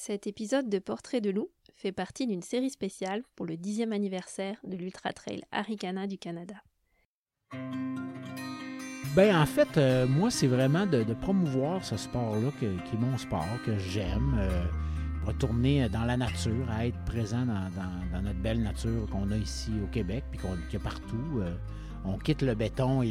Cet 0.00 0.28
épisode 0.28 0.68
de 0.68 0.78
Portrait 0.78 1.20
de 1.20 1.28
loup 1.28 1.48
fait 1.74 1.90
partie 1.90 2.28
d'une 2.28 2.40
série 2.40 2.70
spéciale 2.70 3.24
pour 3.34 3.46
le 3.46 3.56
dixième 3.56 3.92
anniversaire 3.92 4.56
de 4.62 4.76
l'Ultra 4.76 5.12
Trail 5.12 5.42
Arikana 5.50 6.06
du 6.06 6.18
Canada. 6.18 6.54
Ben 9.16 9.36
en 9.36 9.44
fait, 9.44 9.76
euh, 9.76 10.06
moi, 10.06 10.30
c'est 10.30 10.46
vraiment 10.46 10.86
de, 10.86 11.02
promouvoir 11.14 11.84
ce 11.84 11.96
sport-là 11.96 12.52
qui 12.60 12.66
est 12.66 13.00
mon 13.00 13.18
sport, 13.18 13.44
que 13.66 13.76
j'aime. 13.76 14.36
Euh, 14.38 14.66
retourner 15.26 15.88
dans 15.88 16.04
la 16.04 16.16
nature, 16.16 16.70
à 16.70 16.86
être 16.86 17.04
présent 17.04 17.44
dans, 17.44 18.22
notre 18.22 18.38
belle 18.38 18.62
nature 18.62 19.04
qu'on 19.10 19.32
a 19.32 19.36
ici 19.36 19.72
au 19.82 19.88
Québec, 19.88 20.22
puis 20.30 20.38
qu'on 20.38 20.54
qu'il 20.70 20.74
y 20.74 20.76
a 20.76 20.84
partout. 20.84 21.40
Euh, 21.40 21.56
on 22.04 22.18
quitte 22.18 22.42
le 22.42 22.54
béton 22.54 23.02
et 23.02 23.10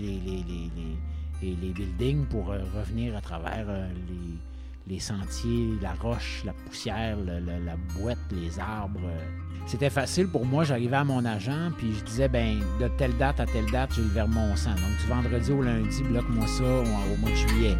les 1.42 1.74
buildings 1.74 2.26
pour 2.28 2.46
revenir 2.46 3.14
à 3.18 3.20
travers 3.20 3.68
les 3.68 4.38
les 4.90 5.00
sentiers, 5.00 5.70
la 5.82 5.94
roche, 5.94 6.44
la 6.46 6.54
poussière, 6.54 7.18
la 7.18 7.76
boîte, 8.00 8.18
les 8.32 8.60
arbres. 8.60 9.12
C'était 9.66 9.90
facile 9.90 10.28
pour 10.28 10.46
moi. 10.46 10.64
J'arrivais 10.64 10.96
à 10.96 11.04
mon 11.04 11.26
agent, 11.26 11.72
puis 11.78 11.94
je 11.94 12.04
disais, 12.06 12.30
ben 12.30 12.60
de 12.80 12.88
telle 12.98 13.16
date 13.18 13.40
à 13.40 13.46
telle 13.46 13.70
date, 13.70 13.92
j'ai 13.94 14.02
le 14.02 14.08
Vermont-Sang. 14.08 14.72
Donc, 14.72 14.98
du 15.02 15.08
vendredi 15.08 15.52
au 15.52 15.62
lundi, 15.62 16.04
bloque-moi 16.04 16.48
ça 16.48 16.64
au 16.64 17.18
mois 17.18 17.30
de 17.30 17.36
juillet. 17.36 17.78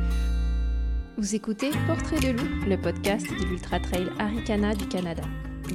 Vous 1.18 1.34
écoutez 1.34 1.72
Portrait 1.88 2.20
de 2.20 2.38
loup, 2.38 2.68
le 2.68 2.78
podcast 2.78 3.26
de 3.26 3.46
l'Ultra 3.46 3.80
Trail 3.80 4.08
Arikana 4.20 4.76
du 4.76 4.86
Canada. 4.88 5.24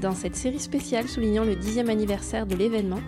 Dans 0.00 0.12
cette 0.12 0.36
série 0.36 0.60
spéciale 0.60 1.08
soulignant 1.08 1.44
le 1.44 1.56
dixième 1.56 1.88
anniversaire 1.88 2.46
de 2.46 2.56
l'événement, 2.56 3.00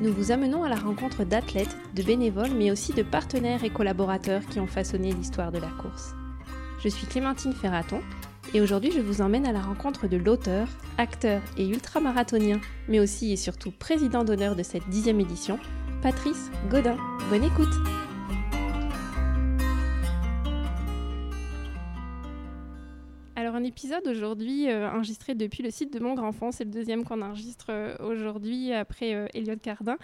nous 0.00 0.12
vous 0.12 0.30
amenons 0.30 0.62
à 0.62 0.68
la 0.68 0.76
rencontre 0.76 1.24
d'athlètes, 1.24 1.76
de 1.94 2.02
bénévoles, 2.02 2.54
mais 2.56 2.70
aussi 2.70 2.92
de 2.92 3.02
partenaires 3.02 3.64
et 3.64 3.70
collaborateurs 3.70 4.44
qui 4.46 4.60
ont 4.60 4.66
façonné 4.66 5.12
l'histoire 5.12 5.50
de 5.50 5.58
la 5.58 5.70
course. 5.82 6.14
Je 6.82 6.88
suis 6.88 7.06
Clémentine 7.06 7.52
Ferraton 7.52 8.00
et 8.54 8.60
aujourd'hui 8.60 8.90
je 8.90 9.00
vous 9.00 9.20
emmène 9.20 9.46
à 9.46 9.52
la 9.52 9.60
rencontre 9.60 10.08
de 10.08 10.16
l'auteur, 10.16 10.66
acteur 10.96 11.42
et 11.58 11.68
ultramarathonien, 11.68 12.58
mais 12.88 13.00
aussi 13.00 13.32
et 13.32 13.36
surtout 13.36 13.70
président 13.70 14.24
d'honneur 14.24 14.56
de 14.56 14.62
cette 14.62 14.88
dixième 14.88 15.20
édition, 15.20 15.58
Patrice 16.02 16.50
Godin. 16.70 16.96
Bonne 17.28 17.44
écoute 17.44 17.99
épisode 23.70 24.08
aujourd'hui 24.08 24.68
euh, 24.68 24.90
enregistré 24.90 25.36
depuis 25.36 25.62
le 25.62 25.70
site 25.70 25.92
de 25.92 26.00
Mon 26.00 26.14
Grand 26.14 26.32
Fond. 26.32 26.50
C'est 26.50 26.64
le 26.64 26.72
deuxième 26.72 27.04
qu'on 27.04 27.22
enregistre 27.22 27.66
euh, 27.68 27.94
aujourd'hui 28.00 28.72
après 28.72 29.14
euh, 29.14 29.28
Elliot 29.32 29.54
Cardin. 29.62 29.96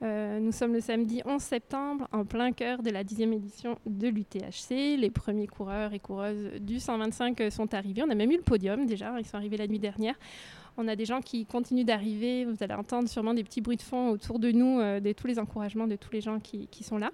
nous 0.00 0.50
sommes 0.50 0.72
le 0.72 0.80
samedi 0.80 1.22
11 1.24 1.40
septembre 1.40 2.08
en 2.10 2.24
plein 2.24 2.50
cœur 2.50 2.82
de 2.82 2.90
la 2.90 3.04
dixième 3.04 3.32
édition 3.32 3.78
de 3.86 4.08
l'UTHC. 4.08 4.98
Les 4.98 5.10
premiers 5.10 5.46
coureurs 5.46 5.92
et 5.92 6.00
coureuses 6.00 6.50
du 6.60 6.80
125 6.80 7.40
sont 7.52 7.72
arrivés. 7.74 8.02
On 8.02 8.10
a 8.10 8.16
même 8.16 8.32
eu 8.32 8.38
le 8.38 8.42
podium 8.42 8.86
déjà. 8.86 9.14
Ils 9.20 9.24
sont 9.24 9.36
arrivés 9.36 9.56
la 9.56 9.68
nuit 9.68 9.78
dernière. 9.78 10.16
On 10.76 10.88
a 10.88 10.96
des 10.96 11.04
gens 11.04 11.20
qui 11.20 11.44
continuent 11.44 11.84
d'arriver. 11.84 12.44
Vous 12.44 12.56
allez 12.60 12.74
entendre 12.74 13.08
sûrement 13.08 13.34
des 13.34 13.44
petits 13.44 13.60
bruits 13.60 13.76
de 13.76 13.82
fond 13.82 14.10
autour 14.10 14.38
de 14.38 14.50
nous, 14.50 14.80
euh, 14.80 15.00
de 15.00 15.12
tous 15.12 15.26
les 15.26 15.38
encouragements 15.38 15.86
de 15.86 15.96
tous 15.96 16.12
les 16.12 16.20
gens 16.20 16.40
qui, 16.40 16.68
sont 16.82 16.98
là. 16.98 17.10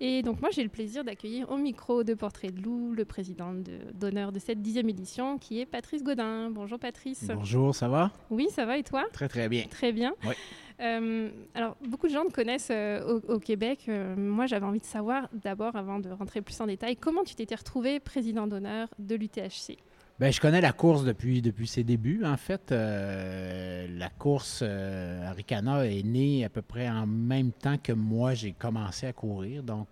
Et 0.00 0.22
donc 0.22 0.40
moi, 0.40 0.50
j'ai 0.50 0.62
le 0.62 0.68
plaisir 0.68 1.04
d'accueillir 1.04 1.50
au 1.50 1.56
micro 1.56 2.02
de 2.02 2.14
Portrait 2.14 2.48
de 2.48 2.60
Loup 2.60 2.92
le 2.94 3.04
président 3.04 3.52
d'honneur 3.94 4.32
de, 4.32 4.38
cette 4.38 4.60
dixième 4.60 4.88
édition, 4.88 5.38
qui 5.38 5.60
est 5.60 5.66
Patrice 5.66 6.02
Godin. 6.02 6.50
Bonjour 6.50 6.78
Patrice. 6.78 7.26
Bonjour, 7.32 7.74
ça 7.74 7.88
va? 7.88 8.10
Oui, 8.30 8.48
ça 8.50 8.64
va 8.64 8.78
et 8.78 8.82
toi? 8.82 9.04
Très 9.12 9.28
très 9.28 9.48
bien. 9.48 9.64
Très 9.70 9.92
bien. 9.92 10.14
Oui. 10.24 10.34
Euh, 10.80 11.30
alors, 11.54 11.76
beaucoup 11.86 12.08
de 12.08 12.12
gens 12.12 12.24
te 12.24 12.32
connaissent 12.32 12.72
euh, 12.72 13.20
au, 13.28 13.38
Québec. 13.38 13.88
moi, 14.16 14.46
j'avais 14.46 14.66
envie 14.66 14.80
de 14.80 14.84
savoir, 14.84 15.28
d'abord, 15.32 15.76
avant 15.76 16.00
de 16.00 16.10
rentrer 16.10 16.42
plus 16.42 16.60
en 16.60 16.66
détail, 16.66 16.96
comment 16.96 17.22
tu 17.22 17.36
t'étais 17.36 17.54
retrouvé 17.54 18.00
président 18.00 18.48
d'honneur 18.48 18.88
de 18.98 19.14
l'UTHC 19.14 19.78
ben, 20.20 20.32
je 20.32 20.40
connais 20.40 20.60
la 20.60 20.72
course 20.72 21.04
depuis, 21.04 21.42
depuis 21.42 21.66
ses 21.66 21.82
débuts. 21.82 22.24
En 22.24 22.36
fait, 22.36 22.70
euh, 22.70 23.88
la 23.98 24.08
course 24.10 24.60
euh, 24.62 25.32
est 25.34 26.02
née 26.04 26.44
à 26.44 26.48
peu 26.48 26.62
près 26.62 26.88
en 26.88 27.04
même 27.04 27.50
temps 27.50 27.78
que 27.78 27.92
moi, 27.92 28.32
j'ai 28.32 28.52
commencé 28.52 29.08
à 29.08 29.12
courir. 29.12 29.64
Donc, 29.64 29.88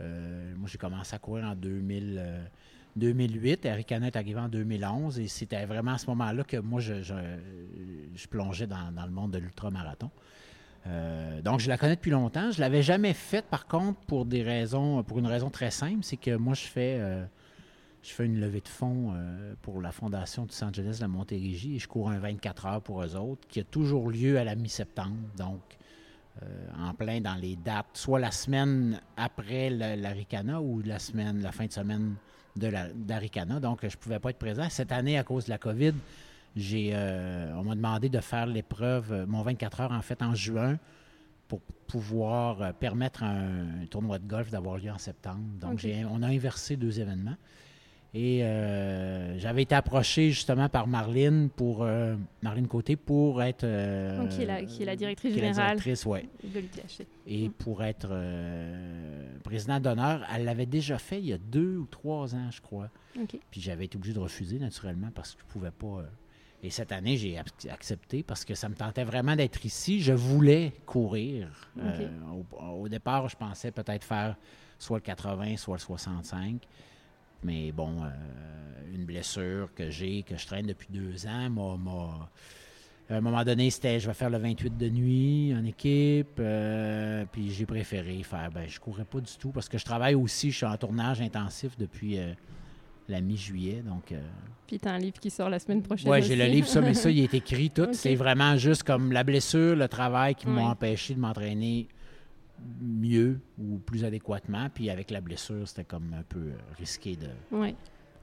euh, 0.00 0.52
moi, 0.54 0.68
j'ai 0.70 0.76
commencé 0.76 1.14
à 1.14 1.18
courir 1.18 1.46
en 1.46 1.54
2000, 1.54 2.22
2008. 2.96 3.64
Aricana 3.64 4.08
est 4.08 4.16
arrivé 4.16 4.38
en 4.38 4.48
2011. 4.50 5.18
Et 5.18 5.28
c'était 5.28 5.64
vraiment 5.64 5.92
à 5.92 5.98
ce 5.98 6.08
moment-là 6.08 6.44
que 6.44 6.58
moi, 6.58 6.82
je, 6.82 6.92
plongeais 8.28 8.66
dans, 8.66 8.90
le 9.02 9.10
monde 9.10 9.30
de 9.30 9.38
l'ultramarathon. 9.38 10.10
donc, 11.42 11.60
je 11.60 11.70
la 11.70 11.78
connais 11.78 11.96
depuis 11.96 12.10
longtemps. 12.10 12.50
Je 12.50 12.58
ne 12.58 12.60
l'avais 12.60 12.82
jamais 12.82 13.14
faite, 13.14 13.46
par 13.46 13.66
contre, 13.66 13.98
pour 14.00 14.26
des 14.26 14.42
raisons, 14.42 15.02
pour 15.04 15.18
une 15.18 15.26
raison 15.26 15.48
très 15.48 15.70
simple, 15.70 16.00
c'est 16.02 16.18
que 16.18 16.36
moi, 16.36 16.52
je 16.52 16.66
fais 16.66 17.00
je 18.08 18.14
fais 18.14 18.24
une 18.24 18.40
levée 18.40 18.62
de 18.62 18.68
fonds 18.68 19.12
euh, 19.14 19.54
pour 19.60 19.82
la 19.82 19.92
Fondation 19.92 20.46
du 20.46 20.54
Centre 20.54 20.76
Jeunesse 20.76 20.96
de 20.96 21.02
la 21.02 21.08
Montérégie 21.08 21.76
et 21.76 21.78
je 21.78 21.86
cours 21.86 22.08
un 22.08 22.18
24 22.18 22.66
heures 22.66 22.80
pour 22.80 23.02
eux 23.02 23.16
autres 23.16 23.46
qui 23.48 23.60
a 23.60 23.64
toujours 23.64 24.10
lieu 24.10 24.38
à 24.38 24.44
la 24.44 24.54
mi-septembre. 24.54 25.16
Donc, 25.36 25.60
euh, 26.42 26.46
en 26.78 26.94
plein 26.94 27.20
dans 27.20 27.34
les 27.34 27.56
dates, 27.56 27.88
soit 27.92 28.18
la 28.18 28.30
semaine 28.30 28.98
après 29.16 29.68
l'Aricana 29.68 30.62
ou 30.62 30.80
la 30.80 30.98
semaine, 30.98 31.42
la 31.42 31.52
fin 31.52 31.66
de 31.66 31.72
semaine 31.72 32.14
de. 32.56 32.70
Donc, 33.60 33.80
je 33.82 33.86
ne 33.86 34.00
pouvais 34.00 34.18
pas 34.18 34.30
être 34.30 34.38
présent. 34.38 34.68
Cette 34.70 34.92
année, 34.92 35.18
à 35.18 35.24
cause 35.24 35.44
de 35.44 35.50
la 35.50 35.58
COVID, 35.58 35.92
j'ai, 36.56 36.92
euh, 36.94 37.52
on 37.56 37.64
m'a 37.64 37.74
demandé 37.74 38.08
de 38.08 38.20
faire 38.20 38.46
l'épreuve, 38.46 39.26
mon 39.28 39.42
24 39.42 39.80
heures 39.82 39.92
en 39.92 40.02
fait, 40.02 40.22
en 40.22 40.34
juin 40.34 40.78
pour 41.46 41.60
pouvoir 41.86 42.72
permettre 42.74 43.22
un, 43.22 43.86
tournoi 43.90 44.18
de 44.18 44.26
golf 44.26 44.50
d'avoir 44.50 44.78
lieu 44.78 44.90
en 44.90 44.98
septembre. 44.98 45.40
Donc, 45.60 45.86
on 46.10 46.22
a 46.22 46.28
inversé 46.28 46.76
deux 46.76 47.00
événements. 47.00 47.36
Et 48.14 48.42
euh, 48.42 49.38
j'avais 49.38 49.62
été 49.62 49.74
approché 49.74 50.30
justement 50.30 50.70
par 50.70 50.86
Marlene 50.86 51.50
pour 51.50 51.82
euh, 51.82 52.16
Marlene 52.42 52.66
Côté 52.66 52.96
pour 52.96 53.42
être 53.42 53.64
euh, 53.64 54.26
qui, 54.28 54.42
est 54.42 54.46
la, 54.46 54.64
qui, 54.64 54.82
est 54.82 54.86
la, 54.86 54.96
directrice 54.96 55.34
générale 55.34 55.76
de 55.76 56.60
l'UTHC. 56.60 57.06
Et 57.26 57.48
mm. 57.48 57.52
pour 57.52 57.82
être 57.82 58.08
président 59.44 59.78
d'honneur, 59.78 60.26
elle 60.34 60.44
l'avait 60.44 60.66
déjà 60.66 60.96
fait 60.96 61.18
il 61.18 61.26
y 61.26 61.32
a 61.34 61.38
deux 61.38 61.76
ou 61.76 61.86
trois 61.86 62.34
ans, 62.34 62.50
je 62.50 62.62
crois. 62.62 62.88
Puis 63.50 63.60
j'avais 63.60 63.84
été 63.84 63.96
obligé 63.96 64.14
de 64.14 64.20
refuser 64.20 64.58
naturellement 64.58 65.10
parce 65.14 65.34
que 65.34 65.40
je 65.40 65.46
ne 65.46 65.50
pouvais 65.50 65.70
pas. 65.70 66.02
et 66.62 66.70
cette 66.70 66.92
année, 66.92 67.18
j'ai 67.18 67.36
accepté 67.68 68.22
parce 68.22 68.46
que 68.46 68.54
ça 68.54 68.70
me 68.70 68.74
tentait 68.74 69.04
vraiment 69.04 69.36
d'être 69.36 69.66
ici. 69.66 70.00
Je 70.00 70.14
voulais 70.14 70.72
courir. 70.86 71.70
Au, 72.32 72.82
au, 72.82 72.88
départ, 72.88 73.28
je 73.28 73.36
pensais 73.36 73.70
peut-être 73.70 74.04
faire 74.04 74.36
soit 74.78 74.96
le 74.96 75.02
80, 75.02 75.58
soit 75.58 75.76
le 75.76 75.80
65. 75.80 76.66
Mais 77.42 77.72
bon, 77.72 78.02
euh, 78.02 78.94
une 78.94 79.04
blessure 79.04 79.72
que 79.74 79.90
j'ai, 79.90 80.22
que 80.22 80.36
je 80.36 80.46
traîne 80.46 80.66
depuis 80.66 80.88
deux 80.90 81.26
ans, 81.26 81.50
m'a. 81.50 82.30
À 83.10 83.16
un 83.16 83.20
moment 83.22 83.42
donné, 83.42 83.70
c'était 83.70 83.98
je 83.98 84.06
vais 84.06 84.12
faire 84.12 84.28
le 84.28 84.36
28 84.36 84.76
de 84.76 84.90
nuit 84.90 85.54
en 85.58 85.64
équipe. 85.64 86.38
Euh, 86.38 87.24
puis 87.32 87.50
j'ai 87.50 87.64
préféré 87.64 88.22
faire. 88.22 88.50
Ben, 88.52 88.68
je 88.68 88.78
courais 88.78 89.06
pas 89.06 89.20
du 89.20 89.32
tout 89.38 89.50
parce 89.50 89.66
que 89.66 89.78
je 89.78 89.84
travaille 89.84 90.14
aussi. 90.14 90.50
Je 90.50 90.58
suis 90.58 90.66
en 90.66 90.76
tournage 90.76 91.22
intensif 91.22 91.74
depuis 91.78 92.18
euh, 92.18 92.34
la 93.08 93.22
mi-juillet. 93.22 93.82
Donc, 93.82 94.12
Puis 94.66 94.78
tu 94.78 94.86
as 94.86 94.92
un 94.92 94.98
livre 94.98 95.18
qui 95.18 95.30
sort 95.30 95.48
la 95.48 95.58
semaine 95.58 95.82
prochaine. 95.82 96.10
Oui, 96.10 96.22
j'ai 96.22 96.36
le 96.36 96.44
livre, 96.44 96.68
ça, 96.68 96.82
mais 96.82 96.92
ça, 96.92 97.10
il 97.10 97.20
est 97.20 97.32
écrit 97.34 97.70
tout. 97.70 97.88
C'est 97.92 98.14
vraiment 98.14 98.58
juste 98.58 98.82
comme 98.82 99.10
la 99.10 99.24
blessure, 99.24 99.74
le 99.74 99.88
travail 99.88 100.34
qui 100.34 100.46
m'ont 100.46 100.66
empêché 100.66 101.14
de 101.14 101.20
m'entraîner 101.20 101.88
mieux 102.80 103.40
ou 103.58 103.78
plus 103.78 104.04
adéquatement. 104.04 104.68
Puis 104.72 104.90
avec 104.90 105.10
la 105.10 105.20
blessure, 105.20 105.66
c'était 105.66 105.84
comme 105.84 106.14
un 106.18 106.22
peu 106.22 106.38
euh, 106.38 106.56
risqué 106.78 107.16
de. 107.16 107.28
Oui. 107.52 107.74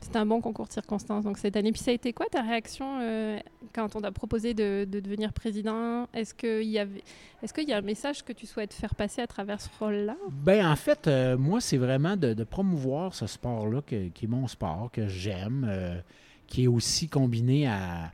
C'était 0.02 0.20
un 0.20 0.26
bon 0.26 0.40
concours 0.40 0.68
de 0.68 0.72
circonstances 0.72 1.24
donc 1.24 1.38
cette 1.38 1.56
année. 1.56 1.72
Puis 1.72 1.82
ça 1.82 1.90
a 1.90 1.94
été 1.94 2.14
quoi 2.14 2.28
ta 2.28 2.42
réaction 2.42 3.00
euh, 3.02 3.40
quand 3.74 3.96
on 3.96 4.02
t'a 4.02 4.12
proposé 4.12 4.54
de, 4.54 4.86
devenir 4.86 5.34
président? 5.34 6.08
Est-ce 6.14 6.36
qu'il 6.36 6.70
y 6.70 6.78
avait, 6.78 7.04
est-ce 7.42 7.54
qu'il 7.54 7.68
y 7.68 7.74
a 7.74 7.78
un 7.78 7.82
message 7.82 8.24
que 8.24 8.32
tu 8.32 8.46
souhaites 8.46 8.74
faire 8.74 8.94
passer 8.94 9.22
à 9.22 9.28
travers 9.28 9.60
ce 9.60 9.70
rôle-là? 9.80 10.16
Ben 10.30 10.68
en 10.68 10.76
fait, 10.76 11.08
euh, 11.08 11.38
moi 11.38 11.60
c'est 11.60 11.78
vraiment 11.78 12.18
de, 12.18 12.44
promouvoir 12.44 13.16
ce 13.16 13.26
sport-là 13.26 13.82
qui 13.82 13.96
est 13.96 14.28
mon 14.28 14.48
sport 14.48 14.90
que 14.92 15.08
j'aime, 15.08 16.04
qui 16.46 16.66
est 16.66 16.68
aussi 16.68 17.08
combiné 17.10 17.68
à 17.68 18.12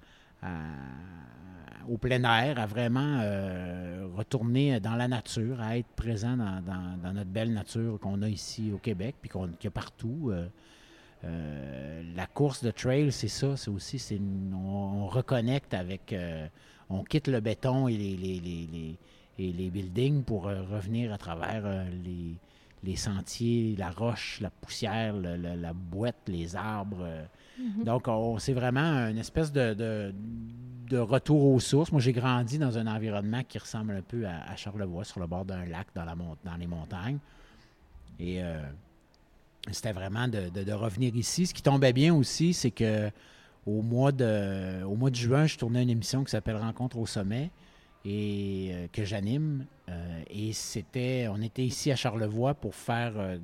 au 1.90 1.98
plein 1.98 2.24
air, 2.24 2.60
à 2.60 2.66
vraiment 2.66 3.20
euh, 3.22 4.08
retourner 4.16 4.80
dans 4.80 4.96
la 4.96 5.08
nature, 5.08 5.62
à 5.62 5.78
être 5.78 5.90
présent 5.96 6.38
dans, 6.38 7.14
notre 7.14 7.30
belle 7.30 7.54
nature 7.54 8.00
qu'on 8.00 8.22
a 8.22 8.30
ici 8.30 8.72
au 8.74 8.78
Québec, 8.78 9.16
puis 9.22 9.30
qu'on, 9.30 9.48
qu'il 9.48 9.66
y 9.66 9.68
a 9.68 9.72
partout. 9.72 10.30
Euh, 10.32 10.48
euh, 11.24 12.04
la 12.16 12.26
course 12.26 12.64
de 12.64 12.72
trail, 12.72 13.12
c'est 13.12 13.28
ça, 13.28 13.56
c'est 13.56 13.70
aussi, 13.70 14.20
on, 14.54 15.08
reconnecte 15.08 15.74
avec, 15.74 16.16
on 16.90 17.04
quitte 17.04 17.28
le 17.28 17.40
béton 17.40 17.88
et 17.88 17.96
les, 17.96 18.16
les, 18.16 18.98
et 19.38 19.52
les 19.52 19.70
buildings 19.70 20.24
pour 20.24 20.44
revenir 20.44 21.14
à 21.14 21.18
travers 21.18 21.86
les, 22.04 22.36
les 22.84 22.96
sentiers, 22.96 23.76
la 23.78 23.92
roche, 23.92 24.40
la 24.42 24.50
poussière, 24.50 25.16
la 25.16 25.74
boîte, 25.74 26.18
les 26.28 26.56
arbres. 26.56 27.08
Mhm. 27.60 27.84
Donc, 27.84 28.08
c'est 28.40 28.54
vraiment 28.54 29.08
une 29.08 29.18
espèce 29.18 29.52
de, 29.52 29.74
de, 30.90 30.98
retour 30.98 31.46
aux 31.46 31.60
sources. 31.60 31.92
Moi, 31.92 32.02
j'ai 32.02 32.12
grandi 32.12 32.58
dans 32.58 32.78
un 32.78 32.88
environnement 32.88 33.44
qui 33.48 33.60
ressemble 33.60 33.94
un 33.94 34.02
peu 34.02 34.26
à, 34.26 34.56
Charlevoix, 34.56 35.04
sur 35.04 35.20
le 35.20 35.28
bord 35.28 35.46
d'un 35.46 35.66
lac 35.66 35.88
dans, 35.94 36.06
la, 36.06 36.16
dans 36.16 36.56
les 36.58 36.68
montagnes. 36.68 37.20
Et 38.20 38.44
euh, 38.44 38.62
c'était 39.72 39.92
vraiment 39.92 40.28
de, 40.28 40.72
revenir 40.72 41.16
ici. 41.16 41.46
Ce 41.46 41.54
qui 41.54 41.62
tombait 41.62 41.94
bien 41.94 42.14
aussi, 42.14 42.54
c'est 42.54 42.72
que 42.72 43.10
au 43.66 43.82
mois 43.82 44.12
de, 44.12 44.84
au 44.84 44.96
mois 44.96 45.10
de 45.10 45.16
juin, 45.16 45.46
je 45.46 45.58
tournais 45.58 45.84
une 45.84 45.90
émission 45.90 46.24
qui 46.24 46.32
s'appelle 46.32 46.58
Rencontre 46.58 46.98
au 46.98 47.06
sommet 47.06 47.52
et 48.06 48.72
euh, 48.74 48.88
que 48.92 49.06
j'anime. 49.06 49.66
Euh, 49.90 50.01
et 50.32 50.54
c'était, 50.54 51.28
on 51.30 51.42
était 51.42 51.64
ici 51.64 51.92
à 51.92 51.96
Charlevoix 51.96 52.54
pour 52.54 52.74
faire 52.76 53.14
euh, 53.18 53.38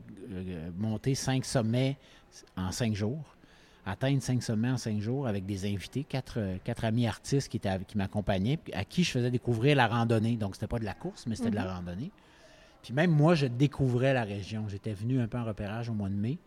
monter 0.77 1.15
cinq 1.15 1.45
sommets 1.45 1.97
en 2.55 2.71
cinq 2.71 2.95
jours, 2.95 3.35
atteindre 3.85 4.21
cinq 4.21 4.41
sommets 4.41 4.69
en 4.71 4.77
cinq 4.77 4.99
jours 5.01 5.27
avec 5.27 5.45
des 5.45 5.65
invités, 5.65 6.03
quatre, 6.03 6.39
quatre 6.63 6.85
amis 6.85 7.07
artistes 7.07 7.49
qui, 7.49 7.59
m'accompagnaient, 7.95 8.59
à 8.73 8.85
qui 8.85 9.03
je 9.03 9.11
faisais 9.11 9.31
découvrir 9.31 9.75
la 9.75 9.87
randonnée. 9.87 10.37
Donc, 10.37 10.55
c'était 10.55 10.67
pas 10.67 10.79
de 10.79 10.85
la 10.85 10.93
course, 10.93 11.25
mais 11.27 11.35
c'était 11.35 11.49
de 11.49 11.55
la 11.55 11.65
mm-hmm. 11.65 11.75
randonnée. 11.75 12.11
Puis 12.83 12.93
même 12.93 13.11
moi, 13.11 13.35
je 13.35 13.47
découvrais 13.47 14.13
la 14.13 14.23
région. 14.23 14.67
J'étais 14.69 14.93
venu 14.93 15.19
un 15.19 15.27
peu 15.27 15.37
en 15.37 15.43
repérage 15.43 15.89
au 15.89 15.93
mois 15.93 16.09
de 16.09 16.15
mai. 16.15 16.37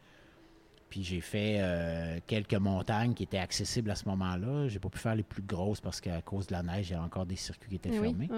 Puis 0.91 1.05
j'ai 1.05 1.21
fait 1.21 1.59
euh, 1.61 2.19
quelques 2.27 2.55
montagnes 2.55 3.15
qui 3.15 3.23
étaient 3.23 3.39
accessibles 3.39 3.93
à 3.93 3.95
ce 3.95 4.09
moment-là. 4.09 4.67
J'ai 4.67 4.81
pas 4.81 4.89
pu 4.89 4.99
faire 4.99 5.15
les 5.15 5.23
plus 5.23 5.43
grosses 5.43 5.81
parce 5.81 6.01
qu'à 6.01 6.21
cause 6.21 6.49
de 6.49 6.53
la 6.53 6.65
neige, 6.65 6.89
il 6.89 6.93
y 6.93 6.95
avait 6.97 7.05
encore 7.05 7.27
des 7.27 7.37
circuits 7.37 7.69
qui 7.71 7.77
étaient 7.77 7.93
fermés. 7.93 8.29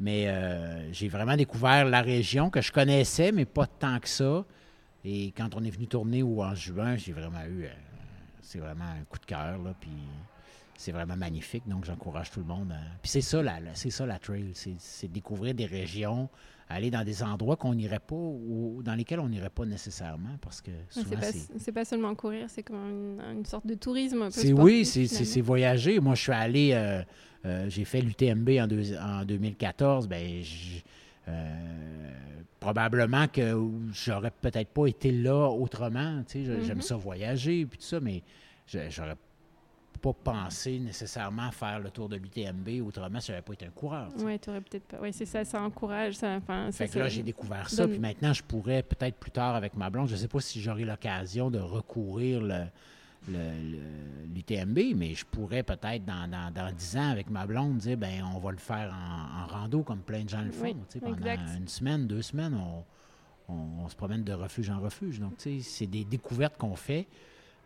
Mais 0.00 0.26
euh, 0.28 0.90
j'ai 0.90 1.08
vraiment 1.08 1.36
découvert 1.36 1.84
la 1.84 2.00
région 2.00 2.48
que 2.48 2.62
je 2.62 2.72
connaissais, 2.72 3.30
mais 3.30 3.44
pas 3.44 3.66
tant 3.66 3.98
que 4.00 4.08
ça. 4.08 4.44
Et 5.04 5.32
quand 5.36 5.54
on 5.54 5.62
est 5.64 5.70
venu 5.70 5.86
tourner 5.86 6.22
ou 6.22 6.42
en 6.42 6.54
juin, 6.54 6.96
j'ai 6.96 7.12
vraiment 7.12 7.44
eu. 7.44 7.64
Euh, 7.64 7.68
c'est 8.40 8.58
vraiment 8.58 8.84
un 8.84 9.04
coup 9.04 9.18
de 9.18 9.26
cœur. 9.26 9.58
Puis 9.78 9.90
c'est 10.76 10.92
vraiment 10.92 11.16
magnifique. 11.16 11.68
Donc 11.68 11.84
j'encourage 11.84 12.30
tout 12.30 12.40
le 12.40 12.46
monde. 12.46 12.74
Puis 13.02 13.10
c'est 13.10 13.20
ça, 13.20 13.42
la, 13.42 13.58
c'est 13.74 13.90
ça 13.90 14.06
la 14.06 14.18
trail. 14.18 14.52
C'est 14.54 15.12
découvrir 15.12 15.54
des 15.54 15.66
régions 15.66 16.30
aller 16.72 16.90
dans 16.90 17.04
des 17.04 17.22
endroits 17.22 17.56
qu'on 17.56 17.74
n'irait 17.74 17.98
pas 17.98 18.14
ou 18.16 18.82
dans 18.82 18.94
lesquels 18.94 19.20
on 19.20 19.28
n'irait 19.28 19.50
pas 19.50 19.64
nécessairement 19.64 20.36
parce 20.40 20.60
que 20.60 20.70
souvent 20.88 21.16
c'est 21.58 21.72
pas, 21.72 21.84
seulement 21.84 22.14
courir, 22.14 22.46
c'est 22.48 22.62
comme 22.62 23.18
une, 23.20 23.44
sorte 23.44 23.66
de 23.66 23.74
tourisme 23.74 24.22
un 24.22 24.30
peu 24.30 24.52
oui, 24.52 24.84
c'est 24.84 25.40
voyager. 25.40 26.00
Moi, 26.00 26.14
je 26.14 26.22
suis 26.22 26.32
allé, 26.32 26.72
euh, 26.72 27.02
euh, 27.44 27.66
j'ai 27.68 27.84
fait 27.84 28.00
l'UTMB 28.00 28.48
en, 28.60 28.68
en 29.20 29.24
2014. 29.24 30.08
Ben, 30.08 30.42
euh, 31.28 32.12
probablement 32.60 33.28
que 33.28 33.56
j'aurais 33.92 34.30
peut-être 34.30 34.70
pas 34.70 34.86
été 34.86 35.12
là 35.12 35.48
autrement. 35.48 36.22
J'aime 36.32 36.48
mm-hmm. 36.48 36.80
ça 36.80 36.96
voyager 36.96 37.66
puis 37.66 37.78
tout 37.78 37.84
ça, 37.84 38.00
mais 38.00 38.22
j'aurais 38.66 39.16
pas 40.02 40.12
pensé 40.12 40.80
nécessairement 40.80 41.50
faire 41.52 41.78
le 41.78 41.90
tour 41.90 42.08
de 42.08 42.16
l'UTMB, 42.16 42.84
autrement, 42.84 43.20
ça 43.20 43.32
n'aurait 43.32 43.42
pas 43.42 43.52
été 43.52 43.66
un 43.66 43.70
coureur. 43.70 44.08
Oui, 44.18 44.38
tu 44.38 44.50
aurais 44.50 44.60
peut-être 44.60 44.84
pas. 44.84 44.98
Oui, 45.00 45.12
c'est 45.12 45.26
ça, 45.26 45.44
ça 45.44 45.62
encourage. 45.62 46.14
Ça, 46.14 46.40
fait 46.72 46.88
que 46.88 46.98
là, 46.98 47.08
j'ai 47.08 47.22
découvert 47.22 47.70
ça, 47.70 47.86
puis 47.86 48.00
maintenant, 48.00 48.32
je 48.32 48.42
pourrais 48.42 48.82
peut-être 48.82 49.16
plus 49.16 49.30
tard 49.30 49.54
avec 49.54 49.76
ma 49.76 49.90
blonde, 49.90 50.08
je 50.08 50.14
ne 50.14 50.18
sais 50.18 50.28
pas 50.28 50.40
si 50.40 50.60
j'aurai 50.60 50.84
l'occasion 50.84 51.50
de 51.50 51.60
recourir 51.60 52.42
le, 52.42 52.64
l'UTMB, 54.34 54.96
mais 54.96 55.14
je 55.14 55.24
pourrais 55.24 55.62
peut-être 55.62 56.04
dans, 56.04 56.28
dans, 56.28 56.52
dans, 56.52 56.72
10 56.72 56.96
ans 56.96 57.10
avec 57.10 57.30
ma 57.30 57.46
blonde 57.46 57.76
dire 57.76 57.96
ben 57.96 58.24
on 58.34 58.40
va 58.40 58.50
le 58.50 58.58
faire 58.58 58.92
en, 58.92 59.46
rando 59.46 59.82
comme 59.82 60.00
plein 60.00 60.24
de 60.24 60.28
gens 60.28 60.42
le 60.42 60.50
font. 60.50 60.74
pendant 61.00 61.36
une 61.56 61.68
semaine, 61.68 62.08
deux 62.08 62.22
semaines, 62.22 62.54
on, 62.54 62.84
on, 63.48 63.88
se 63.88 63.94
promène 63.94 64.24
de 64.24 64.32
refuge 64.32 64.70
en 64.70 64.80
refuge. 64.80 65.20
Donc, 65.20 65.34
c'est 65.36 65.86
des 65.86 66.04
découvertes 66.04 66.56
qu'on 66.56 66.74
fait. 66.74 67.06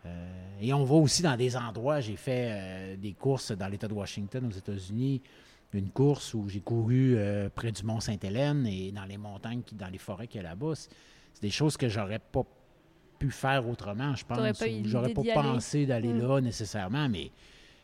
Euh, 0.07 0.27
et 0.61 0.73
on 0.73 0.83
va 0.83 0.95
aussi 0.95 1.21
dans 1.21 1.35
des 1.35 1.55
endroits. 1.55 1.99
J'ai 1.99 2.15
fait 2.15 2.49
euh, 2.49 2.95
des 2.97 3.13
courses 3.13 3.51
dans 3.51 3.67
l'État 3.67 3.87
de 3.87 3.93
Washington, 3.93 4.47
aux 4.47 4.57
États-Unis. 4.57 5.21
Une 5.73 5.89
course 5.89 6.33
où 6.33 6.47
j'ai 6.47 6.61
couru 6.61 7.15
euh, 7.17 7.49
près 7.53 7.71
du 7.71 7.83
Mont 7.83 7.99
Sainte-Hélène 7.99 8.65
et 8.65 8.91
dans 8.91 9.05
les 9.05 9.17
montagnes, 9.17 9.61
dans 9.73 9.89
les 9.89 9.97
forêts 9.97 10.27
qu'il 10.27 10.41
y 10.41 10.45
a 10.45 10.47
là-bas. 10.47 10.73
C'est 10.75 11.41
des 11.41 11.51
choses 11.51 11.77
que 11.77 11.89
j'aurais 11.89 12.19
pas 12.19 12.43
pu 13.19 13.29
faire 13.31 13.67
autrement, 13.67 14.15
je 14.15 14.25
pense. 14.25 14.63
J'aurais 14.85 15.13
pas 15.13 15.23
pensé 15.33 15.85
d'aller 15.85 16.13
mm. 16.13 16.19
là 16.19 16.41
nécessairement, 16.41 17.09
mais 17.09 17.31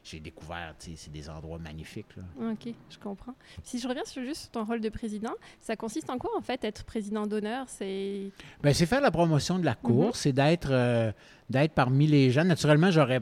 j'ai 0.04 0.20
découvert, 0.20 0.76
c'est 0.80 1.12
des 1.12 1.30
endroits 1.30 1.60
magnifiques. 1.60 2.08
OK, 2.40 2.74
je 2.90 2.98
comprends. 2.98 3.36
Si 3.64 3.80
je 3.80 3.88
reviens 3.88 4.04
sur 4.04 4.22
juste 4.22 4.52
ton 4.52 4.66
rôle 4.66 4.82
de 4.82 4.90
président, 4.90 5.32
ça 5.62 5.78
consiste 5.78 6.10
en 6.10 6.18
quoi, 6.18 6.32
en 6.38 6.42
fait, 6.42 6.64
être 6.66 6.84
président 6.84 7.26
d'honneur? 7.26 7.66
C'est 7.70 8.32
ben, 8.62 8.74
faire 8.74 9.02
la 9.02 9.12
promotion 9.12 9.60
de 9.60 9.66
la 9.66 9.76
course, 9.76 10.20
c'est 10.22 10.34
d'être 10.34 10.72
euh, 10.72 11.12
d'être 11.50 11.74
parmi 11.74 12.08
les 12.08 12.32
gens. 12.32 12.44
Naturellement, 12.44 12.92
j'aurais 12.92 13.22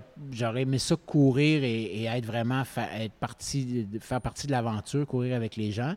aimé 0.62 0.80
ça 0.80 0.96
courir 0.96 1.64
et, 1.64 2.06
être 2.06 2.26
vraiment, 2.26 2.64
être 2.98 3.14
parti, 3.14 3.88
faire 4.00 4.22
partie 4.22 4.48
de 4.48 4.52
l'aventure, 4.52 5.06
courir 5.06 5.36
avec 5.36 5.56
les 5.58 5.72
gens. 5.72 5.94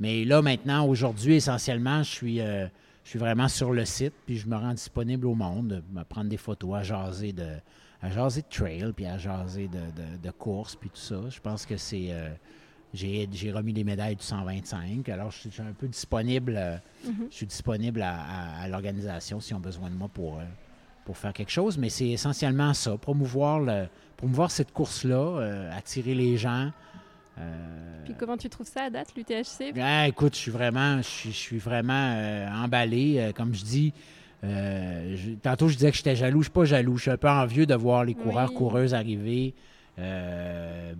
Mais 0.00 0.24
là, 0.24 0.42
maintenant, 0.42 0.86
aujourd'hui, 0.86 1.34
essentiellement, 1.36 2.02
je 2.02 2.10
suis... 2.10 2.40
Euh, 2.40 2.66
je 3.04 3.10
suis 3.10 3.18
vraiment 3.20 3.46
sur 3.46 3.72
le 3.72 3.84
site, 3.84 4.14
puis 4.26 4.36
je 4.36 4.48
me 4.48 4.56
rends 4.56 4.74
disponible 4.74 5.28
au 5.28 5.36
monde, 5.36 5.80
à 5.96 6.04
prendre 6.04 6.28
des 6.28 6.36
photos, 6.36 6.74
à 6.74 6.82
jaser 6.82 7.32
de, 7.32 7.46
à 8.02 8.10
jaser 8.10 8.42
de 8.42 8.46
trail, 8.48 8.92
puis 8.94 9.06
à 9.06 9.18
jaser 9.18 9.68
de, 9.68 10.18
de, 10.22 10.30
course, 10.30 10.76
puis 10.76 10.90
tout 10.90 11.00
ça. 11.00 11.20
Je 11.28 11.40
pense 11.40 11.66
que 11.66 11.76
c'est... 11.76 12.08
Euh, 12.10 12.30
j'ai, 12.94 13.28
remis 13.52 13.72
les 13.72 13.84
médailles 13.84 14.16
du 14.16 14.24
125. 14.24 15.08
Alors, 15.08 15.30
je 15.30 15.48
suis 15.48 15.62
un 15.62 15.72
peu 15.72 15.86
disponible. 15.86 16.54
Euh, 16.56 16.76
mm-hmm. 17.04 17.26
Je 17.30 17.34
suis 17.34 17.46
disponible 17.46 18.02
à, 18.02 18.66
l'organisation 18.68 19.40
s'ils 19.40 19.56
ont 19.56 19.60
besoin 19.60 19.90
de 19.90 19.94
moi 19.94 20.08
pour, 20.08 20.38
euh, 20.38 20.44
pour 21.04 21.16
faire 21.16 21.32
quelque 21.32 21.50
chose. 21.50 21.78
Mais 21.78 21.88
c'est 21.88 22.08
essentiellement 22.08 22.72
ça, 22.74 22.96
promouvoir, 22.96 23.60
le, 23.60 23.86
promouvoir 24.16 24.50
cette 24.50 24.72
course-là, 24.72 25.70
attirer 25.76 26.14
les 26.14 26.36
gens. 26.36 26.70
Puis 28.04 28.14
comment 28.18 28.38
tu 28.38 28.48
trouves 28.48 28.68
ça 28.68 28.84
à 28.84 28.90
date, 28.90 29.14
l'UTHC? 29.14 29.74
Ah, 29.78 30.08
écoute, 30.08 30.34
je 30.34 30.40
suis 30.40 30.50
vraiment, 30.50 31.02
je 31.02 31.30
suis 31.30 31.58
vraiment 31.58 32.48
emballé. 32.62 33.32
comme 33.36 33.54
je 33.54 33.62
dis, 33.62 33.92
euh, 34.44 35.16
tantôt, 35.42 35.68
je 35.68 35.74
disais 35.74 35.90
que 35.90 35.96
j'étais 35.96 36.16
jaloux. 36.16 36.42
Je 36.42 36.48
ne 36.48 36.52
suis 36.52 36.52
pas 36.52 36.64
jaloux. 36.64 36.96
Je 36.96 37.02
suis 37.02 37.10
un 37.10 37.16
peu 37.16 37.28
envieux 37.28 37.66
de 37.66 37.74
voir 37.74 38.04
les 38.04 38.14
coureurs, 38.14 38.52
coureuses 38.52 38.94
arriver 38.94 39.54
euh, 39.98 40.94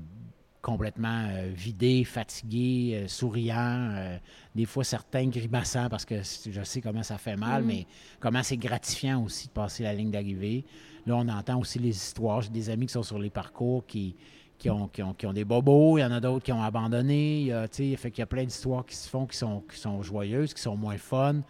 complètement 0.62 1.26
euh, 1.28 1.50
vidés, 1.54 2.04
fatigués, 2.04 3.04
souriants. 3.08 4.18
des 4.54 4.64
fois, 4.64 4.84
certains 4.84 5.26
grimaçants 5.26 5.88
parce 5.88 6.04
que 6.04 6.16
je 6.50 6.62
sais 6.62 6.80
comment 6.80 7.02
ça 7.02 7.18
fait 7.18 7.36
mal, 7.36 7.62
mm. 7.62 7.66
mais 7.66 7.86
comment 8.20 8.42
c'est 8.42 8.56
gratifiant 8.56 9.22
aussi 9.22 9.48
de 9.48 9.52
passer 9.52 9.82
la 9.82 9.94
ligne 9.94 10.10
d'arrivée. 10.10 10.64
Là, 11.06 11.16
on 11.16 11.28
entend 11.28 11.60
aussi 11.60 11.78
les 11.78 11.94
histoires. 11.94 12.40
J'ai 12.40 12.50
des 12.50 12.70
amis 12.70 12.86
qui 12.86 12.94
sont 12.94 13.04
sur 13.04 13.18
les 13.18 13.30
parcours 13.30 13.86
qui, 13.86 14.16
qui 14.58 14.70
ont, 14.70 14.88
qui, 14.88 15.02
ont, 15.02 15.14
qui 15.14 15.26
ont, 15.26 15.32
des 15.32 15.44
bobos, 15.44 15.98
il 15.98 16.00
y 16.00 16.04
en 16.04 16.10
a 16.10 16.20
d'autres 16.20 16.44
qui 16.44 16.52
ont 16.52 16.62
abandonné. 16.62 17.42
Il 17.42 17.46
y 17.46 17.52
a, 17.52 17.68
fait 17.68 18.10
qu'il 18.10 18.18
y 18.18 18.22
a 18.22 18.26
plein 18.26 18.44
d'histoires 18.44 18.84
qui 18.84 18.96
se 18.96 19.08
font 19.08 19.26
qui 19.26 19.36
sont, 19.36 19.62
qui 19.70 19.78
sont 19.78 20.02
joyeuses, 20.02 20.52
qui 20.52 20.62
sont 20.62 20.76
moins 20.76 20.96
fun. 20.96 21.42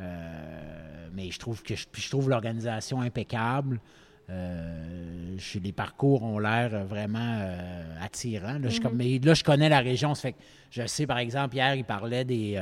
Euh, 0.00 1.08
mais 1.14 1.30
je 1.30 1.38
trouve 1.38 1.62
que 1.62 1.74
je, 1.74 1.86
je 1.92 2.10
trouve 2.10 2.28
l'organisation 2.28 3.00
impeccable. 3.00 3.80
Euh, 4.28 5.36
les 5.62 5.72
parcours 5.72 6.22
ont 6.24 6.38
l'air 6.38 6.84
vraiment 6.84 7.38
euh, 7.40 7.84
attirants. 8.02 8.58
Là, 8.58 8.68
je, 8.68 8.80
mm-hmm. 8.80 8.92
mais 8.92 9.18
là, 9.20 9.34
je 9.34 9.44
connais 9.44 9.68
la 9.68 9.80
région. 9.80 10.14
Ça 10.14 10.22
fait 10.22 10.32
que 10.32 10.38
je 10.70 10.86
sais, 10.86 11.06
par 11.06 11.18
exemple, 11.18 11.54
hier, 11.54 11.74
il 11.76 11.84
parlait 11.84 12.24
des, 12.24 12.60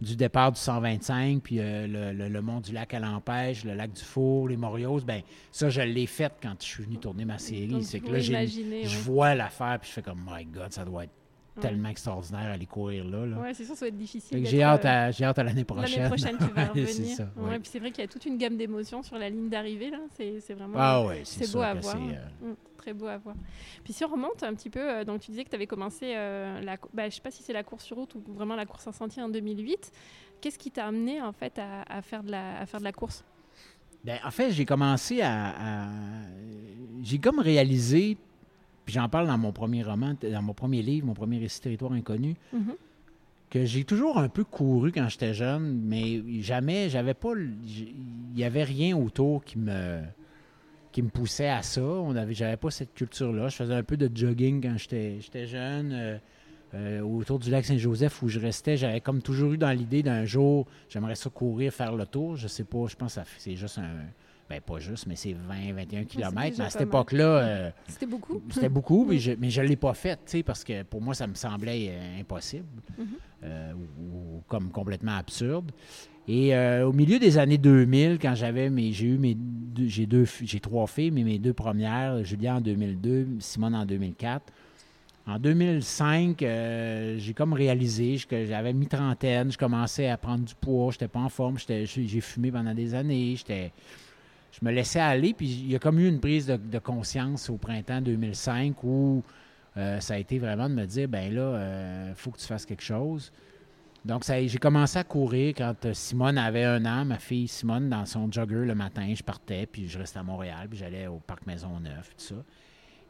du 0.00 0.16
départ 0.16 0.50
du 0.50 0.60
125, 0.60 1.40
puis 1.40 1.56
le, 1.56 2.12
le, 2.12 2.42
mont 2.42 2.60
du 2.60 2.72
lac 2.72 2.92
à 2.92 2.98
l'Empêche, 2.98 3.64
le 3.64 3.74
lac 3.74 3.92
du 3.92 4.02
Four, 4.02 4.48
les 4.48 4.56
Morios. 4.56 5.00
Ben 5.02 5.22
ça, 5.52 5.70
je 5.70 5.82
l'ai 5.82 6.06
fait 6.06 6.32
quand 6.42 6.56
je 6.60 6.66
suis 6.66 6.82
venu 6.82 6.98
tourner 6.98 7.24
ma 7.24 7.38
série. 7.38 7.84
C'est 7.84 8.00
que 8.00 8.10
là, 8.10 8.18
je 8.18 8.98
vois 8.98 9.34
l'affaire, 9.36 9.78
puis 9.80 9.88
je 9.88 9.94
fais 9.94 10.02
comme, 10.02 10.28
my 10.28 10.44
God, 10.44 10.72
ça 10.72 10.84
doit 10.84 11.04
être 11.04 11.21
tellement 11.60 11.88
extraordinaire 11.88 12.50
à 12.50 12.52
aller 12.52 12.66
courir 12.66 13.04
là. 13.04 13.24
Oui, 13.40 13.54
c'est 13.54 13.64
sûr, 13.64 13.74
ça 13.74 13.84
va 13.84 13.88
être 13.88 13.96
difficile. 13.96 14.44
J'ai 14.46 14.62
hâte, 14.62 14.84
à, 14.84 15.08
euh, 15.08 15.12
hâte 15.22 15.38
à 15.38 15.44
l'année 15.44 15.64
prochaine. 15.64 16.02
L'année 16.02 16.08
prochaine, 16.08 16.38
tu 16.38 16.54
vas 16.54 16.64
revenir. 16.68 16.88
c'est. 16.88 17.22
Ouais. 17.36 17.58
puis 17.58 17.68
c'est 17.70 17.78
vrai 17.78 17.90
qu'il 17.90 18.02
y 18.02 18.04
a 18.04 18.08
toute 18.08 18.24
une 18.26 18.38
gamme 18.38 18.56
d'émotions 18.56 19.02
sur 19.02 19.18
la 19.18 19.28
ligne 19.28 19.48
d'arrivée. 19.48 19.90
là. 19.90 19.98
C'est 20.16 20.54
vraiment 20.54 20.76
ah, 20.78 21.04
ouais, 21.04 21.22
c'est 21.24 21.52
beau 21.52 21.60
à 21.60 21.74
voir. 21.74 21.96
Euh, 21.96 22.50
mm, 22.50 22.54
très 22.76 22.92
beau 22.92 23.06
à 23.06 23.18
voir. 23.18 23.36
Puis 23.84 23.92
si 23.92 24.04
on 24.04 24.08
remonte 24.08 24.42
un 24.42 24.54
petit 24.54 24.70
peu, 24.70 24.80
euh, 24.80 25.04
donc 25.04 25.20
tu 25.20 25.30
disais 25.30 25.44
que 25.44 25.50
tu 25.50 25.56
avais 25.56 25.66
commencé, 25.66 26.12
la, 26.14 26.76
bah, 26.92 27.02
je 27.02 27.04
ne 27.06 27.10
sais 27.10 27.20
pas 27.20 27.30
si 27.30 27.42
c'est 27.42 27.52
la 27.52 27.62
course 27.62 27.84
sur 27.84 27.96
route 27.96 28.14
ou 28.14 28.22
vraiment 28.32 28.56
la 28.56 28.66
course 28.66 28.86
en 28.86 28.92
sentier 28.92 29.22
en 29.22 29.28
2008. 29.28 29.92
Qu'est-ce 30.40 30.58
qui 30.58 30.70
t'a 30.70 30.86
amené 30.86 31.20
en 31.22 31.32
fait 31.32 31.58
à, 31.58 31.82
à, 31.82 32.02
faire 32.02 32.22
de 32.24 32.30
la, 32.30 32.60
à 32.60 32.66
faire 32.66 32.80
de 32.80 32.84
la 32.84 32.92
course? 32.92 33.24
Ben, 34.04 34.18
En 34.24 34.30
fait, 34.32 34.50
j'ai 34.50 34.64
commencé 34.64 35.20
à, 35.20 35.84
à 35.84 35.88
j'ai 37.02 37.18
comme 37.18 37.38
réalisé 37.38 38.16
puis 38.84 38.94
j'en 38.94 39.08
parle 39.08 39.26
dans 39.26 39.38
mon 39.38 39.52
premier 39.52 39.82
roman, 39.82 40.14
dans 40.22 40.42
mon 40.42 40.54
premier 40.54 40.82
livre, 40.82 41.06
mon 41.06 41.14
premier 41.14 41.38
récit 41.38 41.60
Territoire 41.60 41.92
inconnu, 41.92 42.36
mhm. 42.52 42.74
que 43.50 43.64
j'ai 43.64 43.84
toujours 43.84 44.18
un 44.18 44.28
peu 44.28 44.44
couru 44.44 44.92
quand 44.92 45.08
j'étais 45.08 45.34
jeune, 45.34 45.80
mais 45.84 46.22
jamais, 46.40 46.88
j'avais 46.88 47.14
pas, 47.14 47.32
il 47.36 47.94
n'y 48.34 48.44
avait 48.44 48.64
rien 48.64 48.96
autour 48.96 49.44
qui 49.44 49.58
me 49.58 50.00
qui 50.90 51.02
me 51.02 51.08
poussait 51.08 51.48
à 51.48 51.62
ça. 51.62 51.82
On 51.82 52.14
avait, 52.14 52.34
j'avais 52.34 52.58
pas 52.58 52.70
cette 52.70 52.92
culture-là. 52.92 53.48
Je 53.48 53.56
faisais 53.56 53.74
un 53.74 53.82
peu 53.82 53.96
de 53.96 54.14
jogging 54.14 54.62
quand 54.62 54.76
j'étais 54.76 55.46
jeune. 55.46 55.92
Euh, 55.92 56.18
euh, 56.74 57.00
autour 57.00 57.38
du 57.38 57.50
lac 57.50 57.66
Saint-Joseph 57.66 58.22
où 58.22 58.28
je 58.28 58.38
restais, 58.38 58.78
j'avais 58.78 59.02
comme 59.02 59.20
toujours 59.20 59.52
eu 59.52 59.58
dans 59.58 59.70
l'idée 59.72 60.02
d'un 60.02 60.24
jour, 60.24 60.66
j'aimerais 60.88 61.16
ça 61.16 61.28
courir, 61.28 61.70
faire 61.70 61.94
le 61.94 62.06
tour. 62.06 62.36
Je 62.36 62.48
sais 62.48 62.64
pas, 62.64 62.86
je 62.88 62.96
pense 62.96 63.16
que 63.16 63.20
c'est 63.36 63.56
juste 63.56 63.78
un, 63.78 64.06
ben, 64.52 64.60
pas 64.60 64.78
juste, 64.78 65.06
mais 65.06 65.16
c'est 65.16 65.32
20, 65.32 65.72
21 65.74 66.04
km. 66.04 66.60
à 66.60 66.68
cette 66.70 66.82
époque-là. 66.82 67.24
Euh, 67.24 67.70
c'était 67.88 68.06
beaucoup. 68.06 68.42
C'était 68.50 68.68
beaucoup, 68.68 69.06
mais 69.08 69.18
je 69.18 69.32
ne 69.32 69.66
l'ai 69.66 69.76
pas 69.76 69.94
fait, 69.94 70.20
parce 70.44 70.62
que 70.62 70.82
pour 70.82 71.00
moi, 71.00 71.14
ça 71.14 71.26
me 71.26 71.34
semblait 71.34 71.88
euh, 71.90 72.20
impossible 72.20 72.66
mm-hmm. 73.00 73.04
euh, 73.44 73.72
ou, 73.72 74.42
comme 74.48 74.70
complètement 74.70 75.16
absurde. 75.16 75.72
Et 76.28 76.56
au 76.56 76.92
milieu 76.92 77.18
des 77.18 77.36
années 77.36 77.58
2000, 77.58 78.20
quand 78.20 78.36
j'avais 78.36 78.70
mes, 78.70 78.92
j'ai 78.92 79.06
eu 79.06 79.18
mes 79.18 79.36
j'ai 79.84 80.06
deux, 80.06 80.24
j'ai 80.42 80.60
trois 80.60 80.86
filles, 80.86 81.10
mais 81.10 81.24
mes 81.24 81.40
deux 81.40 81.52
premières, 81.52 82.22
Julia 82.22 82.54
en 82.56 82.60
2002, 82.60 83.26
Simone 83.40 83.74
en 83.74 83.84
2004. 83.84 84.52
En 85.26 85.38
2005, 85.38 86.42
euh, 86.42 87.16
j'ai 87.18 87.32
comme 87.32 87.52
réalisé 87.52 88.18
que 88.28 88.44
j'avais 88.44 88.72
mis 88.72 88.88
trentaine, 88.88 89.52
je 89.52 89.58
commençais 89.58 90.08
à 90.08 90.16
prendre 90.16 90.44
du 90.44 90.54
poids, 90.54 90.90
j'étais 90.90 91.06
pas 91.06 91.20
en 91.20 91.28
forme, 91.28 91.58
j'ai 91.58 92.20
fumé 92.20 92.50
pendant 92.50 92.74
des 92.74 92.92
années, 92.94 93.36
j'étais, 93.36 93.72
je 94.52 94.58
me 94.64 94.70
laissais 94.70 95.00
aller, 95.00 95.34
puis 95.34 95.46
il 95.46 95.72
y 95.72 95.76
a 95.76 95.78
comme 95.78 95.98
eu 95.98 96.08
une 96.08 96.20
prise 96.20 96.46
de, 96.46 96.78
conscience 96.78 97.50
au 97.50 97.56
printemps 97.56 98.00
2005 98.00 98.76
où 98.84 99.24
euh, 99.76 99.98
ça 100.00 100.14
a 100.14 100.18
été 100.18 100.38
vraiment 100.38 100.68
de 100.68 100.74
me 100.74 100.86
dire, 100.86 101.08
ben 101.08 101.34
là, 101.34 102.08
il 102.08 102.14
faut 102.14 102.30
que 102.30 102.38
tu 102.38 102.46
fasses 102.46 102.66
quelque 102.66 102.82
chose. 102.82 103.32
Donc, 104.04 104.24
j'ai 104.26 104.58
commencé 104.58 104.98
à 104.98 105.04
courir 105.04 105.54
quand 105.56 105.84
euh, 105.84 105.94
Simone 105.94 106.36
avait 106.36 106.64
un 106.64 106.84
an, 106.86 107.04
ma 107.04 107.18
fille 107.18 107.46
Simone, 107.46 107.88
dans 107.88 108.04
son 108.04 108.30
jogger 108.32 108.64
le 108.64 108.74
matin. 108.74 109.12
Je 109.14 109.22
partais, 109.22 109.66
puis 109.66 109.86
je 109.86 109.96
restais 109.96 110.18
à 110.18 110.24
Montréal, 110.24 110.66
puis 110.68 110.78
j'allais 110.78 111.06
au 111.06 111.18
Parc 111.18 111.46
Maisonneuve, 111.46 112.08
tout 112.16 112.24
ça. 112.24 112.34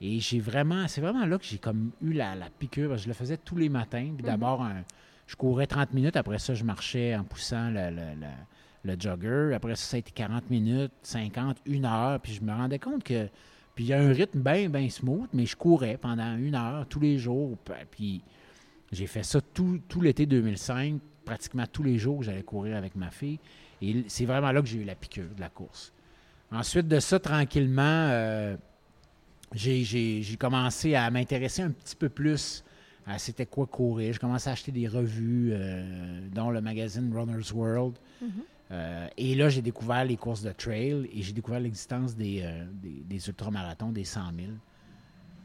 Et 0.03 0.21
j'ai 0.21 0.39
vraiment, 0.39 0.87
c'est 0.89 1.01
vraiment 1.01 1.25
là 1.25 1.39
que 1.39 1.45
j'ai 1.45 1.57
comme 1.57 1.93
eu 2.03 2.13
la, 2.13 2.35
piqûre, 2.59 2.91
parce 2.91 3.01
que 3.01 3.05
je 3.05 3.09
le 3.09 3.15
faisais 3.15 3.39
tous 3.39 3.57
les 3.57 3.71
matins. 3.71 4.11
Puis 4.15 4.23
mhm. 4.23 4.31
d'abord, 4.31 4.67
je 5.27 5.35
courais 5.35 5.67
30 5.67 5.95
minutes, 5.95 6.17
après 6.17 6.39
ça, 6.39 6.53
je 6.53 6.65
marchais 6.65 7.17
en 7.17 7.25
poussant 7.25 7.71
le, 7.71 7.91
jogger. 8.99 9.53
Après 9.55 9.75
ça, 9.75 9.85
ça 9.91 9.97
a 9.97 9.99
été 9.99 10.11
40 10.11 10.51
minutes, 10.51 10.93
50, 11.03 11.59
une 11.67 11.85
heure, 11.85 12.21
puis 12.21 12.33
je 12.33 12.43
me 12.43 12.53
rendais 12.53 12.79
compte 12.79 13.05
que. 13.05 13.29
Puis 13.75 13.85
il 13.85 13.89
y 13.89 13.93
a 13.95 14.01
un 14.01 14.13
rythme 14.13 14.41
bien, 14.41 14.69
bien 14.69 14.91
smooth, 14.91 15.29
mais 15.33 15.47
je 15.47 15.57
courais 15.57 15.97
pendant 15.97 16.37
une 16.37 16.55
heure 16.55 16.87
tous 16.89 17.01
les 17.01 17.19
jours. 17.19 17.57
Puis 17.91 18.21
j'ai 18.91 19.07
fait 19.07 19.23
ça 19.23 19.41
tout, 19.41 19.81
l'été 20.03 20.27
2005, 20.27 21.01
pratiquement 21.25 21.65
tous 21.67 21.83
les 21.83 21.97
jours, 21.97 22.23
j'allais 22.23 22.43
courir 22.43 22.77
avec 22.77 22.95
ma 22.97 23.11
fille. 23.11 23.39
Et 23.81 24.05
c'est 24.09 24.27
vraiment 24.27 24.53
là 24.53 24.61
que 24.61 24.69
j'ai 24.69 24.79
eu 24.79 24.85
la 24.85 24.95
piqûre 24.95 25.35
de 25.35 25.41
la 25.41 25.49
course. 25.49 25.93
Ensuite 26.51 26.87
de 26.87 27.01
ça, 27.01 27.19
tranquillement, 27.19 27.83
euh, 28.11 28.57
j'ai 29.55 30.37
commencé 30.39 30.95
à 30.95 31.11
m'intéresser 31.11 31.63
un 31.63 31.71
petit 31.71 31.97
peu 31.97 32.11
plus 32.11 32.63
à 33.07 33.19
c'était 33.19 33.47
quoi 33.47 33.67
courir. 33.67 34.13
J'ai 34.13 34.19
commencé 34.19 34.49
à 34.49 34.53
acheter 34.53 34.73
des 34.73 34.87
revues, 34.87 35.51
euh, 35.53 36.21
dont 36.33 36.51
le 36.51 36.61
magazine 36.61 37.13
Runner's 37.15 37.53
World. 37.53 37.97
Mm-hmm. 38.23 38.29
Euh, 38.73 39.07
et 39.17 39.35
là, 39.35 39.49
j'ai 39.49 39.63
découvert 39.63 40.05
les 40.05 40.17
courses 40.17 40.43
de 40.43 40.53
trail 40.53 41.09
et 41.13 41.23
j'ai 41.23 41.33
découvert 41.33 41.61
l'existence 41.61 42.17
des, 42.17 42.45
des, 42.83 43.03
des 43.05 43.29
ultramarathons, 43.29 43.93
des 43.93 44.05
100 44.05 44.21
000. 44.37 44.53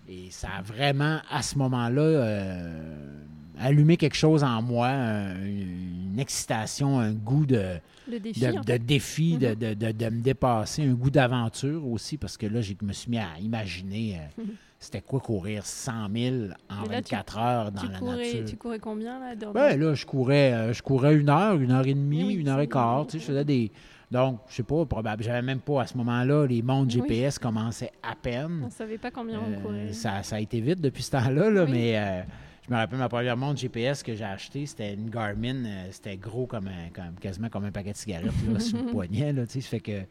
Et 0.10 0.27
ça 0.31 0.50
a 0.57 0.62
vraiment, 0.62 1.19
à 1.29 1.41
ce 1.41 1.57
moment-là, 1.57 2.01
euh, 2.01 3.24
allumé 3.60 3.98
quelque 3.98 4.15
chose 4.15 4.43
en 4.43 4.62
moi, 4.62 4.89
une, 4.89 6.17
excitation, 6.17 7.00
un 7.00 7.12
goût 7.12 7.46
de, 7.46 7.79
défi, 8.07 8.39
de, 8.39 8.77
défi 8.77 9.38
mm-hmm. 9.38 9.93
de, 9.93 10.10
me 10.10 10.22
dépasser, 10.22 10.84
un 10.84 10.93
goût 10.93 11.12
d'aventure 11.12 11.86
aussi, 11.86 12.17
parce 12.17 12.38
que 12.38 12.48
là, 12.48 12.62
je 12.62 12.74
me 12.81 12.93
suis 12.93 13.12
mis 13.12 13.19
à 13.19 13.38
imaginer 13.39 14.19
euh. 14.39 14.43
c'était 14.79 15.01
quoi 15.01 15.19
courir 15.19 15.65
100 15.65 15.91
000 16.13 16.36
en 16.69 16.84
24 16.86 17.38
heures 17.38 17.72
dans 17.72 17.84
la 17.84 18.00
nature? 18.00 18.46
Tu 18.46 18.57
courais 18.57 18.79
combien, 18.79 19.19
là? 19.19 19.36
Ben, 19.53 19.79
là, 19.79 19.93
je 19.93 20.05
courais, 20.05 20.53
euh, 20.53 20.74
je 20.74 20.84
courais 20.84 21.15
une 21.15 21.29
heure, 21.29 21.55
une 21.55 21.72
heure 21.72 21.88
et 21.88 21.93
demie, 21.93 22.34
une 22.34 22.48
heure 22.48 22.60
et 22.60 22.67
quart. 22.67 23.07
Tu 23.07 23.13
sais, 23.13 23.19
je 23.19 23.25
faisais 23.25 23.46
des 23.46 23.72
donc, 24.10 24.39
je 24.48 24.55
sais 24.55 24.63
pas, 24.63 24.86
probable. 24.86 25.24
J'avais 25.24 25.41
même 25.41 25.60
pas 25.60 25.81
à 25.81 25.88
ce 25.88 25.98
moment-là, 25.98 26.46
les 26.46 26.62
montres 26.62 26.91
GPS 26.91 27.38
commençaient 27.38 27.91
à 28.01 28.15
peine. 28.15 28.62
On 28.65 28.69
savait 28.69 28.98
pas 28.98 29.12
combien 29.12 29.39
on 29.39 29.62
courait. 29.62 29.91
Ça, 29.91 30.24
ça, 30.24 30.38
a 30.38 30.39
été 30.39 30.62
vite 30.62 30.79
depuis 30.79 31.03
ce 31.03 31.12
temps-là, 31.12 31.50
là, 31.50 31.65
mais 31.65 31.98
euh, 31.98 32.22
je 32.65 32.72
me 32.74 32.77
rappelle 32.77 33.00
ma 33.00 33.10
première 33.10 33.36
montre 33.36 33.60
GPS 33.60 34.03
que 34.03 34.15
j'ai 34.15 34.24
achetée, 34.24 34.65
c'était 34.65 34.93
une 34.93 35.10
Garmin, 35.10 35.65
euh, 35.65 35.88
c'était 35.91 36.15
gros 36.15 36.46
comme, 36.46 36.67
un, 36.67 36.89
comme, 36.93 37.15
quasiment 37.19 37.50
comme 37.50 37.65
un 37.65 37.72
paquet 37.72 37.91
de 37.91 37.98
cigarettes 37.98 38.31
là, 38.50 38.60
sur 38.60 38.77
le 38.77 38.91
poignet. 38.91 39.34
Là, 39.34 39.46
fait 39.46 39.79
que, 39.81 40.03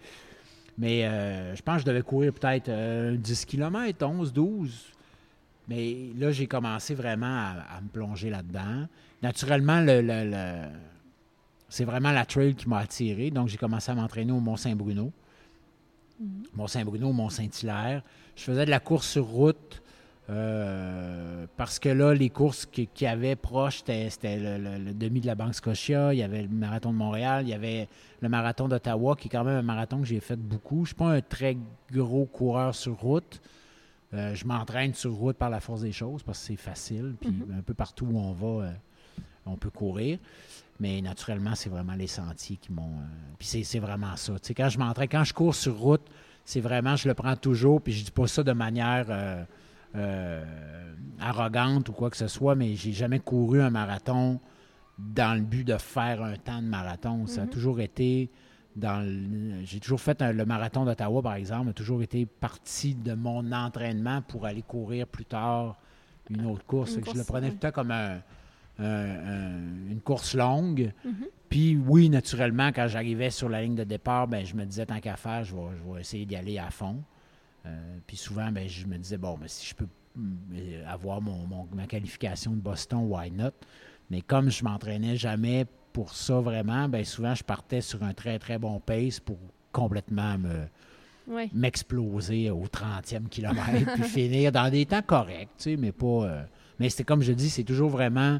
mais 0.78 1.04
euh, 1.04 1.54
je 1.54 1.62
pense 1.62 1.76
que 1.76 1.80
je 1.82 1.86
devais 1.86 2.02
courir 2.02 2.32
peut-être 2.32 2.70
10 3.16 3.44
km, 3.46 4.06
11, 4.06 4.32
12. 4.32 4.84
Mais 5.68 6.10
là, 6.16 6.30
j'ai 6.30 6.46
commencé 6.46 6.94
vraiment 6.94 7.26
à, 7.26 7.80
me 7.82 7.88
plonger 7.88 8.30
là-dedans. 8.30 8.86
Naturellement, 9.22 9.80
le 9.80 10.68
c'est 11.68 11.84
vraiment 11.84 12.12
la 12.12 12.24
trail 12.24 12.54
qui 12.54 12.68
m'a 12.68 12.78
attiré. 12.78 13.30
Donc, 13.30 13.48
j'ai 13.48 13.56
commencé 13.56 13.90
à 13.90 13.94
m'entraîner 13.94 14.32
au 14.32 14.40
Mont-Saint-Bruno. 14.40 15.12
Mhm. 16.20 16.44
Mont-Saint-Bruno, 16.54 17.12
Mont-Saint-Hilaire. 17.12 18.02
Je 18.36 18.42
faisais 18.42 18.64
de 18.64 18.70
la 18.70 18.80
course 18.80 19.08
sur 19.08 19.26
route 19.26 19.82
euh, 20.28 21.46
parce 21.56 21.78
que 21.78 21.88
là, 21.88 22.12
les 22.12 22.30
courses 22.30 22.66
qu'il 22.66 22.88
y 23.00 23.06
avait 23.06 23.36
proches, 23.36 23.82
c'était 23.86 24.58
le, 24.58 24.92
demi 24.92 25.20
de 25.20 25.26
la 25.26 25.36
Banque 25.36 25.54
Scotia, 25.54 26.12
il 26.12 26.18
y 26.18 26.22
avait 26.22 26.42
le 26.42 26.48
marathon 26.48 26.92
de 26.92 26.96
Montréal, 26.96 27.44
il 27.46 27.50
y 27.50 27.54
avait 27.54 27.88
le 28.20 28.28
marathon 28.28 28.66
d'Ottawa, 28.66 29.14
qui 29.14 29.28
est 29.28 29.30
quand 29.30 29.44
même 29.44 29.58
un 29.58 29.62
marathon 29.62 30.00
que 30.00 30.06
j'ai 30.06 30.20
fait 30.20 30.36
beaucoup. 30.36 30.78
Je 30.78 30.80
ne 30.80 30.86
suis 30.86 30.94
pas 30.96 31.10
un 31.10 31.20
très 31.20 31.56
gros 31.92 32.26
coureur 32.26 32.74
sur 32.74 32.98
route. 32.98 33.40
Euh, 34.14 34.34
je 34.34 34.46
m'entraîne 34.46 34.94
sur 34.94 35.12
route 35.12 35.36
par 35.36 35.50
la 35.50 35.60
force 35.60 35.82
des 35.82 35.92
choses 35.92 36.22
parce 36.22 36.40
que 36.40 36.46
c'est 36.46 36.56
facile. 36.56 37.14
Puis 37.20 37.30
mhm. 37.30 37.58
un 37.58 37.62
peu 37.62 37.74
partout 37.74 38.06
où 38.06 38.18
on 38.18 38.32
va, 38.32 38.66
euh, 38.66 38.72
on 39.46 39.56
peut 39.56 39.70
courir. 39.70 40.18
Mais 40.80 41.00
naturellement, 41.00 41.54
c'est 41.54 41.70
vraiment 41.70 41.94
les 41.94 42.06
sentiers 42.06 42.56
qui 42.56 42.72
m'ont. 42.72 42.90
Puis 43.38 43.64
c'est 43.64 43.78
vraiment 43.78 44.16
ça. 44.16 44.32
Tu 44.34 44.48
sais, 44.48 44.54
quand 44.54 44.68
je 44.68 44.78
m'entraîne, 44.78 45.08
quand 45.08 45.24
je 45.24 45.32
cours 45.32 45.54
sur 45.54 45.78
route, 45.78 46.02
c'est 46.44 46.60
vraiment, 46.60 46.96
je 46.96 47.08
le 47.08 47.14
prends 47.14 47.34
toujours, 47.36 47.80
puis 47.80 47.92
je 47.92 48.04
dis 48.04 48.10
pas 48.10 48.26
ça 48.26 48.42
de 48.42 48.52
manière 48.52 49.46
euh, 49.96 50.44
euh, 50.44 50.44
arrogante 51.20 51.88
ou 51.88 51.92
quoi 51.92 52.10
que 52.10 52.16
ce 52.16 52.28
soit, 52.28 52.54
mais 52.54 52.74
j'ai 52.74 52.92
jamais 52.92 53.18
couru 53.18 53.60
un 53.60 53.70
marathon 53.70 54.40
dans 54.98 55.34
le 55.34 55.42
but 55.42 55.64
de 55.64 55.76
faire 55.76 56.22
un 56.22 56.36
temps 56.36 56.62
de 56.62 56.66
marathon. 56.66 57.26
Ça 57.26 57.42
a 57.42 57.44
mhm. 57.44 57.50
toujours 57.50 57.80
été 57.80 58.30
dans 58.74 59.06
J'ai 59.64 59.80
toujours 59.80 60.00
fait 60.00 60.20
le 60.20 60.44
marathon 60.44 60.84
d'Ottawa, 60.84 61.22
par 61.22 61.34
exemple, 61.34 61.70
a 61.70 61.72
toujours 61.72 62.02
été 62.02 62.26
partie 62.26 62.94
de 62.94 63.14
mon 63.14 63.52
entraînement 63.52 64.22
pour 64.22 64.46
aller 64.46 64.62
courir 64.62 65.06
plus 65.06 65.24
tard 65.24 65.76
une 66.28 66.44
autre 66.46 66.66
course. 66.66 66.98
je 67.04 67.18
le 67.18 67.24
prenais 67.24 67.48
tout 67.48 67.54
le 67.54 67.60
temps 67.60 67.72
comme 67.72 67.90
un 67.90 68.20
une 68.78 70.00
course 70.04 70.34
longue. 70.34 70.92
Mhm. 71.04 71.26
Puis 71.48 71.76
oui, 71.76 72.10
naturellement, 72.10 72.68
quand 72.68 72.88
j'arrivais 72.88 73.30
sur 73.30 73.48
la 73.48 73.62
ligne 73.62 73.76
de 73.76 73.84
départ, 73.84 74.26
ben, 74.26 74.44
je 74.44 74.54
me 74.54 74.64
disais, 74.64 74.86
tant 74.86 75.00
qu'à 75.00 75.16
faire, 75.16 75.44
je 75.44 75.54
vais, 75.54 76.00
essayer 76.00 76.26
d'y 76.26 76.36
aller 76.36 76.58
à 76.58 76.70
fond. 76.70 77.02
Euh, 77.66 77.98
puis 78.06 78.16
souvent, 78.16 78.50
ben, 78.52 78.68
je 78.68 78.86
me 78.86 78.96
disais, 78.96 79.18
bon, 79.18 79.36
mais 79.40 79.48
si 79.48 79.66
je 79.66 79.74
peux 79.74 79.88
euh, 80.18 80.84
avoir 80.86 81.20
mon, 81.20 81.46
ma 81.74 81.86
qualification 81.86 82.52
de 82.52 82.60
Boston, 82.60 83.06
why 83.08 83.30
not? 83.30 83.52
Mais 84.10 84.20
comme 84.20 84.50
je 84.50 84.64
m'entraînais 84.64 85.16
jamais 85.16 85.66
pour 85.92 86.14
ça 86.14 86.40
vraiment, 86.40 86.88
ben, 86.88 87.04
souvent, 87.04 87.34
je 87.34 87.42
partais 87.42 87.80
sur 87.80 88.02
un 88.02 88.14
très, 88.14 88.38
très 88.38 88.58
bon 88.58 88.80
pace 88.80 89.18
pour 89.18 89.38
complètement 89.72 90.38
me, 90.38 90.66
m'exploser 91.52 92.50
au 92.50 92.64
30e 92.64 93.28
kilomètre, 93.28 93.92
puis 93.94 94.02
finir 94.04 94.52
dans 94.52 94.70
des 94.70 94.86
temps 94.86 95.02
corrects, 95.02 95.50
tu 95.58 95.70
sais, 95.70 95.76
mais 95.76 95.92
pas... 95.92 96.06
Euh, 96.06 96.42
mais 96.78 96.90
c'était 96.90 97.04
comme 97.04 97.22
je 97.22 97.32
dis, 97.32 97.50
c'est 97.50 97.64
toujours 97.64 97.88
vraiment 97.88 98.38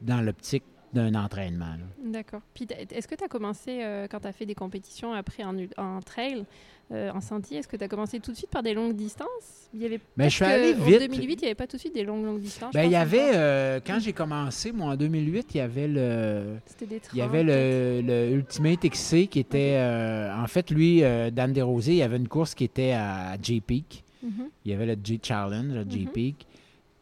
dans 0.00 0.20
l'optique 0.22 0.64
d'un 0.92 1.14
entraînement. 1.14 1.76
D'accord. 2.02 2.40
Puis 2.54 2.66
est-ce 2.90 3.06
que 3.06 3.14
tu 3.14 3.24
as 3.24 3.28
commencé, 3.28 3.82
euh, 3.82 4.08
quand 4.10 4.20
tu 4.20 4.26
as 4.26 4.32
fait 4.32 4.46
des 4.46 4.54
compétitions 4.54 5.12
après 5.12 5.44
en, 5.44 6.00
trail, 6.00 6.44
euh, 6.92 7.10
en 7.12 7.20
sentier, 7.20 7.58
est-ce 7.58 7.68
que 7.68 7.76
tu 7.76 7.84
as 7.84 7.88
commencé 7.88 8.18
tout 8.20 8.32
de 8.32 8.36
suite 8.36 8.50
par 8.50 8.62
des 8.62 8.74
longues 8.74 8.94
distances? 8.94 9.68
Il 9.72 9.80
y 9.80 9.86
avait 9.86 10.00
ben, 10.16 10.28
je 10.28 10.34
suis 10.34 10.44
allé 10.44 10.72
vite. 10.72 11.02
En 11.02 11.06
2008, 11.06 11.32
il 11.32 11.38
n'y 11.38 11.44
avait 11.46 11.54
pas 11.54 11.66
tout 11.66 11.76
de 11.76 11.80
suite 11.80 11.94
des 11.94 12.04
longues, 12.04 12.24
longues 12.24 12.40
distances. 12.40 12.72
Ben, 12.72 12.84
il 12.84 12.90
y 12.90 12.96
avait, 12.96 13.30
euh, 13.34 13.80
quand 13.84 14.00
j'ai 14.00 14.12
commencé, 14.12 14.72
moi, 14.72 14.92
en 14.92 14.96
2008, 14.96 15.54
il 15.54 15.58
y 15.58 15.60
avait 15.60 15.88
le. 15.88 16.56
Des 16.80 17.00
il 17.12 17.18
y 17.18 17.22
avait 17.22 17.44
le, 17.44 18.30
Ultimate 18.32 18.80
XC 18.88 19.28
qui 19.28 19.38
était. 19.38 19.78
en 19.80 20.46
fait, 20.46 20.70
lui, 20.70 21.00
Dan 21.00 21.52
Desrosiers, 21.52 21.94
il 21.94 21.98
y 21.98 22.02
avait 22.02 22.16
une 22.16 22.28
course 22.28 22.54
qui 22.54 22.64
était 22.64 22.92
à 22.92 23.36
J-Peak. 23.40 24.04
Mm-hmm. 24.24 24.30
Il 24.64 24.70
y 24.70 24.74
avait 24.74 24.86
le 24.86 24.96
J-Challenge 25.02 25.76
à 25.76 25.88
J-Peak. 25.88 26.34
Mm-hmm. 26.34 26.50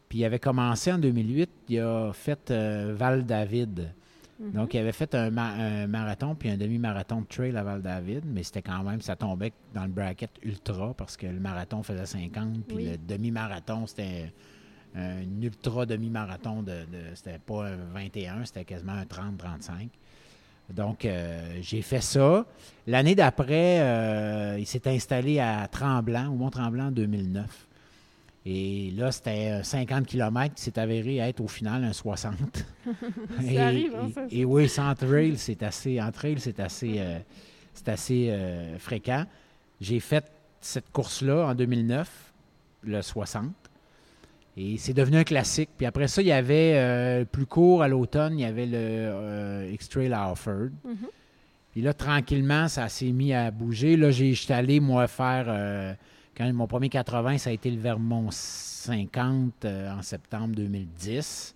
Puis 0.09 0.19
il 0.19 0.25
avait 0.25 0.39
commencé 0.39 0.91
en 0.91 0.97
2008, 0.97 1.49
il 1.69 1.79
a 1.79 2.11
fait 2.13 2.49
euh, 2.49 2.95
Mhm. 4.39 4.51
Donc, 4.51 4.73
il 4.73 4.79
avait 4.79 4.93
fait 4.93 5.13
un, 5.15 5.29
marathon 5.87 6.35
puis 6.35 6.49
un 6.49 6.57
demi-marathon 6.57 7.21
de 7.21 7.27
trail 7.27 7.55
à 7.57 7.63
Val-David, 7.63 8.23
mais 8.25 8.43
c'était 8.43 8.61
quand 8.61 8.83
même, 8.83 9.01
ça 9.01 9.15
tombait 9.15 9.51
dans 9.73 9.83
le 9.83 9.89
bracket 9.89 10.31
ultra 10.43 10.93
parce 10.93 11.17
que 11.17 11.27
le 11.27 11.39
marathon 11.39 11.83
faisait 11.83 12.05
50, 12.05 12.65
puis 12.67 12.85
le 12.85 12.97
demi-marathon, 12.97 13.85
c'était 13.85 14.31
un 14.95 15.41
ultra 15.41 15.85
demi-marathon 15.85 16.63
de, 16.63 16.85
c'était 17.15 17.39
pas 17.39 17.67
un 17.67 17.75
21, 17.93 18.45
c'était 18.45 18.65
quasiment 18.65 18.93
un 18.93 19.03
30-35. 19.03 19.89
Donc, 20.69 21.03
euh, 21.03 21.57
j'ai 21.61 21.81
fait 21.81 22.01
ça. 22.01 22.45
L'année 22.85 23.15
d'après, 23.15 23.79
euh, 23.81 24.57
il 24.59 24.67
s'est 24.67 24.87
installé 24.87 25.39
à 25.39 25.67
Tremblant, 25.67 26.27
au 26.27 26.35
Mont-Tremblant 26.35 26.87
en 26.87 26.91
2009. 26.91 27.67
Et 28.51 28.89
là, 28.97 29.11
c'était 29.11 29.61
50 29.61 30.07
km 30.07 30.55
qui 30.55 30.63
s'est 30.63 30.79
avéré 30.79 31.17
être 31.17 31.39
au 31.39 31.47
final 31.47 31.83
un 31.83 31.93
60. 31.93 32.33
ça 32.83 33.43
et, 33.43 33.59
arrive, 33.59 33.95
hein, 33.95 34.09
ça. 34.11 34.23
Et, 34.31 34.43
oui, 34.43 34.67
sans 34.67 34.95
trail, 34.95 35.37
c'est 35.37 35.61
assez, 35.61 36.01
en 36.01 36.11
trail, 36.11 36.37
c'est 36.39 36.59
assez, 36.59 36.95
euh, 36.97 37.19
c'est 37.75 37.89
assez 37.89 38.29
euh, 38.31 38.79
fréquent. 38.79 39.23
J'ai 39.79 39.99
fait 39.99 40.25
cette 40.61 40.91
course-là 40.91 41.45
en 41.45 41.53
2009, 41.53 42.09
le 42.85 43.03
60. 43.03 43.51
Et 44.57 44.77
c'est 44.79 44.93
devenu 44.93 45.17
un 45.17 45.23
classique. 45.23 45.69
Puis 45.77 45.85
après 45.85 46.07
ça, 46.07 46.23
il 46.23 46.29
y 46.29 46.31
avait 46.31 46.73
euh, 46.73 47.25
plus 47.25 47.45
court 47.45 47.83
à 47.83 47.87
l'automne, 47.87 48.39
il 48.39 48.41
y 48.41 48.45
avait 48.45 48.65
le 48.65 49.69
X-Trail 49.73 50.11
à 50.11 50.31
Offord. 50.31 50.69
Mm-hmm. 50.87 51.09
Puis 51.73 51.81
là, 51.83 51.93
tranquillement, 51.93 52.67
ça 52.67 52.89
s'est 52.89 53.11
mis 53.11 53.31
à 53.31 53.51
bouger. 53.51 53.95
Là, 53.95 54.09
j'étais 54.09 54.55
allé, 54.55 54.79
moi, 54.79 55.07
faire. 55.07 55.95
Quand 56.39 56.53
mon 56.53 56.67
premier 56.67 56.87
80, 56.87 57.37
ça 57.37 57.49
a 57.49 57.53
été 57.53 57.69
le 57.69 57.79
Vermont 57.79 58.29
50 58.31 59.65
euh, 59.65 59.91
en 59.91 60.01
septembre 60.01 60.55
2010. 60.55 61.53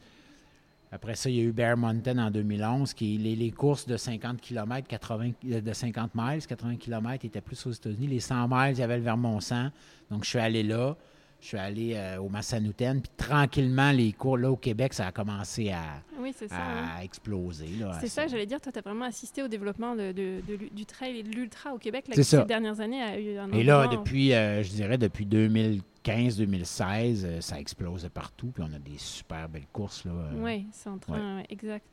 Après 0.91 1.15
ça, 1.15 1.29
il 1.29 1.37
y 1.37 1.39
a 1.39 1.43
eu 1.43 1.53
Bear 1.53 1.77
Mountain 1.77 2.17
en 2.17 2.29
2011, 2.29 2.93
qui 2.93 3.17
les, 3.17 3.35
les 3.37 3.51
courses 3.51 3.87
de 3.87 3.95
50 3.95 4.41
km, 4.41 4.85
80, 4.85 5.31
euh, 5.51 5.61
de 5.61 5.73
50 5.73 6.11
miles, 6.13 6.45
80 6.45 6.75
km 6.75 7.23
étaient 7.23 7.39
plus 7.39 7.65
aux 7.65 7.71
États-Unis. 7.71 8.07
Les 8.07 8.19
100 8.19 8.47
miles, 8.49 8.73
il 8.75 8.79
y 8.79 8.83
avait 8.83 8.97
le 8.97 9.03
Vermont 9.03 9.39
100. 9.39 9.69
Donc, 10.11 10.25
je 10.25 10.29
suis 10.31 10.39
allé 10.39 10.63
là. 10.63 10.97
Je 11.39 11.47
suis 11.47 11.57
allé 11.57 11.93
euh, 11.95 12.17
au 12.19 12.27
Massanutten. 12.27 13.01
Puis 13.01 13.11
tranquillement, 13.15 13.91
les 13.91 14.11
cours, 14.11 14.37
là, 14.37 14.51
au 14.51 14.57
Québec, 14.57 14.93
ça 14.93 15.07
a 15.07 15.11
commencé 15.13 15.71
à, 15.71 15.81
Oui, 16.23 16.33
c'est 16.35 16.47
ça. 16.47 16.55
à 16.97 17.03
exploser. 17.03 17.67
C'est 17.99 18.07
ça, 18.07 18.27
j'allais 18.27 18.45
dire, 18.45 18.59
toi, 18.61 18.71
tu 18.71 18.79
as 18.79 18.81
vraiment 18.81 19.05
assisté 19.05 19.43
au 19.43 19.47
développement 19.47 19.95
de, 19.95 20.11
de- 20.13 20.41
de 20.47 20.53
l'u- 20.55 20.69
du 20.71 20.85
trail 20.85 21.19
et 21.19 21.23
de 21.23 21.29
l'ultra 21.29 21.73
au 21.73 21.77
Québec, 21.77 22.07
là, 22.07 22.15
qui, 22.15 22.23
ces 22.41 22.45
dernières 22.45 22.79
années 22.79 23.01
a 23.03 23.19
eu 23.19 23.37
un 23.37 23.51
Et 23.51 23.63
là, 23.63 23.87
depuis, 23.87 24.33
euh, 24.33 24.63
je 24.63 24.69
dirais, 24.69 24.97
depuis 24.97 25.25
2015-2016, 25.25 27.23
euh, 27.25 27.41
ça 27.41 27.59
explose 27.59 28.07
partout. 28.13 28.47
Puis 28.53 28.63
on 28.67 28.73
a 28.73 28.79
des 28.79 28.97
super 28.97 29.49
belles 29.49 29.67
courses. 29.71 30.05
Là, 30.05 30.11
euh. 30.11 30.31
Oui, 30.37 30.65
c'est 30.71 30.89
en 30.89 30.97
train, 30.97 31.37
ouais, 31.37 31.45
exact. 31.49 31.85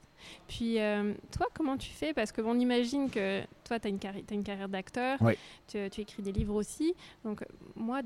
Puis, 0.48 0.78
euh, 0.78 1.12
toi, 1.32 1.46
comment 1.54 1.76
tu 1.76 1.90
fais? 1.90 2.12
Parce 2.12 2.32
qu'on 2.32 2.58
imagine 2.58 3.10
que 3.10 3.42
toi, 3.64 3.78
tu 3.78 3.88
as, 3.88 3.90
une 4.34 4.42
carrière 4.42 4.68
d'acteur, 4.68 5.18
Oui. 5.20 5.34
tu, 5.68 5.78
tu 5.90 6.00
écris 6.00 6.22
des 6.22 6.32
livres 6.32 6.54
aussi. 6.54 6.94
Donc, 7.24 7.44
moi, 7.76 8.00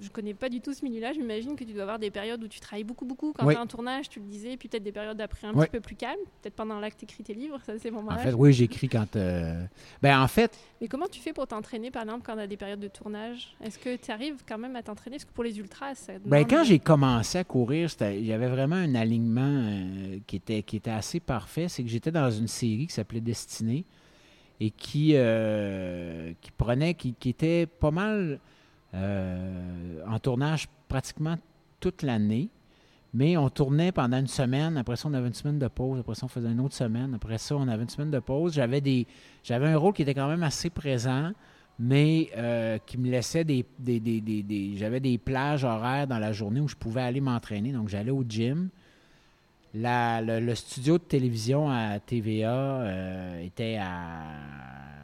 je 0.00 0.08
connais 0.10 0.34
pas 0.34 0.48
du 0.48 0.60
tout 0.60 0.72
ce 0.74 0.84
milieu-là. 0.84 1.12
J'imagine 1.12 1.54
que 1.56 1.64
tu 1.64 1.72
dois 1.72 1.82
avoir 1.82 1.98
des 1.98 2.10
périodes 2.10 2.42
où 2.42 2.48
tu 2.48 2.60
travailles 2.60 2.84
beaucoup, 2.84 3.04
beaucoup. 3.04 3.32
Quand 3.32 3.46
Oui. 3.46 3.54
tu 3.54 3.58
as 3.60 3.62
un 3.62 3.66
tournage, 3.66 4.08
tu 4.08 4.18
le 4.20 4.26
disais, 4.26 4.56
puis 4.56 4.68
peut-être 4.68 4.82
des 4.82 4.92
périodes 4.92 5.20
après 5.20 5.46
un 5.46 5.54
Oui. 5.54 5.64
petit 5.66 5.70
peu 5.72 5.80
plus 5.80 5.94
calmes. 5.96 6.18
Peut-être 6.42 6.54
pendant 6.56 6.80
là 6.80 6.90
que 6.90 6.96
tu 6.96 7.04
écris 7.04 7.22
tes 7.22 7.34
livres, 7.34 7.60
ça, 7.64 7.78
c'est 7.78 7.90
mon 7.90 8.00
En 8.00 8.02
mariage. 8.02 8.26
fait, 8.30 8.34
oui, 8.34 8.52
j'écris 8.52 8.88
quand. 8.88 9.14
euh, 9.16 9.64
Ben, 10.02 10.20
en 10.20 10.28
fait, 10.28 10.56
Mais 10.80 10.88
comment 10.88 11.06
tu 11.06 11.20
fais 11.20 11.32
pour 11.32 11.46
t'entraîner, 11.46 11.90
par 11.90 12.02
exemple, 12.02 12.22
quand 12.24 12.34
tu 12.34 12.40
as 12.40 12.46
des 12.46 12.56
périodes 12.56 12.80
de 12.80 12.88
tournage? 12.88 13.54
Est-ce 13.62 13.78
que 13.78 13.96
tu 13.96 14.10
arrives 14.10 14.42
quand 14.48 14.58
même 14.58 14.76
à 14.76 14.82
t'entraîner? 14.82 15.16
Parce 15.16 15.24
que 15.24 15.32
pour 15.32 15.44
les 15.44 15.58
ultras, 15.58 15.94
ça 15.94 16.12
Ben, 16.14 16.42
demande- 16.42 16.50
quand 16.50 16.64
j'ai 16.64 16.78
commencé 16.78 17.38
à 17.38 17.44
courir, 17.44 17.88
il 18.00 18.24
y 18.26 18.32
avait 18.32 18.48
vraiment 18.48 18.76
un 18.76 18.94
alignement 18.94 19.40
euh, 19.42 20.18
qui, 20.26 20.36
était, 20.36 20.62
qui 20.62 20.76
était 20.76 20.90
assez 20.90 21.20
C'est 21.68 21.82
que 21.82 21.88
j'étais 21.88 22.10
dans 22.10 22.30
une 22.30 22.48
série 22.48 22.86
qui 22.86 22.94
s'appelait 22.94 23.20
Destinée 23.20 23.84
et 24.60 24.70
qui, 24.70 25.12
euh, 25.14 26.32
qui 26.40 26.50
prenait, 26.50 26.94
qui, 26.94 27.14
était 27.28 27.66
pas 27.66 27.90
mal 27.90 28.40
euh, 28.94 30.00
en 30.08 30.18
tournage 30.18 30.68
pratiquement 30.88 31.36
toute 31.80 32.02
l'année. 32.02 32.48
Mais 33.14 33.36
on 33.36 33.48
tournait 33.48 33.92
pendant 33.92 34.18
une 34.18 34.26
semaine. 34.26 34.76
Après 34.76 34.96
ça, 34.96 35.08
on 35.08 35.14
avait 35.14 35.28
une 35.28 35.34
semaine 35.34 35.58
de 35.58 35.68
pause. 35.68 36.00
Après 36.00 36.14
ça, 36.14 36.26
on 36.26 36.28
faisait 36.28 36.50
une 36.50 36.60
autre 36.60 36.74
semaine. 36.74 37.14
Après 37.14 37.38
ça, 37.38 37.56
on 37.56 37.66
avait 37.68 37.82
une 37.84 37.88
semaine 37.88 38.10
de 38.10 38.18
pause. 38.18 38.54
J'avais 38.54 38.80
des, 38.80 39.06
j'avais 39.42 39.68
un 39.68 39.76
rôle 39.78 39.94
qui 39.94 40.02
était 40.02 40.14
quand 40.14 40.28
même 40.28 40.42
assez 40.42 40.70
présent 40.70 41.32
mais 41.78 42.30
euh, 42.36 42.78
qui 42.84 42.98
me 42.98 43.08
laissait 43.08 43.44
des, 43.44 43.64
des- 43.78 44.00
des- 44.00 44.20
des- 44.20 44.76
j'avais 44.76 44.98
des 45.00 45.16
plages 45.16 45.62
horaires 45.64 46.08
dans 46.08 46.18
la 46.18 46.32
journée 46.32 46.60
où 46.60 46.66
je 46.68 46.74
pouvais 46.74 47.02
aller 47.02 47.20
m'entraîner. 47.20 47.72
Donc 47.72 47.88
j'allais 47.88 48.10
au 48.10 48.24
gym. 48.28 48.68
Le, 49.74 50.54
studio 50.54 50.98
de 50.98 51.02
télévision 51.02 51.70
à 51.70 52.00
TVA 52.00 52.50
euh, 52.50 53.40
était 53.40 53.78
à 53.80 54.22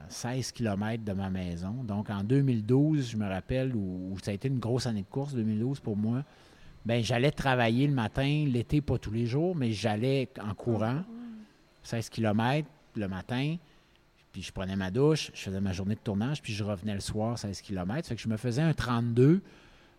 16 0.09 0.53
km 0.53 1.05
de 1.05 1.13
ma 1.13 1.31
maison. 1.31 1.85
Donc 1.85 2.11
en 2.11 2.23
2012, 2.23 3.11
je 3.11 3.17
me 3.17 3.29
rappelle, 3.29 3.75
où, 3.75 4.13
où 4.13 4.19
ça 4.23 4.31
a 4.31 4.35
été 4.35 4.49
une 4.49 4.59
grosse 4.59 4.87
année 4.87 5.03
de 5.03 5.07
course, 5.07 5.35
2012 5.35 5.81
pour 5.81 5.97
moi, 5.97 6.23
ben 6.85 7.03
j'allais 7.03 7.31
travailler 7.31 7.87
le 7.87 7.95
matin, 7.95 8.45
l'été 8.47 8.81
pas 8.81 8.99
tous 8.99 9.11
les 9.11 9.27
jours, 9.27 9.57
mais 9.57 9.73
j'allais 9.73 10.29
en 10.41 10.55
courant. 10.55 11.03
16 11.83 12.09
km 12.09 12.67
le 12.97 13.09
matin, 13.09 13.57
puis 14.33 14.43
je 14.43 14.53
prenais 14.53 14.77
ma 14.77 14.91
douche, 14.91 15.31
je 15.35 15.43
faisais 15.43 15.61
ma 15.61 15.73
journée 15.73 15.95
de 15.95 16.01
tournage, 16.01 16.43
puis 16.43 16.53
je 16.53 16.65
revenais 16.65 16.95
le 16.95 17.01
soir 17.01 17.39
16 17.39 17.61
km. 17.61 18.09
Fait 18.09 18.17
que 18.17 18.21
je 18.21 18.29
me 18.29 18.37
faisais 18.37 18.63
un 18.63 18.73
32 18.73 19.43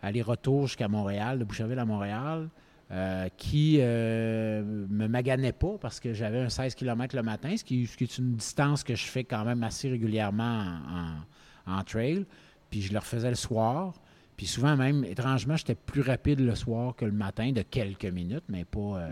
aller-retour 0.01 0.67
jusqu'à 0.67 0.87
Montréal, 0.87 1.39
de 1.39 1.43
Boucherville 1.43 1.79
à 1.79 1.85
Montréal, 1.85 2.49
euh, 2.91 3.27
qui 3.37 3.77
euh, 3.79 4.63
me 4.63 5.07
maganait 5.07 5.53
pas 5.53 5.77
parce 5.81 5.99
que 5.99 6.13
j'avais 6.13 6.39
un 6.39 6.49
16 6.49 6.75
km 6.75 7.15
le 7.15 7.23
matin, 7.23 7.55
ce 7.57 7.63
qui, 7.63 7.87
ce 7.87 7.97
qui 7.97 8.03
est 8.03 8.17
une 8.17 8.35
distance 8.35 8.83
que 8.83 8.95
je 8.95 9.05
fais 9.05 9.23
quand 9.23 9.43
même 9.43 9.63
assez 9.63 9.89
régulièrement 9.89 10.43
en, 11.67 11.71
en- 11.71 11.77
en 11.79 11.83
trail. 11.83 12.25
Puis 12.69 12.81
je 12.81 12.93
le 12.93 12.99
refaisais 12.99 13.29
le 13.29 13.35
soir. 13.35 13.93
Puis 14.37 14.45
souvent 14.47 14.75
même, 14.75 15.03
étrangement, 15.05 15.55
j'étais 15.55 15.75
plus 15.75 16.01
rapide 16.01 16.41
le 16.41 16.53
soir 16.55 16.95
que 16.95 17.05
le 17.05 17.11
matin 17.13 17.51
de 17.51 17.61
quelques 17.63 18.05
minutes, 18.05 18.43
mais 18.49 18.65
pas... 18.65 18.79
euh, 18.79 19.09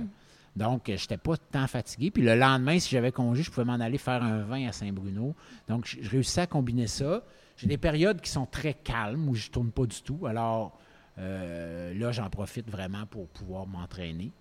donc, 0.55 0.83
je 0.85 0.91
n'étais 0.91 1.17
pas 1.17 1.35
tant 1.35 1.65
fatigué. 1.65 2.11
Puis 2.11 2.21
le 2.21 2.35
lendemain, 2.35 2.77
si 2.77 2.91
j'avais 2.91 3.11
congé, 3.11 3.41
je 3.41 3.49
pouvais 3.49 3.65
m'en 3.65 3.79
aller 3.79 3.97
faire 3.97 4.21
un 4.21 4.43
vin 4.43 4.67
à 4.67 4.71
Saint-Bruno. 4.71 5.33
Donc, 5.67 5.87
je 5.87 5.97
je 6.03 6.09
réussissais 6.11 6.41
à 6.41 6.45
combiner 6.47 6.85
ça. 6.85 7.23
J'ai 7.57 7.65
des 7.65 7.77
périodes 7.79 8.21
qui 8.21 8.29
sont 8.29 8.45
très 8.45 8.75
calmes 8.75 9.27
où 9.29 9.33
je 9.33 9.47
ne 9.47 9.51
tourne 9.51 9.71
pas 9.71 9.87
du 9.87 9.99
tout. 10.03 10.27
Alors, 10.27 10.77
euh, 11.19 11.93
là, 11.93 12.11
j'en 12.11 12.29
profite 12.29 12.69
vraiment 12.69 13.05
pour 13.05 13.27
pouvoir 13.29 13.67
m'entraîner. 13.67 14.31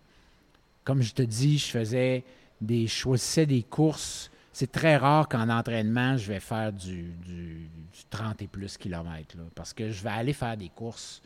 Comme 0.85 1.03
je 1.03 1.13
te 1.13 1.23
dis, 1.23 1.59
je 1.59 1.67
faisais 1.67 2.25
des, 2.61 2.87
je 2.87 2.93
choisissais 2.93 3.47
des 3.47 3.63
courses. 3.63 4.31
C'est 4.53 4.71
très 4.73 4.97
rare 4.97 5.29
qu'en 5.29 5.49
entraînement, 5.49 6.17
je 6.17 6.29
vais 6.33 6.41
faire 6.41 6.73
du, 6.73 7.13
du- 7.27 7.69
du 7.93 8.05
30 8.11 8.43
et 8.43 8.47
plus 8.47 8.77
kilomètres. 8.77 9.37
là, 9.37 9.45
parce 9.55 9.73
que 9.73 9.91
je 9.91 10.03
vais 10.03 10.11
aller 10.11 10.33
faire 10.33 10.57
des 10.57 10.69
courses 10.69 11.23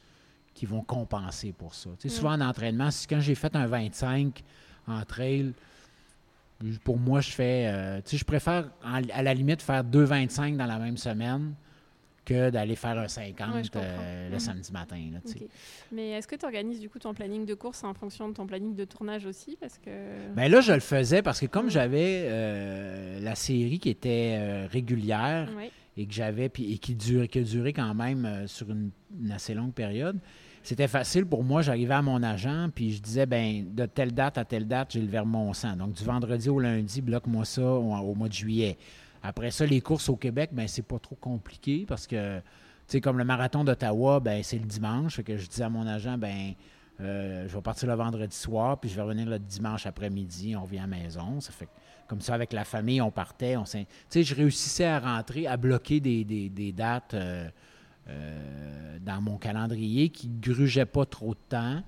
qui 0.54 0.66
vont 0.66 0.82
compenser 0.82 1.52
pour 1.52 1.74
ça. 1.74 1.90
Tu 1.98 2.08
sais, 2.08 2.14
Souvent 2.16 2.32
en 2.32 2.40
entraînement, 2.40 2.88
quand 3.08 3.20
j'ai 3.20 3.34
fait 3.34 3.54
un 3.56 3.66
25 3.66 4.42
en 4.86 5.04
trail, 5.04 5.52
pour 6.84 6.98
moi, 6.98 7.20
je 7.20 7.30
fais. 7.30 7.66
euh, 7.68 8.00
tu 8.02 8.10
sais, 8.12 8.16
je 8.18 8.24
préfère 8.24 8.70
en- 8.84 9.02
à 9.12 9.22
la 9.22 9.34
limite 9.34 9.60
faire 9.60 9.84
deux 9.84 10.04
25 10.04 10.56
dans 10.56 10.66
la 10.66 10.78
même 10.78 10.96
semaine 10.96 11.52
que 12.26 12.50
d'aller 12.50 12.76
faire 12.76 12.98
un 12.98 13.08
50 13.08 13.54
Ouais, 13.54 13.64
je 13.64 13.70
comprends. 13.70 13.86
euh, 13.88 14.26
le 14.28 14.34
Mhm. 14.34 14.38
samedi 14.40 14.72
matin. 14.72 14.98
là. 15.12 15.20
Mais 15.92 16.10
est-ce 16.10 16.26
que 16.28 16.36
tu 16.36 16.44
organises 16.44 16.80
du 16.80 16.90
coup 16.90 16.98
ton 16.98 17.14
planning 17.14 17.46
de 17.46 17.54
course 17.54 17.82
en 17.84 17.94
fonction 17.94 18.28
de 18.28 18.34
ton 18.34 18.46
planning 18.46 18.74
de 18.74 18.84
tournage 18.84 19.24
aussi? 19.24 19.56
Parce 19.58 19.78
que. 19.78 19.90
Ben 20.34 20.50
là, 20.50 20.60
je 20.60 20.72
le 20.72 20.80
faisais 20.80 21.22
parce 21.22 21.40
que 21.40 21.46
comme 21.46 21.66
Mm. 21.66 21.70
j'avais 21.70 22.26
euh, 22.26 23.20
la 23.20 23.34
série 23.34 23.78
qui 23.78 23.88
était 23.88 24.36
euh, 24.38 24.66
régulière 24.70 25.48
et 25.96 26.06
que 26.06 26.12
j'avais 26.12 26.46
et 26.58 26.78
qui 26.78 26.94
durait, 26.94 27.28
qui 27.28 27.38
a 27.38 27.42
duré 27.42 27.72
quand 27.72 27.94
même 27.94 28.44
sur 28.46 28.70
une, 28.70 28.90
une 29.18 29.30
assez 29.32 29.54
longue 29.54 29.72
période, 29.72 30.18
c'était 30.62 30.88
facile 30.88 31.24
pour 31.24 31.42
moi. 31.44 31.62
J'arrivais 31.62 31.94
à 31.94 32.02
mon 32.02 32.22
agent 32.22 32.68
puis 32.74 32.92
je 32.92 33.00
disais 33.00 33.24
ben 33.24 33.64
de 33.72 33.86
telle 33.86 34.12
date 34.12 34.36
à 34.36 34.44
telle 34.44 34.66
date, 34.66 34.92
j'ai 34.92 35.00
le 35.00 35.06
Vermont 35.08 35.52
100. 35.54 35.76
Donc 35.76 35.92
du 35.92 36.04
vendredi 36.04 36.48
au 36.50 36.58
lundi, 36.60 37.00
bloque-moi 37.00 37.44
ça 37.44 37.62
au, 37.62 37.94
au 37.94 38.14
mois 38.14 38.28
de 38.28 38.32
juillet. 38.34 38.76
Après 39.26 39.50
ça, 39.50 39.66
les 39.66 39.80
courses 39.80 40.08
au 40.08 40.16
Québec, 40.16 40.50
ben 40.52 40.66
c'est 40.68 40.82
pas 40.86 40.98
trop 40.98 41.16
compliqué 41.16 41.84
parce 41.88 42.06
que 42.06 42.38
tu 42.38 42.44
sais 42.86 43.00
comme 43.00 43.18
le 43.18 43.24
marathon 43.24 43.64
d'Ottawa, 43.64 44.20
ben 44.20 44.42
c'est 44.42 44.58
le 44.58 44.64
dimanche. 44.66 45.20
Que 45.22 45.36
je 45.36 45.46
disais 45.48 45.64
à 45.64 45.68
mon 45.68 45.86
agent 45.86 46.16
ben 46.18 46.52
euh, 47.00 47.46
je 47.48 47.54
vais 47.54 47.60
partir 47.62 47.88
le 47.88 47.94
vendredi 47.94 48.34
soir, 48.36 48.78
puis 48.80 48.88
je 48.88 48.96
vais 48.96 49.02
revenir 49.02 49.26
le 49.28 49.38
dimanche 49.38 49.84
après-midi, 49.86 50.56
on 50.56 50.62
revient 50.62 50.78
à 50.78 50.82
la 50.82 50.86
maison. 50.86 51.40
Ça 51.40 51.52
fait 51.52 51.68
comme 52.08 52.20
ça, 52.20 52.34
avec 52.34 52.52
la 52.52 52.64
famille, 52.64 53.00
on 53.02 53.10
partait. 53.10 53.56
On 53.56 53.64
tu 53.64 53.84
sais, 54.08 54.22
je 54.22 54.34
réussissais 54.34 54.84
à 54.86 55.00
rentrer, 55.00 55.46
à 55.46 55.56
bloquer 55.56 55.98
des, 56.00 56.24
des- 56.24 56.48
des 56.48 56.72
dates 56.72 57.14
euh, 57.14 57.48
euh, 58.08 58.98
dans 59.04 59.20
mon 59.20 59.36
calendrier 59.38 60.08
qui 60.08 60.28
ne 60.28 60.40
grugeaient 60.40 60.86
pas 60.86 61.04
trop 61.04 61.34
de 61.34 61.40
temps. 61.48 61.82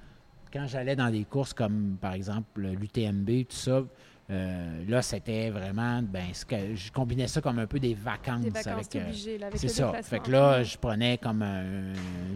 Quand 0.52 0.66
j'allais 0.66 0.96
dans 0.96 1.10
des 1.10 1.24
courses 1.24 1.52
comme, 1.54 1.96
par 2.00 2.14
exemple, 2.14 2.60
l'UTMB, 2.62 3.44
tout 3.48 3.56
ça, 3.56 3.82
euh, 4.30 4.84
là, 4.88 5.00
c'était 5.02 5.50
vraiment, 5.50 6.02
ben, 6.02 6.26
ce 6.32 6.44
que- 6.44 6.74
je 6.74 6.92
combinais 6.92 7.26
ça 7.28 7.40
comme 7.40 7.58
un 7.58 7.66
peu 7.66 7.80
des 7.80 7.94
vacances. 7.94 8.42
Des 8.42 8.50
vacances 8.50 8.66
avec, 8.66 8.96
euh, 8.96 9.38
là, 9.38 9.46
avec 9.46 9.58
c'est 9.58 9.68
ça. 9.68 9.92
Fait 10.02 10.20
que 10.20 10.30
là, 10.30 10.62
je 10.62 10.76
prenais 10.76 11.16
comme 11.18 11.42
un, 11.42 11.92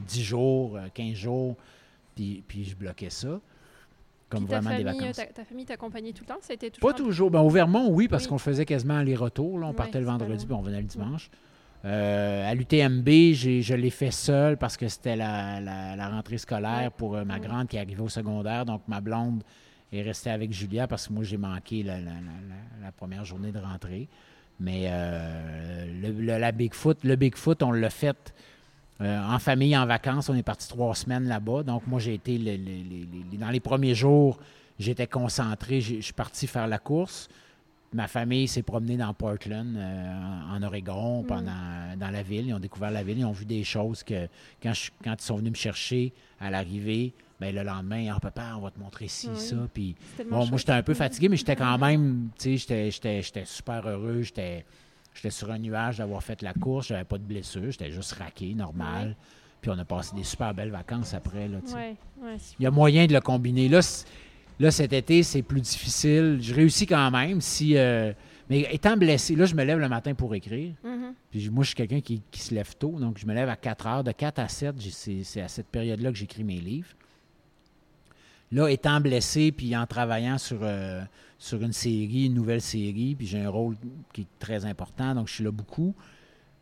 10 0.06 0.22
jours, 0.22 0.76
euh, 0.76 0.86
15 0.94 1.14
jours, 1.14 1.56
puis, 2.14 2.42
puis 2.46 2.64
je 2.64 2.74
bloquais 2.76 3.10
ça. 3.10 3.40
Comme 4.30 4.46
vraiment 4.46 4.70
des 4.70 4.82
famille, 4.84 5.00
euh, 5.02 5.06
vacances. 5.08 5.16
ta, 5.16 5.26
ta 5.26 5.44
famille 5.44 5.66
t'accompagnait 5.66 6.12
tout 6.12 6.22
le 6.22 6.28
temps? 6.28 6.38
Ça 6.40 6.52
a 6.52 6.54
été 6.54 6.70
toujours 6.70 6.90
Pas 6.90 6.96
toujours. 6.96 7.30
Ben, 7.30 7.40
au 7.40 7.50
Vermont, 7.50 7.90
oui, 7.90 8.08
parce 8.08 8.22
Oui. 8.24 8.30
qu'on 8.30 8.38
faisait 8.38 8.64
quasiment 8.64 8.96
aller-retour. 8.96 9.58
là. 9.58 9.66
On 9.66 9.74
partait 9.74 10.00
le 10.00 10.06
vendredi, 10.06 10.46
puis 10.46 10.54
on 10.54 10.62
venait 10.62 10.80
le 10.80 10.86
dimanche. 10.86 11.28
Euh, 11.84 12.48
à 12.50 12.54
l'UTMB, 12.54 13.32
j'ai- 13.34 13.60
je 13.60 13.74
l'ai 13.74 13.90
fait 13.90 14.12
seul 14.12 14.56
parce 14.56 14.76
que 14.78 14.88
c'était 14.88 15.16
la, 15.16 15.60
la- 15.60 15.96
la 15.96 16.08
rentrée 16.08 16.38
scolaire 16.38 16.92
pour 16.92 17.16
euh, 17.16 17.24
ma 17.24 17.40
grande 17.40 17.66
qui 17.68 17.76
arrivait 17.76 18.00
au 18.02 18.08
secondaire. 18.08 18.64
Donc, 18.64 18.82
ma 18.88 19.00
blonde 19.02 19.42
est 19.92 20.02
restée 20.02 20.30
avec 20.30 20.52
Julia 20.52 20.86
parce 20.86 21.08
que 21.08 21.12
moi, 21.12 21.24
j'ai 21.24 21.36
manqué 21.36 21.82
la, 21.82 21.98
la- 21.98 22.04
la- 22.04 22.10
la- 22.12 22.84
la 22.86 22.92
première 22.92 23.24
journée 23.24 23.52
de 23.52 23.58
rentrée. 23.58 24.08
Mais 24.60 24.84
euh, 24.86 25.86
le, 26.02 26.12
le- 26.12 26.38
la 26.38 26.52
Bigfoot, 26.52 26.98
le 27.04 27.16
Bigfoot, 27.16 27.62
on 27.62 27.72
l'a 27.72 27.90
fait 27.90 28.34
euh, 29.00 29.20
en 29.24 29.38
famille, 29.38 29.76
en 29.76 29.86
vacances. 29.86 30.28
On 30.28 30.34
est 30.34 30.42
parti 30.42 30.68
trois 30.68 30.94
semaines 30.94 31.26
là-bas. 31.26 31.62
Donc, 31.64 31.86
moi, 31.86 31.98
j'ai 32.00 32.14
été 32.14 32.38
le- 32.38 32.56
le- 32.56 33.38
dans 33.38 33.50
les 33.50 33.60
premiers 33.60 33.94
jours, 33.94 34.38
j'étais 34.78 35.06
concentré. 35.06 35.80
Je 35.80 36.00
suis 36.00 36.12
parti 36.12 36.46
faire 36.46 36.66
la 36.68 36.78
course. 36.78 37.28
Ma 37.94 38.08
famille 38.08 38.48
s'est 38.48 38.62
promenée 38.62 38.96
dans 38.96 39.12
Portland, 39.12 39.76
euh, 39.76 40.12
en, 40.50 40.56
en 40.56 40.62
Oregon, 40.62 41.22
Mm. 41.22 41.26
pendant, 41.26 41.96
dans 41.98 42.10
la 42.10 42.22
ville. 42.22 42.46
Ils 42.46 42.54
ont 42.54 42.58
découvert 42.60 42.90
la 42.90 43.02
ville. 43.02 43.18
Ils 43.18 43.24
ont 43.26 43.32
vu 43.32 43.44
des 43.44 43.64
choses 43.64 44.02
que, 44.02 44.28
quand, 44.62 44.72
je- 44.72 44.90
quand 45.04 45.14
ils 45.20 45.24
sont 45.24 45.36
venus 45.36 45.50
me 45.52 45.56
chercher 45.56 46.12
à 46.40 46.50
l'arrivée, 46.50 47.12
ben, 47.42 47.54
le 47.54 47.62
lendemain, 47.62 48.14
ah, 48.14 48.20
papa, 48.20 48.54
on 48.56 48.60
va 48.60 48.70
te 48.70 48.78
montrer 48.78 49.08
ci, 49.08 49.28
Oui. 49.28 49.38
ça. 49.38 49.56
Puis, 49.72 49.96
Bon, 50.30 50.46
moi, 50.46 50.58
j'étais 50.58 50.72
un 50.72 50.82
peu 50.82 50.94
fatigué, 50.94 51.28
mais 51.28 51.36
j'étais 51.36 51.56
quand 51.56 51.78
même, 51.78 52.28
tu 52.38 52.58
sais, 52.58 52.90
j'étais- 52.90 53.44
super 53.44 53.86
heureux. 53.86 54.22
J'étais 54.22 54.64
J'étais 55.14 55.30
sur 55.30 55.50
un 55.50 55.58
nuage 55.58 55.98
d'avoir 55.98 56.22
fait 56.22 56.40
la 56.42 56.54
course, 56.54 56.88
j'avais 56.88 57.04
pas 57.04 57.18
de 57.18 57.24
blessure, 57.24 57.70
j'étais 57.70 57.90
juste 57.90 58.12
raqué, 58.12 58.54
normal. 58.54 59.14
Puis 59.60 59.70
on 59.70 59.78
a 59.78 59.84
passé 59.84 60.16
des 60.16 60.24
super 60.24 60.54
belles 60.54 60.70
vacances 60.70 61.14
après. 61.14 61.48
Là, 61.48 61.58
Il 62.58 62.62
y 62.62 62.66
a 62.66 62.70
moyen 62.70 63.06
de 63.06 63.12
le 63.12 63.20
combiner. 63.20 63.68
Là, 63.68 63.80
là 64.58 64.70
cet 64.70 64.92
été, 64.92 65.22
c'est 65.22 65.42
plus 65.42 65.60
difficile. 65.60 66.38
Je 66.40 66.52
réussis 66.54 66.86
quand 66.86 67.10
même. 67.10 67.40
Si, 67.40 67.76
euh, 67.76 68.12
mais 68.50 68.66
étant 68.72 68.96
blessé, 68.96 69.36
là, 69.36 69.44
je 69.44 69.54
me 69.54 69.62
lève 69.62 69.78
le 69.78 69.88
matin 69.88 70.14
pour 70.14 70.34
écrire. 70.34 70.74
Mm-hmm. 70.84 71.12
Puis 71.30 71.50
moi, 71.50 71.62
je 71.62 71.68
suis 71.68 71.76
quelqu'un 71.76 72.00
qui, 72.00 72.22
se 72.32 72.54
lève 72.54 72.74
tôt. 72.76 72.98
Donc, 72.98 73.18
je 73.18 73.26
me 73.26 73.34
lève 73.34 73.48
à 73.48 73.56
4 73.56 73.86
heures. 73.86 74.04
De 74.04 74.12
4 74.12 74.40
à 74.40 74.48
7, 74.48 74.74
c'est 75.22 75.40
à 75.40 75.48
cette 75.48 75.68
période-là 75.68 76.10
que 76.10 76.18
j'écris 76.18 76.42
mes 76.42 76.58
livres. 76.58 76.88
Là, 78.52 78.68
étant 78.68 79.00
blessé, 79.00 79.50
puis 79.50 79.74
en 79.76 79.86
travaillant 79.86 80.38
sur, 80.38 80.58
euh, 80.62 81.02
sur 81.38 81.62
une 81.62 81.72
série, 81.72 82.26
une 82.26 82.34
nouvelle 82.34 82.60
série, 82.60 83.14
puis 83.14 83.26
j'ai 83.26 83.40
un 83.40 83.48
rôle 83.48 83.76
qui 84.12 84.22
est 84.22 84.38
très 84.38 84.66
important, 84.66 85.14
donc 85.14 85.28
je 85.28 85.34
suis 85.34 85.44
là 85.44 85.50
beaucoup. 85.50 85.94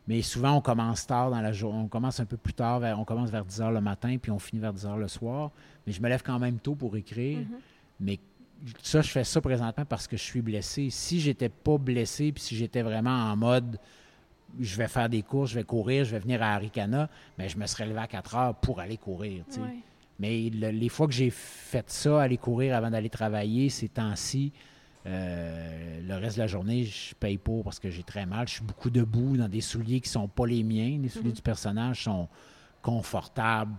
Mais 0.06 0.22
souvent, 0.22 0.54
on 0.54 0.60
commence 0.60 1.06
tard 1.06 1.30
dans 1.30 1.40
la 1.40 1.52
journée. 1.52 1.78
On 1.78 1.88
commence 1.88 2.18
un 2.20 2.24
peu 2.24 2.36
plus 2.36 2.54
tard. 2.54 2.80
on 2.98 3.04
commence 3.04 3.30
vers 3.30 3.44
10 3.44 3.60
heures 3.60 3.72
le 3.72 3.80
matin, 3.80 4.16
puis 4.20 4.30
on 4.30 4.38
finit 4.38 4.60
vers 4.60 4.72
10 4.72 4.86
heures 4.86 4.96
le 4.96 5.08
soir. 5.08 5.50
Mais 5.86 5.92
je 5.92 6.00
me 6.00 6.08
lève 6.08 6.22
quand 6.22 6.38
même 6.38 6.58
tôt 6.58 6.74
pour 6.74 6.96
écrire. 6.96 7.40
Mm-hmm. 7.40 7.58
Mais 8.00 8.18
ça, 8.82 9.02
je 9.02 9.10
fais 9.10 9.24
ça 9.24 9.40
présentement 9.40 9.84
parce 9.84 10.06
que 10.06 10.16
je 10.16 10.22
suis 10.22 10.40
blessé. 10.40 10.90
Si 10.90 11.20
j'étais 11.20 11.48
pas 11.48 11.78
blessé, 11.78 12.32
puis 12.32 12.42
si 12.42 12.56
j'étais 12.56 12.82
vraiment 12.82 13.10
en 13.10 13.36
mode 13.36 13.78
je 14.58 14.76
vais 14.76 14.88
faire 14.88 15.08
des 15.08 15.22
courses, 15.22 15.50
je 15.50 15.54
vais 15.56 15.64
courir, 15.64 16.04
je 16.04 16.10
vais 16.10 16.18
venir 16.18 16.42
à 16.42 16.54
Arikana, 16.54 17.08
mais 17.38 17.48
je 17.48 17.56
me 17.56 17.66
serais 17.66 17.86
levé 17.86 18.00
à 18.00 18.06
4 18.06 18.34
heures 18.34 18.54
pour 18.56 18.80
aller 18.80 18.96
courir. 18.96 19.44
Mais 20.20 20.50
les 20.50 20.88
fois 20.90 21.06
que 21.06 21.14
j'ai 21.14 21.30
fait 21.30 21.88
ça, 21.90 22.20
aller 22.20 22.36
courir 22.36 22.76
avant 22.76 22.90
d'aller 22.90 23.08
travailler, 23.08 23.70
ces 23.70 23.88
temps-ci, 23.88 24.52
euh, 25.06 26.00
le 26.06 26.14
reste 26.16 26.36
de 26.36 26.42
la 26.42 26.46
journée, 26.46 26.84
je 26.84 27.14
paye 27.14 27.38
pas 27.38 27.62
parce 27.64 27.78
que 27.78 27.88
j'ai 27.88 28.02
très 28.02 28.26
mal. 28.26 28.46
Je 28.46 28.54
suis 28.54 28.64
beaucoup 28.64 28.90
debout 28.90 29.38
dans 29.38 29.48
des 29.48 29.62
souliers 29.62 30.00
qui 30.00 30.10
sont 30.10 30.28
pas 30.28 30.46
les 30.46 30.62
miens. 30.62 30.98
Les 31.00 31.08
souliers 31.08 31.30
mhm. 31.30 31.36
du 31.36 31.42
personnage 31.42 32.04
sont 32.04 32.28
confortables 32.82 33.74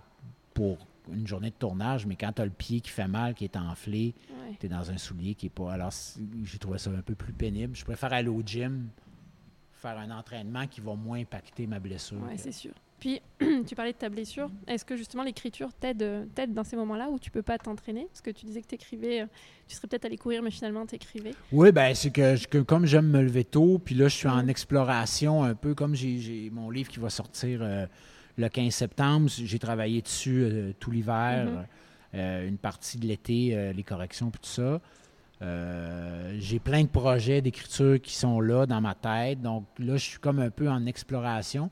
pour 0.56 0.80
une 1.12 1.28
journée 1.28 1.52
de 1.52 1.56
tournage, 1.56 2.08
mais 2.08 2.16
quand 2.16 2.32
tu 2.34 2.42
as 2.42 2.46
le 2.46 2.52
pied 2.52 2.82
qui 2.82 2.90
fait 2.90 3.08
mal, 3.08 3.36
qui 3.36 3.44
est 3.44 3.56
enflé, 3.56 4.16
tu 4.60 4.66
es 4.66 4.70
dans 4.70 4.90
un 4.90 4.98
soulier 4.98 5.36
qui 5.36 5.46
est 5.48 5.50
pas. 5.50 5.72
Alors, 5.72 5.92
j'ai 6.44 6.58
trouvé 6.58 6.80
ça 6.80 6.90
un 6.90 7.02
peu 7.02 7.14
plus 7.14 7.34
pénible. 7.34 7.76
Je 7.76 7.86
préfère 7.86 8.14
aller 8.14 8.30
au 8.30 8.42
gym, 8.44 8.90
faire 9.74 9.98
un 9.98 10.10
entraînement 10.10 10.66
qui 10.66 10.82
va 10.82 10.96
moins 10.96 11.20
impacter 11.20 11.68
ma 11.68 11.80
blessure. 11.80 12.20
Oui, 12.28 12.38
c'est 12.38 12.52
sûr. 12.52 12.74
Puis, 13.02 13.20
tu 13.68 13.76
parlais 13.76 13.94
de 13.94 13.98
ta 13.98 14.10
blessure. 14.10 14.50
Est-ce 14.68 14.86
que 14.86 14.96
justement 14.96 15.24
l'écriture 15.24 15.70
t'aide, 15.74 16.32
dans 16.50 16.64
ces 16.64 16.76
moments-là 16.76 17.10
où 17.10 17.18
tu 17.18 17.32
peux 17.32 17.42
pas 17.42 17.58
t'entraîner? 17.58 18.06
Parce 18.06 18.22
que 18.22 18.30
tu 18.30 18.46
disais 18.46 18.62
que 18.62 18.68
tu 18.68 18.76
écrivais, 18.76 19.22
euh, 19.22 19.26
tu 19.68 19.76
serais 19.76 19.88
peut-être 19.88 20.06
allé 20.06 20.18
courir, 20.18 20.44
mais 20.44 20.52
finalement 20.52 20.86
tu 20.86 20.96
écrivais. 20.96 21.34
Oui, 21.52 21.72
ben 21.72 21.96
c'est 21.96 22.12
que, 22.12 22.62
comme 22.62 22.86
j'aime 22.86 23.08
me 23.08 23.24
lever 23.24 23.44
tôt, 23.44 23.82
puis 23.84 23.96
là 23.96 24.08
je 24.08 24.16
suis 24.16 24.28
en 24.28 24.48
exploration 24.48 25.44
un 25.44 25.56
peu, 25.56 25.74
comme 25.74 25.96
j'ai, 25.96 26.52
mon 26.54 26.70
livre 26.70 26.90
qui 26.90 27.00
va 27.00 27.10
sortir 27.10 27.62
euh, 27.64 27.88
le 28.38 28.48
15 28.48 28.72
septembre, 28.72 29.30
j'ai 29.30 29.60
travaillé 29.60 30.04
dessus 30.04 30.44
euh, 30.44 30.72
tout 30.80 30.92
l'hiver, 30.92 31.48
mm-hmm. 32.14 32.48
une 32.48 32.58
partie 32.60 33.00
de 33.00 33.08
l'été, 33.08 33.74
les 33.74 33.84
corrections, 33.84 34.30
puis 34.30 34.42
tout 34.42 34.62
ça. 34.62 34.80
j'ai 36.38 36.60
plein 36.60 36.84
de 36.84 36.90
projets 36.90 37.42
d'écriture 37.42 38.00
qui 38.00 38.14
sont 38.14 38.40
là 38.42 38.68
dans 38.68 38.82
ma 38.82 38.94
tête. 38.94 39.42
Donc 39.42 39.66
là, 39.80 39.98
je 39.98 40.06
suis 40.06 40.20
comme 40.20 40.40
un 40.40 40.52
peu 40.52 40.70
en 40.70 40.86
exploration. 40.86 41.72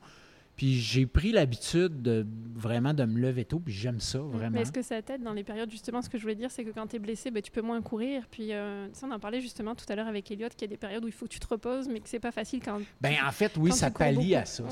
Puis 0.60 0.78
j'ai 0.78 1.06
pris 1.06 1.32
l'habitude 1.32 2.02
de 2.02 2.26
vraiment 2.54 2.92
de 2.92 3.06
me 3.06 3.18
lever 3.18 3.46
tôt, 3.46 3.60
puis 3.60 3.72
j'aime 3.72 3.98
ça 3.98 4.18
vraiment. 4.18 4.50
Mais 4.50 4.60
est-ce 4.60 4.72
que 4.72 4.82
ça 4.82 5.00
t'aide 5.00 5.22
dans 5.22 5.32
les 5.32 5.42
périodes 5.42 5.70
justement 5.70 6.02
Ce 6.02 6.10
que 6.10 6.18
je 6.18 6.22
voulais 6.22 6.34
dire, 6.34 6.50
c'est 6.50 6.66
que 6.66 6.70
quand 6.70 6.86
tu 6.86 6.96
es 6.96 6.98
blessé, 6.98 7.30
ben, 7.30 7.40
tu 7.42 7.50
peux 7.50 7.62
moins 7.62 7.80
courir. 7.80 8.24
Puis 8.30 8.52
euh, 8.52 8.86
ça, 8.92 9.06
on 9.06 9.10
en 9.10 9.18
parlait 9.18 9.40
justement 9.40 9.74
tout 9.74 9.86
à 9.88 9.96
l'heure 9.96 10.06
avec 10.06 10.30
Elliot, 10.30 10.50
qu'il 10.50 10.60
y 10.60 10.64
a 10.64 10.66
des 10.66 10.76
périodes 10.76 11.02
où 11.02 11.08
il 11.08 11.14
faut 11.14 11.24
que 11.24 11.30
tu 11.30 11.40
te 11.40 11.46
reposes, 11.46 11.88
mais 11.88 12.00
que 12.00 12.10
c'est 12.10 12.20
pas 12.20 12.30
facile 12.30 12.60
quand. 12.62 12.78
Ben 13.00 13.14
en 13.26 13.32
fait, 13.32 13.56
oui, 13.56 13.72
ça 13.72 13.90
pallie 13.90 14.34
à 14.34 14.44
ça. 14.44 14.64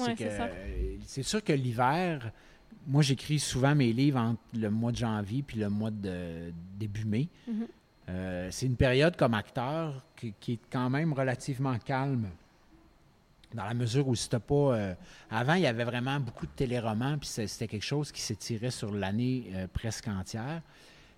c'est 1.06 1.22
sûr 1.22 1.42
que 1.42 1.54
l'hiver, 1.54 2.32
moi 2.86 3.00
j'écris 3.00 3.38
souvent 3.38 3.74
mes 3.74 3.94
livres 3.94 4.20
entre 4.20 4.42
le 4.52 4.68
mois 4.68 4.92
de 4.92 4.98
janvier 4.98 5.42
puis 5.42 5.58
le 5.58 5.70
mois 5.70 5.90
de 5.90 6.52
début 6.78 7.06
mai. 7.06 7.28
Mm-hmm. 7.48 7.66
Euh, 8.10 8.48
c'est 8.50 8.66
une 8.66 8.76
période 8.76 9.16
comme 9.16 9.32
acteur 9.32 10.04
qui 10.16 10.52
est 10.52 10.60
quand 10.70 10.90
même 10.90 11.14
relativement 11.14 11.78
calme 11.78 12.28
dans 13.54 13.64
la 13.64 13.74
mesure 13.74 14.06
où 14.08 14.14
c'était 14.14 14.38
pas. 14.38 14.54
Euh, 14.54 14.94
avant, 15.30 15.54
il 15.54 15.62
y 15.62 15.66
avait 15.66 15.84
vraiment 15.84 16.20
beaucoup 16.20 16.46
de 16.46 16.52
téléromans, 16.52 17.18
puis 17.18 17.28
c'était 17.28 17.68
quelque 17.68 17.84
chose 17.84 18.12
qui 18.12 18.20
s'étirait 18.20 18.70
sur 18.70 18.92
l'année 18.92 19.50
euh, 19.54 19.66
presque 19.72 20.08
entière. 20.08 20.62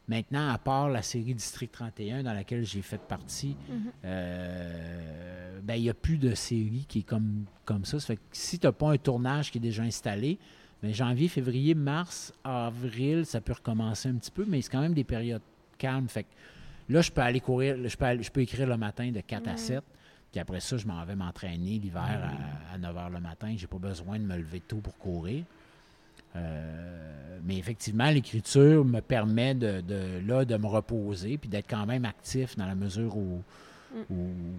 Maintenant, 0.08 0.48
à 0.48 0.58
part 0.58 0.88
la 0.88 1.02
série 1.02 1.34
District 1.34 1.70
31 1.70 2.24
dans 2.24 2.32
laquelle 2.32 2.64
j'ai 2.64 2.82
fait 2.82 3.00
partie, 3.00 3.56
mm-hmm. 3.70 3.90
euh, 4.04 5.60
ben, 5.62 5.74
il 5.74 5.82
n'y 5.82 5.90
a 5.90 5.94
plus 5.94 6.18
de 6.18 6.34
série 6.34 6.84
qui 6.88 7.00
est 7.00 7.04
comme, 7.04 7.44
comme 7.64 7.84
ça. 7.84 8.00
ça 8.00 8.08
fait 8.08 8.16
que 8.16 8.22
si 8.32 8.58
tu 8.58 8.66
n'as 8.66 8.72
pas 8.72 8.90
un 8.90 8.96
tournage 8.96 9.52
qui 9.52 9.58
est 9.58 9.60
déjà 9.60 9.84
installé, 9.84 10.38
ben, 10.82 10.92
janvier, 10.92 11.28
février, 11.28 11.74
mars, 11.74 12.32
avril, 12.42 13.24
ça 13.24 13.40
peut 13.40 13.52
recommencer 13.52 14.08
un 14.08 14.14
petit 14.14 14.30
peu, 14.32 14.44
mais 14.48 14.60
c'est 14.62 14.70
quand 14.70 14.80
même 14.80 14.94
des 14.94 15.04
périodes 15.04 15.42
calmes. 15.78 16.08
Fait 16.08 16.24
que 16.24 16.28
là, 16.88 17.02
je 17.02 17.12
peux 17.12 17.20
aller 17.20 17.40
courir, 17.40 17.76
je 17.86 17.96
peux, 17.96 18.22
je 18.22 18.30
peux 18.30 18.40
écrire 18.40 18.66
le 18.66 18.76
matin 18.76 19.12
de 19.12 19.20
4 19.20 19.48
à 19.48 19.56
7. 19.56 19.84
Puis 20.30 20.40
après 20.40 20.60
ça, 20.60 20.76
je 20.76 20.86
m'en 20.86 21.04
vais 21.04 21.16
m'entraîner 21.16 21.78
l'hiver 21.78 22.30
à, 22.72 22.78
9 22.78 22.96
h 22.96 23.12
le 23.12 23.20
matin. 23.20 23.54
J'ai 23.56 23.66
pas 23.66 23.78
besoin 23.78 24.18
de 24.18 24.24
me 24.24 24.36
lever 24.36 24.60
tôt 24.60 24.76
pour 24.76 24.96
courir. 24.96 25.44
Euh, 26.36 27.38
mais 27.44 27.56
effectivement, 27.56 28.08
l'écriture 28.10 28.84
me 28.84 29.00
permet 29.00 29.54
de, 29.54 29.82
là, 30.26 30.44
de 30.44 30.56
me 30.56 30.66
reposer 30.66 31.38
puis 31.38 31.48
d'être 31.48 31.68
quand 31.68 31.86
même 31.86 32.04
actif 32.04 32.56
dans 32.56 32.66
la 32.66 32.76
mesure 32.76 33.16
où, 33.16 33.42
mm. 33.94 34.04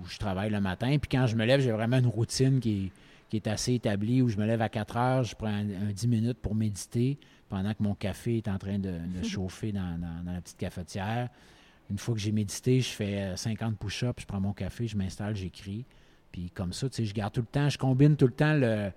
je 0.10 0.18
travaille 0.18 0.50
le 0.50 0.60
matin. 0.60 0.98
Puis 0.98 1.10
quand 1.10 1.28
je 1.28 1.36
me 1.36 1.46
lève, 1.46 1.62
j'ai 1.62 1.72
vraiment 1.72 2.00
une 2.00 2.08
routine 2.08 2.60
qui 2.60 2.92
est, 3.32 3.48
assez 3.48 3.76
établie 3.76 4.22
où 4.22 4.28
je 4.28 4.36
me 4.36 4.46
lève 4.46 4.62
à 4.62 4.68
4 4.68 4.98
heures, 4.98 5.24
je 5.24 5.36
prends 5.36 5.48
un, 5.48 5.64
10 5.94 6.08
minutes 6.10 6.40
pour 6.40 6.54
méditer 6.54 7.18
pendant 7.48 7.74
que 7.74 7.82
mon 7.82 7.96
café 7.96 8.38
est 8.38 8.50
en 8.50 8.58
train 8.58 8.78
de, 8.78 9.00
chauffer 9.24 9.72
dans, 9.72 9.98
la 10.26 10.42
petite 10.42 10.58
cafetière. 10.58 11.30
Une 11.92 11.98
fois 11.98 12.16
que 12.16 12.22
j'ai 12.22 12.32
médité, 12.32 12.80
je 12.80 12.90
fais 12.90 13.36
50 13.36 13.74
euh, 13.74 13.76
push-ups, 13.78 14.22
je 14.22 14.26
prends 14.26 14.40
mon 14.40 14.54
café, 14.54 14.88
je 14.88 14.96
m'installe, 14.96 15.36
j'écris. 15.36 15.86
Puis 16.32 16.50
comme 16.50 16.72
ça, 16.72 16.88
tu 16.90 16.96
sais, 16.96 17.06
je 17.06 17.14
garde 17.14 17.34
tout 17.34 17.42
le 17.42 17.48
temps, 17.48 17.68
je 17.68 17.78
combine 17.78 18.16
tout 18.16 18.28
le 18.28 18.34
temps 18.34 18.54
le, 18.54 18.92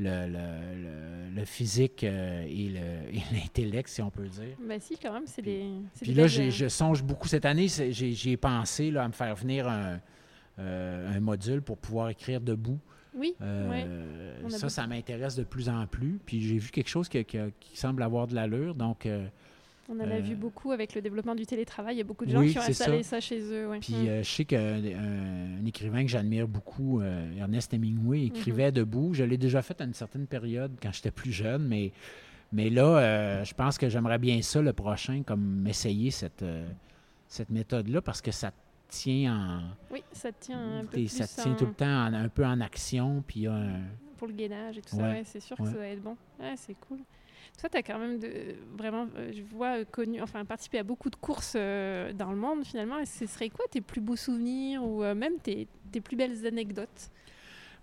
le, 0.00 1.44
physique 1.44 2.02
euh, 2.02 2.44
et 2.48 3.22
l'intellect, 3.32 3.88
si 3.88 4.02
on 4.02 4.10
peut 4.10 4.26
dire. 4.26 4.56
Ben 4.66 4.80
si, 4.80 4.98
quand 4.98 5.12
même, 5.12 5.26
c'est 5.26 5.42
des... 5.42 5.66
Puis 6.00 6.14
là, 6.14 6.26
je 6.26 6.68
songe 6.68 7.04
beaucoup. 7.04 7.28
Cette 7.28 7.44
année, 7.44 7.68
j'ai 7.68 8.36
pensé 8.36 8.90
là, 8.90 9.04
à 9.04 9.08
me 9.08 9.12
faire 9.12 9.36
venir 9.36 9.68
un, 9.68 10.00
euh, 10.58 11.20
module 11.20 11.62
pour 11.62 11.78
pouvoir 11.78 12.08
écrire 12.08 12.40
debout. 12.40 12.80
Oui, 13.14 13.36
Ça, 14.48 14.68
ça 14.68 14.86
m'intéresse 14.88 15.36
de 15.36 15.44
plus 15.44 15.68
en 15.68 15.86
plus. 15.86 16.18
Puis 16.26 16.40
j'ai 16.40 16.58
vu 16.58 16.70
quelque 16.70 16.88
chose 16.88 17.08
qui, 17.08 17.24
semble 17.74 18.02
avoir 18.02 18.26
de 18.26 18.34
l'allure. 18.34 18.74
Donc, 18.74 19.06
on 19.88 19.98
en 19.98 20.10
a 20.10 20.20
vu 20.20 20.34
euh, 20.34 20.36
beaucoup 20.36 20.72
avec 20.72 20.94
le 20.94 21.02
développement 21.02 21.34
du 21.34 21.46
télétravail. 21.46 21.96
Il 21.96 21.98
y 21.98 22.02
a 22.02 22.04
beaucoup 22.04 22.24
de 22.24 22.30
gens 22.30 22.42
qui 22.44 22.58
ont 22.58 22.62
installé 22.62 23.02
ça. 23.02 23.20
chez 23.20 23.40
eux. 23.40 23.68
Puis 23.80 23.94
mm. 23.94 24.08
euh, 24.08 24.22
je 24.22 24.30
sais 24.30 24.44
qu'un 24.44 25.66
écrivain 25.66 26.02
que 26.02 26.10
j'admire 26.10 26.46
beaucoup, 26.46 27.00
euh, 27.00 27.38
Ernest 27.38 27.74
Hemingway, 27.74 28.26
écrivait 28.26 28.70
mm-hmm. 28.70 28.74
debout. 28.74 29.14
Je 29.14 29.24
l'ai 29.24 29.38
déjà 29.38 29.62
fait 29.62 29.80
à 29.80 29.84
une 29.84 29.94
certaine 29.94 30.26
période 30.26 30.72
quand 30.80 30.92
j'étais 30.92 31.10
plus 31.10 31.32
jeune, 31.32 31.66
mais, 31.66 31.92
mais 32.52 32.70
là, 32.70 33.42
je 33.44 33.54
pense 33.54 33.78
que 33.78 33.88
j'aimerais 33.88 34.18
bien 34.18 34.40
ça 34.42 34.62
le 34.62 34.72
prochain, 34.72 35.22
comme 35.24 35.66
essayer 35.66 36.10
cette, 36.10 36.44
cette 37.26 37.50
méthode-là, 37.50 38.02
parce 38.02 38.20
que 38.20 38.30
ça 38.30 38.52
tient 38.88 39.34
en. 39.34 39.92
Oui, 39.92 40.02
ça 40.12 40.30
tient 40.32 40.78
un 40.78 40.84
peu 40.84 40.98
plus 40.98 41.08
Ça 41.08 41.26
tient 41.26 41.54
tout 41.54 41.66
le 41.66 41.74
temps 41.74 41.86
un 41.86 42.28
peu 42.28 42.44
en 42.44 42.60
action. 42.60 43.24
Puis, 43.26 43.46
Pour 44.16 44.28
le 44.28 44.34
gainage 44.34 44.78
et 44.78 44.82
tout 44.82 44.96
ça, 44.96 45.24
c'est 45.24 45.40
sûr 45.40 45.56
que 45.56 45.64
ça 45.64 45.76
va 45.76 45.88
être 45.88 46.02
bon. 46.02 46.16
c'est 46.56 46.76
cool. 46.88 47.00
Toi, 47.58 47.68
tu 47.68 47.76
as 47.76 47.82
quand 47.82 47.98
même 47.98 48.18
vraiment, 48.76 49.06
euh, 49.16 49.32
je 49.32 49.42
vois, 49.42 49.78
euh, 49.78 49.84
connu, 49.84 50.20
enfin, 50.20 50.44
participé 50.44 50.78
à 50.78 50.82
beaucoup 50.82 51.10
de 51.10 51.16
courses 51.16 51.54
euh, 51.56 52.12
dans 52.12 52.30
le 52.30 52.36
monde 52.36 52.64
finalement. 52.64 52.98
Et 52.98 53.06
ce 53.06 53.26
serait 53.26 53.50
quoi 53.50 53.64
tes 53.70 53.80
plus 53.80 54.00
beaux 54.00 54.16
souvenirs 54.16 54.82
ou 54.82 55.02
même 55.02 55.38
tes, 55.42 55.68
plus 56.04 56.16
belles 56.16 56.46
anecdotes? 56.46 57.10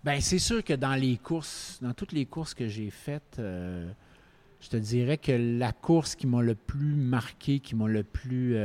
Bien, 0.04 0.20
c'est 0.20 0.38
sûr 0.38 0.64
que 0.64 0.72
dans 0.72 0.94
les 0.94 1.16
courses, 1.18 1.78
dans 1.82 1.92
toutes 1.92 2.12
les 2.12 2.26
courses 2.26 2.54
que 2.54 2.68
j'ai 2.68 2.90
faites, 2.90 3.36
je 3.38 4.68
te 4.68 4.76
dirais 4.76 5.18
que 5.18 5.32
la 5.32 5.72
course 5.72 6.14
qui 6.14 6.26
m'a 6.26 6.42
le 6.42 6.54
plus 6.54 6.94
marqué, 6.94 7.60
qui 7.60 7.74
m'a 7.74 7.88
le 7.88 8.02
plus 8.02 8.56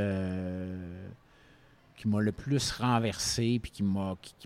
qui 1.96 2.08
m'a 2.08 2.20
le 2.20 2.32
plus 2.32 2.72
renversé 2.72 3.58
puis 3.62 3.70
qui, 3.70 3.82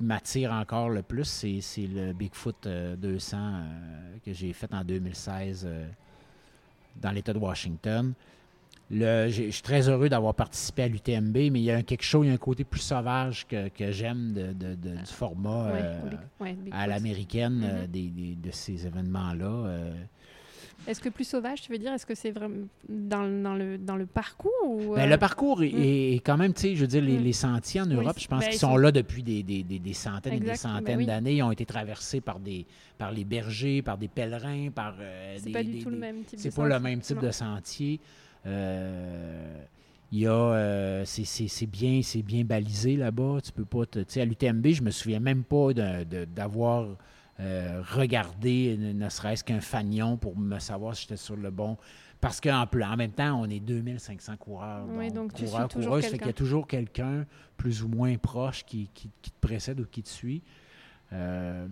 m'attire 0.03 0.53
encore 0.53 0.89
le 0.89 1.03
plus, 1.03 1.25
c'est 1.25 1.87
le 1.87 2.13
Bigfoot 2.13 2.69
200 2.69 3.39
que 4.25 4.33
j'ai 4.33 4.53
fait 4.53 4.73
en 4.73 4.85
2016 4.85 5.69
dans 7.01 7.11
l'État 7.11 7.33
de 7.33 7.39
Washington. 7.39 8.13
je 8.91 9.49
suis 9.51 9.63
très 9.63 9.89
heureux 9.89 10.09
d'avoir 10.09 10.35
participé 10.35 10.83
à 10.85 10.89
l'UTMB, 10.89 11.35
mais 11.35 11.61
il 11.61 11.63
y 11.63 11.71
a 11.71 11.83
quelque 11.83 12.03
chose, 12.05 12.27
il 12.27 12.29
y 12.29 12.33
a 12.33 12.35
un 12.35 12.39
côté 12.39 12.65
plus 12.65 12.81
sauvage 12.81 13.47
que, 13.47 13.93
j'aime 13.93 14.33
de, 14.33 14.75
du 14.75 15.07
format 15.07 15.69
euh, 15.69 15.99
à 16.73 16.87
l'américaine 16.87 17.63
euh, 17.65 17.87
de 17.87 18.51
ces 18.51 18.87
événements-là. 18.87 19.47
Euh. 19.47 19.93
Est-ce 20.87 21.01
que 21.01 21.09
plus 21.11 21.25
sauvage, 21.29 21.61
tu 21.63 21.71
veux 21.71 21.79
dire, 21.79 21.93
est-ce 21.93 22.07
que 22.07 22.15
c'est 22.15 22.31
vraiment 22.31 22.67
dans, 22.89 23.29
dans, 23.43 23.55
le, 23.55 23.77
dans 23.79 23.97
le 23.97 24.07
parcours 24.07 24.51
ou, 24.65 24.95
Ben, 24.95 25.03
euh, 25.03 25.07
le 25.07 25.17
parcours 25.19 25.63
est, 25.63 25.73
Mm. 25.73 25.83
est 26.15 26.23
quand 26.25 26.37
même, 26.37 26.53
tu 26.55 26.61
sais, 26.63 26.75
je 26.77 26.81
veux 26.81 26.87
dire, 26.87 27.03
les, 27.03 27.19
Mm. 27.19 27.23
les 27.23 27.33
sentiers 27.33 27.81
en 27.83 27.87
Europe, 27.87 28.19
je 28.19 28.27
pense 28.27 28.41
ben, 28.41 28.47
qu'ils 28.47 28.55
ils 28.57 28.59
sont 28.59 28.77
là 28.77 28.91
depuis 28.91 29.23
des, 29.23 29.43
des- 29.43 29.63
des- 29.63 29.79
des 29.79 29.93
centaines 29.93 30.35
et 30.35 30.41
des 30.41 30.47
ben 30.47 30.57
centaines 30.57 30.99
oui. 30.99 31.07
d'années. 31.07 31.35
Ils 31.35 31.43
ont 31.43 31.53
été 31.53 31.67
traversés 31.67 32.21
par, 32.21 32.41
des, 32.41 32.67
par 32.99 33.13
les 33.13 33.25
bergers, 33.25 33.83
par 33.83 33.99
des 33.99 34.09
pèlerins, 34.09 34.71
par 34.75 34.95
euh, 35.01 35.37
c'est 35.43 35.51
pas 35.51 35.63
du 35.63 35.79
tout 35.83 35.91
le 35.91 35.99
même 35.99 36.23
type 36.25 36.39
de 36.39 36.43
C'est 36.43 36.55
pas 36.55 36.67
le 36.67 36.81
même 36.81 37.01
type 37.01 37.17
Non. 37.17 37.23
de 37.29 37.31
sentier. 37.31 38.01
Euh, 38.47 39.63
Il 40.13 40.19
y 40.19 40.27
a, 40.27 40.33
euh, 40.33 41.05
c'est- 41.05 41.25
c'est 41.25 41.47
c'est 41.47 41.67
bien, 41.67 42.01
c'est 42.03 42.23
bien 42.23 42.43
balisé 42.43 42.97
là-bas. 42.97 43.39
Tu 43.45 43.53
peux 43.53 43.65
pas, 43.65 43.87
tu 43.87 44.01
sais, 44.09 44.21
à 44.21 44.25
l'UTMB, 44.25 44.67
je 44.73 44.83
me 44.83 44.91
souviens 44.91 45.21
même 45.21 45.45
pas 45.45 45.69
d'avoir 45.73 46.89
euh, 47.41 47.83
regardé 47.95 48.77
ne, 48.79 49.09
serait-ce 49.09 49.43
qu'un 49.43 49.61
fanion 49.61 50.17
pour 50.17 50.37
me 50.37 50.59
savoir 50.59 50.95
si 50.95 51.03
j'étais 51.03 51.17
sur 51.17 51.37
le 51.37 51.51
bon. 51.51 51.77
Parce 52.21 52.39
qu'en 52.39 52.67
plus, 52.67 52.85
en 52.85 52.97
même 52.97 53.13
temps, 53.13 53.41
on 53.41 53.49
est 53.49 53.61
2500 53.61 54.37
coureurs. 54.37 54.85
Oui, 54.91 55.11
donc 55.11 55.33
tu 55.33 55.45
coureurs, 55.47 55.69
coureuses, 55.69 56.05
fait 56.05 56.19
qu'il 56.19 56.27
y 56.27 56.31
a 56.31 56.35
toujours 56.35 56.67
quelqu'un 56.67 57.25
plus 57.57 57.83
ou 57.83 57.89
moins 57.89 58.15
proche 58.19 58.65
qui, 58.67 58.91
qui- 58.93 59.11
qui 59.23 59.31
te 59.31 59.41
précède 59.41 59.81
ou 59.81 59.87
qui 59.87 60.03
te 60.03 60.09
suit. 60.11 60.43
Euh, 61.15 61.67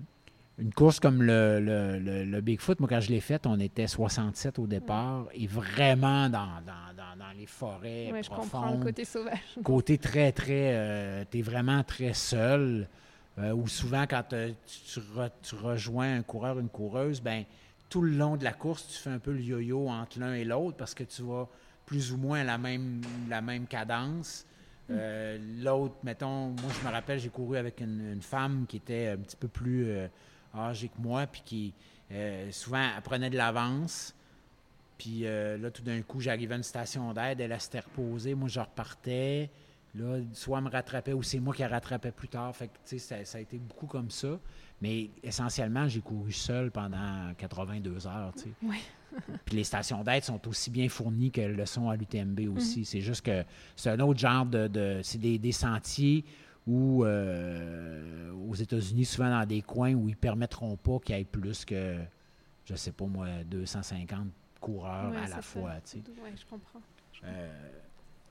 une 0.59 0.73
course 0.73 0.99
comme 1.01 1.23
le, 1.23 1.61
le- 1.61 1.99
le- 1.99 2.25
le 2.25 2.41
Bigfoot, 2.41 2.81
moi, 2.81 2.89
quand 2.89 3.01
je 3.01 3.11
l'ai 3.11 3.21
faite, 3.21 3.47
on 3.47 3.61
était 3.61 3.87
67 3.87 4.59
au 4.59 4.67
départ 4.67 5.27
et 5.35 5.47
vraiment 5.47 6.29
dans, 6.31 6.47
dans- 6.67 6.95
dans- 6.97 7.17
dans 7.19 7.31
les 7.39 7.47
forêts 7.47 8.11
Ouais, 8.11 8.23
je 8.23 8.29
comprends 8.31 8.43
le 8.63 8.67
profondes. 8.69 8.83
côté 8.85 9.05
sauvage. 9.05 9.39
Côté 9.63 9.99
très, 9.99 10.33
très. 10.33 11.27
tu 11.31 11.39
es 11.39 11.43
vraiment 11.43 11.85
très 11.85 12.15
seul. 12.15 12.89
Euh, 13.39 13.53
ou 13.53 13.69
souvent, 13.69 14.05
quand 14.09 14.33
euh, 14.33 14.53
tu, 14.67 15.01
tu 15.01 15.01
re- 15.01 15.31
tu 15.43 15.55
rejoins 15.55 16.17
un 16.17 16.23
coureur, 16.23 16.59
une 16.59 16.69
coureuse, 16.69 17.21
ben 17.21 17.45
tout 17.89 18.03
le 18.03 18.11
long 18.11 18.37
de 18.37 18.45
la 18.45 18.53
course, 18.53 18.87
tu 18.89 18.99
fais 18.99 19.11
un 19.11 19.19
peu 19.19 19.33
le 19.33 19.41
yo-yo 19.41 19.89
entre 19.89 20.19
l'un 20.19 20.35
et 20.35 20.45
l'autre 20.45 20.77
parce 20.77 20.95
que 20.95 21.05
tu 21.05 21.23
vas 21.23 21.49
plus 21.87 22.13
ou 22.13 22.17
moins 22.17 22.41
à 22.41 22.45
la 22.45 22.59
même, 22.59 23.01
la 23.29 23.41
même 23.41 23.67
cadence. 23.67 24.45
Euh, 24.91 25.39
L'autre, 25.63 25.95
mettons, 26.03 26.49
moi 26.49 26.71
je 26.81 26.87
me 26.87 26.93
rappelle, 26.93 27.19
j'ai 27.19 27.29
couru 27.29 27.57
avec 27.57 27.81
une, 27.81 28.21
femme 28.23 28.65
qui 28.67 28.79
était 28.79 29.09
un 29.09 29.19
petit 29.19 29.37
peu 29.37 29.49
plus 29.49 29.87
âgée 30.55 30.89
que 30.89 31.01
moi, 31.01 31.27
puis 31.27 31.43
qui 31.45 31.75
souvent 32.51 32.87
prenait 33.05 33.31
de 33.31 33.37
l'avance. 33.37 34.15
Puis 34.99 35.21
là, 35.23 35.71
tout 35.71 35.83
d'un 35.83 36.01
coup, 36.03 36.21
j'arrivais 36.21 36.55
à 36.55 36.57
une 36.57 36.63
station 36.63 37.13
d'aide, 37.13 37.41
elle, 37.41 37.53
elle 37.53 37.61
s'était 37.61 37.81
reposée, 37.81 38.35
moi 38.35 38.49
je 38.49 38.61
repartais. 38.61 39.51
Là, 39.95 40.19
soit 40.33 40.59
elle 40.59 40.65
me 40.65 40.71
rattrapait 40.71 41.13
ou 41.13 41.23
c'est 41.23 41.41
moi 41.41 41.55
qui 41.55 41.63
la 41.63 41.69
rattrapais 41.69 42.13
plus 42.13 42.29
tard. 42.29 42.55
Fait 42.55 42.69
que, 42.69 42.99
ça, 42.99 43.25
ça 43.25 43.39
a 43.39 43.41
été 43.41 43.59
beaucoup 43.59 43.87
comme 43.87 44.11
ça. 44.11 44.39
Mais 44.81 45.11
essentiellement, 45.23 45.89
j'ai 45.89 46.01
couru 46.01 46.31
seul 46.31 46.71
pendant 46.71 47.33
82 47.37 48.07
heures. 48.07 48.33
Ouais. 48.63 48.77
Puis 49.47 49.57
les 49.57 49.65
stations 49.65 50.05
d'aide 50.05 50.23
sont 50.23 50.47
aussi 50.47 50.71
bien 50.71 50.89
fournies 50.89 51.31
qu'elles 51.31 51.57
le 51.57 51.67
sont 51.67 51.89
à 51.89 51.97
l'UTMB 51.97 52.41
Mhm. 52.41 52.57
aussi. 52.57 52.85
C'est 52.85 53.01
juste 53.01 53.23
que 53.23 53.43
c'est 53.75 53.91
un 53.91 54.01
autre 54.01 54.21
genre 54.21 54.45
de... 54.47 54.69
de- 54.69 55.01
c'est 55.03 55.19
des, 55.19 55.39
des 55.39 55.53
sentiers 55.53 56.25
où, 56.67 57.03
euh, 57.05 58.31
aux 58.49 58.55
États-Unis, 58.55 59.07
souvent 59.07 59.31
dans 59.31 59.47
des 59.47 59.63
coins 59.63 59.95
où 59.95 60.09
ils 60.09 60.13
ne 60.13 60.17
permettront 60.17 60.77
pas 60.77 60.99
qu'il 60.99 61.17
y 61.17 61.21
ait 61.21 61.25
plus 61.25 61.65
que, 61.65 61.97
je 62.67 62.75
sais 62.75 62.93
pas 62.93 63.07
moi, 63.07 63.27
250 63.47 64.29
coureurs 64.61 65.11
Ouais, 65.11 65.17
à 65.17 65.29
la 65.29 65.41
fois. 65.43 65.71
Ouais, 65.71 65.81
je 66.37 66.45
comprends. 66.45 66.81
Je 67.13 67.21
comprends. 67.21 67.33
Euh, 67.35 67.71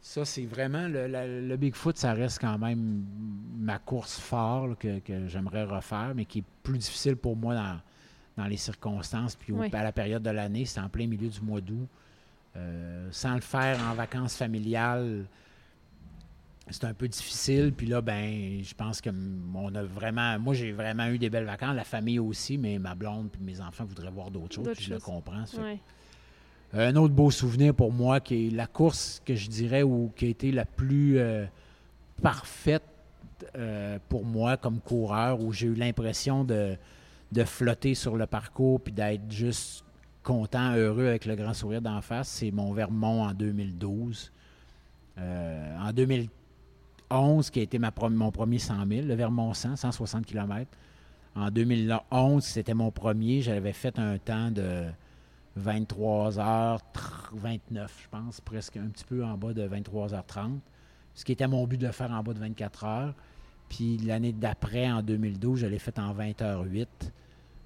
ça, 0.08 0.24
c'est 0.24 0.46
vraiment 0.46 0.88
le, 0.88 1.56
Bigfoot, 1.58 1.98
ça 1.98 2.14
reste 2.14 2.40
quand 2.40 2.58
même 2.58 3.04
ma 3.58 3.78
course 3.78 4.18
phare 4.18 4.68
là, 4.68 4.76
que, 4.76 5.00
que 5.00 5.28
j'aimerais 5.28 5.66
refaire, 5.66 6.14
mais 6.16 6.24
qui 6.24 6.40
est 6.40 6.44
plus 6.64 6.78
difficile 6.78 7.18
pour 7.18 7.36
moi 7.36 7.56
dans, 7.56 7.80
dans 8.38 8.46
les 8.48 8.56
circonstances. 8.56 9.36
Puis 9.36 9.52
au- 9.52 9.58
Oui. 9.60 9.70
à 9.74 9.84
la 9.84 9.92
période 9.92 10.24
de 10.24 10.30
l'année, 10.30 10.64
c'est 10.64 10.80
en 10.80 10.88
plein 10.88 11.08
milieu 11.08 11.28
du 11.28 11.42
mois 11.42 11.60
d'août. 11.60 11.90
Euh, 12.56 13.10
sans 13.12 13.36
le 13.36 13.42
faire 13.42 13.78
en 13.84 13.94
vacances 13.96 14.38
familiales, 14.38 15.26
c'est 16.70 16.86
un 16.86 16.94
peu 16.94 17.10
difficile. 17.10 17.74
Puis 17.76 17.88
là, 17.88 18.02
ben, 18.02 18.64
je 18.64 18.74
pense 18.74 19.02
que 19.02 19.10
on 19.54 19.76
a 19.76 19.84
vraiment. 19.84 20.40
Moi, 20.40 20.54
j'ai 20.54 20.72
vraiment 20.72 21.08
eu 21.08 21.18
des 21.18 21.30
belles 21.30 21.46
vacances, 21.46 21.76
la 21.76 21.84
famille 21.84 22.20
aussi, 22.20 22.58
mais 22.58 22.80
ma 22.80 22.96
blonde 22.96 23.30
puis 23.30 23.42
mes 23.44 23.60
enfants 23.60 23.84
voudraient 23.84 24.10
voir 24.10 24.32
d'autres 24.32 24.56
choses. 24.56 24.70
Puis 24.74 24.86
je 24.86 24.94
le 24.94 25.00
comprends. 25.02 25.46
ça 25.46 25.62
Ouais. 25.62 25.80
Un 26.74 26.96
autre 26.96 27.14
beau 27.14 27.32
souvenir 27.32 27.74
pour 27.74 27.92
moi, 27.92 28.20
qui 28.20 28.48
est 28.48 28.50
la 28.50 28.68
course 28.68 29.22
que 29.26 29.36
je 29.36 29.50
dirais 29.50 29.84
ou 29.84 30.12
qui 30.16 30.26
a 30.26 30.30
été 30.30 30.52
la 30.52 30.66
plus 30.66 31.18
euh, 31.18 31.46
parfaite 32.22 32.84
euh, 33.56 34.00
pour 34.10 34.26
moi 34.26 34.58
comme 34.58 34.80
coureur, 34.80 35.42
où 35.42 35.54
j'ai 35.54 35.68
eu 35.68 35.76
l'impression 35.76 36.44
de, 36.44 36.78
flotter 37.46 37.94
sur 37.94 38.18
le 38.18 38.26
parcours 38.26 38.82
puis 38.82 38.94
d'être 38.94 39.32
juste 39.32 39.84
content, 40.24 40.74
heureux 40.76 41.08
avec 41.08 41.26
le 41.26 41.36
grand 41.36 41.54
sourire 41.54 41.82
d'en 41.82 42.02
face, 42.02 42.28
c'est 42.28 42.52
mon 42.52 42.74
Vermont 42.74 43.24
en 43.24 43.34
2012. 43.34 44.32
Euh, 45.20 45.78
en 45.80 45.94
2011, 45.94 47.50
qui 47.50 47.60
a 47.60 47.64
été 47.64 47.80
mon 47.80 48.32
premier 48.32 48.60
100 48.60 48.88
000, 48.88 49.08
le 49.08 49.16
Vermont 49.16 49.54
100, 49.54 49.78
160 49.78 50.26
km. 50.26 50.70
En 51.34 51.50
2011, 51.50 52.44
c'était 52.44 52.74
mon 52.74 52.92
premier. 52.92 53.42
J'avais 53.42 53.72
fait 53.72 53.98
un 54.00 54.18
temps 54.18 54.52
de 54.52 54.86
23 55.58 56.32
h 56.38 56.80
29, 57.34 58.00
je 58.04 58.08
pense, 58.10 58.42
presque 58.42 58.78
un 58.78 58.88
petit 58.88 59.04
peu 59.06 59.24
en 59.26 59.38
bas 59.38 59.54
de 59.54 59.68
23h30. 59.68 60.60
Ce 61.14 61.26
qui 61.26 61.32
était 61.32 61.48
mon 61.48 61.66
but 61.66 61.78
de 61.78 61.88
le 61.88 61.92
faire 61.92 62.12
en 62.12 62.22
bas 62.24 62.34
de 62.34 62.40
24 62.40 62.84
heures. 62.86 63.14
Puis 63.70 63.98
l'année 63.98 64.32
d'après, 64.32 64.90
en 64.90 65.02
2012, 65.02 65.60
je 65.60 65.66
l'ai 65.68 65.80
fait 65.80 65.98
en 66.00 66.14
20h08. 66.14 66.88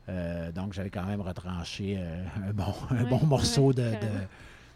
Euh, 0.09 0.51
donc, 0.51 0.73
j'avais 0.73 0.89
quand 0.89 1.05
même 1.05 1.21
retranché 1.21 1.95
euh, 1.99 2.23
un, 2.47 2.53
bon, 2.53 2.73
un 2.89 3.03
bon 3.03 3.23
morceau 3.25 3.71
de, 3.73 3.91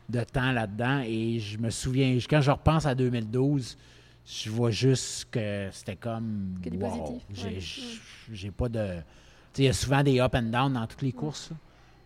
de- 0.10 0.24
temps 0.24 0.52
là-dedans. 0.52 1.02
Et 1.06 1.40
je 1.40 1.58
me 1.58 1.70
souviens, 1.72 2.16
quand 2.30 2.42
je 2.42 2.52
repense 2.52 2.86
à 2.86 2.94
2012, 2.94 3.78
je 4.26 4.50
vois 4.50 4.72
juste 4.72 5.28
que 5.32 5.70
c'était 5.72 5.96
comme. 5.96 6.56
Que 6.64 6.70
wow, 6.70 7.22
J'ai 8.32 8.52
pas 8.52 8.70
de. 8.70 8.98
Tu 9.54 9.58
sais, 9.58 9.64
il 9.64 9.66
y 9.66 9.70
a 9.70 9.74
souvent 9.74 10.04
des 10.04 10.20
up 10.20 10.36
and 10.36 10.44
down 10.44 10.74
dans 10.74 10.86
toutes 10.86 11.02
les 11.02 11.12
courses. 11.12 11.50
là. 11.50 11.58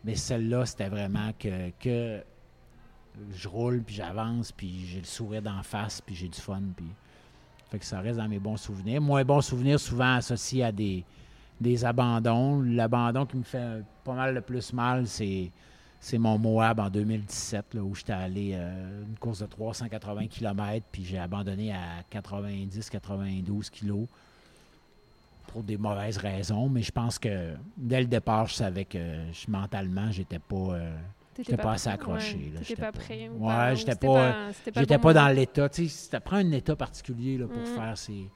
Mais 0.04 0.16
celle-là, 0.16 0.66
c'était 0.66 0.90
vraiment 0.90 1.32
que, 1.38 1.72
que 1.80 2.24
je 3.34 3.48
roule, 3.48 3.82
puis 3.82 3.96
j'avance, 3.96 4.52
puis 4.52 4.86
j'ai 4.88 5.00
le 5.00 5.06
sourire 5.06 5.42
d'en 5.42 5.62
face, 5.64 6.02
puis 6.02 6.16
j'ai 6.16 6.28
du 6.28 6.40
fun. 6.40 6.62
Puis... 6.76 6.88
Fait 7.70 7.80
que 7.80 7.86
ça 7.86 8.00
reste 8.00 8.18
dans 8.18 8.28
mes 8.28 8.40
bons 8.40 8.58
souvenirs. 8.58 9.02
Moins 9.02 9.24
bons 9.24 9.42
souvenirs, 9.42 9.80
souvent 9.80 10.16
associés 10.16 10.64
à 10.64 10.72
des, 10.72 11.04
des 11.60 11.86
abandons. 11.86 12.62
L'abandon 12.62 13.26
qui 13.26 13.38
me 13.38 13.44
fait 13.44 13.84
pas 14.04 14.14
mal 14.14 14.34
le 14.34 14.42
plus 14.42 14.74
mal, 14.74 15.06
c'est, 15.06 15.52
c'est 16.00 16.18
mon 16.18 16.38
Moab 16.38 16.80
en 16.80 16.90
2017, 16.90 17.74
là, 17.76 17.84
où 17.84 17.94
j'étais 17.94 18.14
allé 18.14 18.52
euh, 18.54 19.04
une 19.04 19.18
course 19.18 19.40
de 19.40 19.46
380 19.46 20.28
km, 20.28 20.86
puis 20.92 21.04
j'ai 21.04 21.20
abandonné 21.20 21.74
à 21.74 22.02
90-92 22.12 23.70
kilos 23.70 24.08
pour 25.52 25.64
des 25.64 25.78
mauvaises 25.78 26.18
raisons. 26.18 26.70
Mais 26.70 26.82
je 26.82 26.92
pense 26.92 27.18
que 27.20 27.54
dès 27.78 28.00
le 28.02 28.08
départ, 28.08 28.48
je 28.48 28.54
savais 28.54 28.86
que 28.86 29.00
je- 29.32 29.50
mentalement, 29.52 30.12
j'étais 30.12 30.40
pas. 30.40 30.56
euh, 30.56 30.98
J'étais 31.38 31.56
pas 31.58 31.72
assez 31.74 31.86
prêt. 31.90 31.94
accroché, 31.94 32.36
Ouais, 32.36 32.52
j'étais 32.64 32.76
pas 32.76 32.92
pas- 32.92 33.00
prêt. 33.00 33.30
Ouais, 33.30 33.38
pas- 33.40 33.72
ou 33.72 33.76
j'étais 33.76 33.96
pas- 33.96 34.98
bon 34.98 35.00
pas 35.00 35.14
dans 35.14 35.28
l'état. 35.30 35.70
Tu 35.70 35.88
sais, 35.88 36.10
ça 36.12 36.20
prend 36.20 36.36
un 36.38 36.52
état 36.52 36.76
particulier 36.76 37.38
là, 37.38 37.48
pour 37.48 37.62
Mhm. 37.62 37.66
faire 37.66 37.98
ces. 37.98 38.30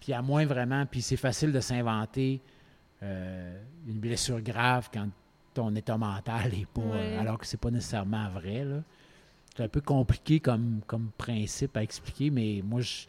Puis 0.00 0.12
à 0.14 0.22
moins 0.22 0.46
vraiment, 0.46 0.86
puis 0.86 1.02
c'est 1.02 1.16
facile 1.16 1.52
de 1.52 1.60
s'inventer 1.60 2.40
euh, 3.02 3.62
une 3.86 4.00
blessure 4.00 4.40
grave 4.40 4.88
quand 4.92 5.08
ton 5.54 5.72
état 5.76 5.96
mental 5.96 6.52
est 6.54 6.66
pas. 6.66 6.80
Ouais. 6.80 7.16
alors 7.16 7.38
que 7.38 7.46
c'est 7.46 7.60
pas 7.60 7.70
nécessairement 7.70 8.28
vrai. 8.30 8.64
C'est 9.56 9.62
un 9.64 9.68
peu 9.68 9.80
compliqué 9.80 10.40
comme, 10.40 10.80
comme 10.86 11.10
principe 11.18 11.76
à 11.76 11.82
expliquer, 11.82 12.30
mais 12.30 12.60
moi, 12.64 12.80
je, 12.80 13.06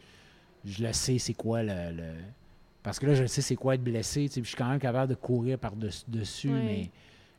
je 0.64 0.84
le 0.84 0.92
sais, 0.92 1.18
c'est 1.18 1.34
quoi 1.34 1.62
le, 1.62 1.92
le- 1.96 2.14
Parce 2.82 2.98
que 2.98 3.06
là, 3.06 3.14
je 3.14 3.26
sais 3.26 3.42
c'est 3.42 3.56
quoi 3.56 3.74
être 3.74 3.82
blessé. 3.84 4.28
Je 4.34 4.42
suis 4.42 4.56
quand 4.56 4.68
même 4.68 4.78
capable 4.78 5.10
de 5.10 5.14
courir 5.18 5.58
par-dessus, 5.58 6.48
Ouais. 6.50 6.62
mais 6.64 6.90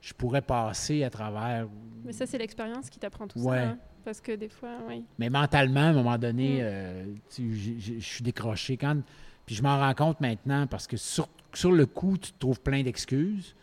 je 0.01 0.13
pourrais 0.13 0.41
passer 0.41 1.03
à 1.03 1.09
travers 1.09 1.67
Mais 2.05 2.13
ça, 2.13 2.25
c'est 2.25 2.37
l'expérience 2.37 2.89
qui 2.89 2.99
t'apprend 2.99 3.27
tout 3.27 3.39
Ouais. 3.39 3.57
ça. 3.57 3.63
hein. 3.69 3.77
Parce 4.03 4.19
que 4.21 4.31
des 4.33 4.49
fois, 4.49 4.77
oui. 4.87 5.03
Mais 5.19 5.29
mentalement, 5.29 5.79
à 5.81 5.83
un 5.85 5.93
moment 5.93 6.17
donné, 6.17 6.55
Mm. 6.57 6.63
euh, 6.63 7.05
je 7.37 7.99
suis 7.99 8.23
décroché. 8.23 8.77
Quand, 8.77 8.99
puis 9.45 9.55
je 9.55 9.61
m'en 9.63 9.77
rends 9.79 9.93
compte 9.93 10.19
maintenant 10.21 10.65
parce 10.67 10.87
que 10.87 10.97
sur, 10.97 11.27
sur 11.53 11.71
le 11.71 11.85
coup, 11.85 12.17
tu 12.17 12.31
te 12.31 12.39
trouves 12.39 12.61
plein 12.61 12.81
d'excuses. 12.83 13.55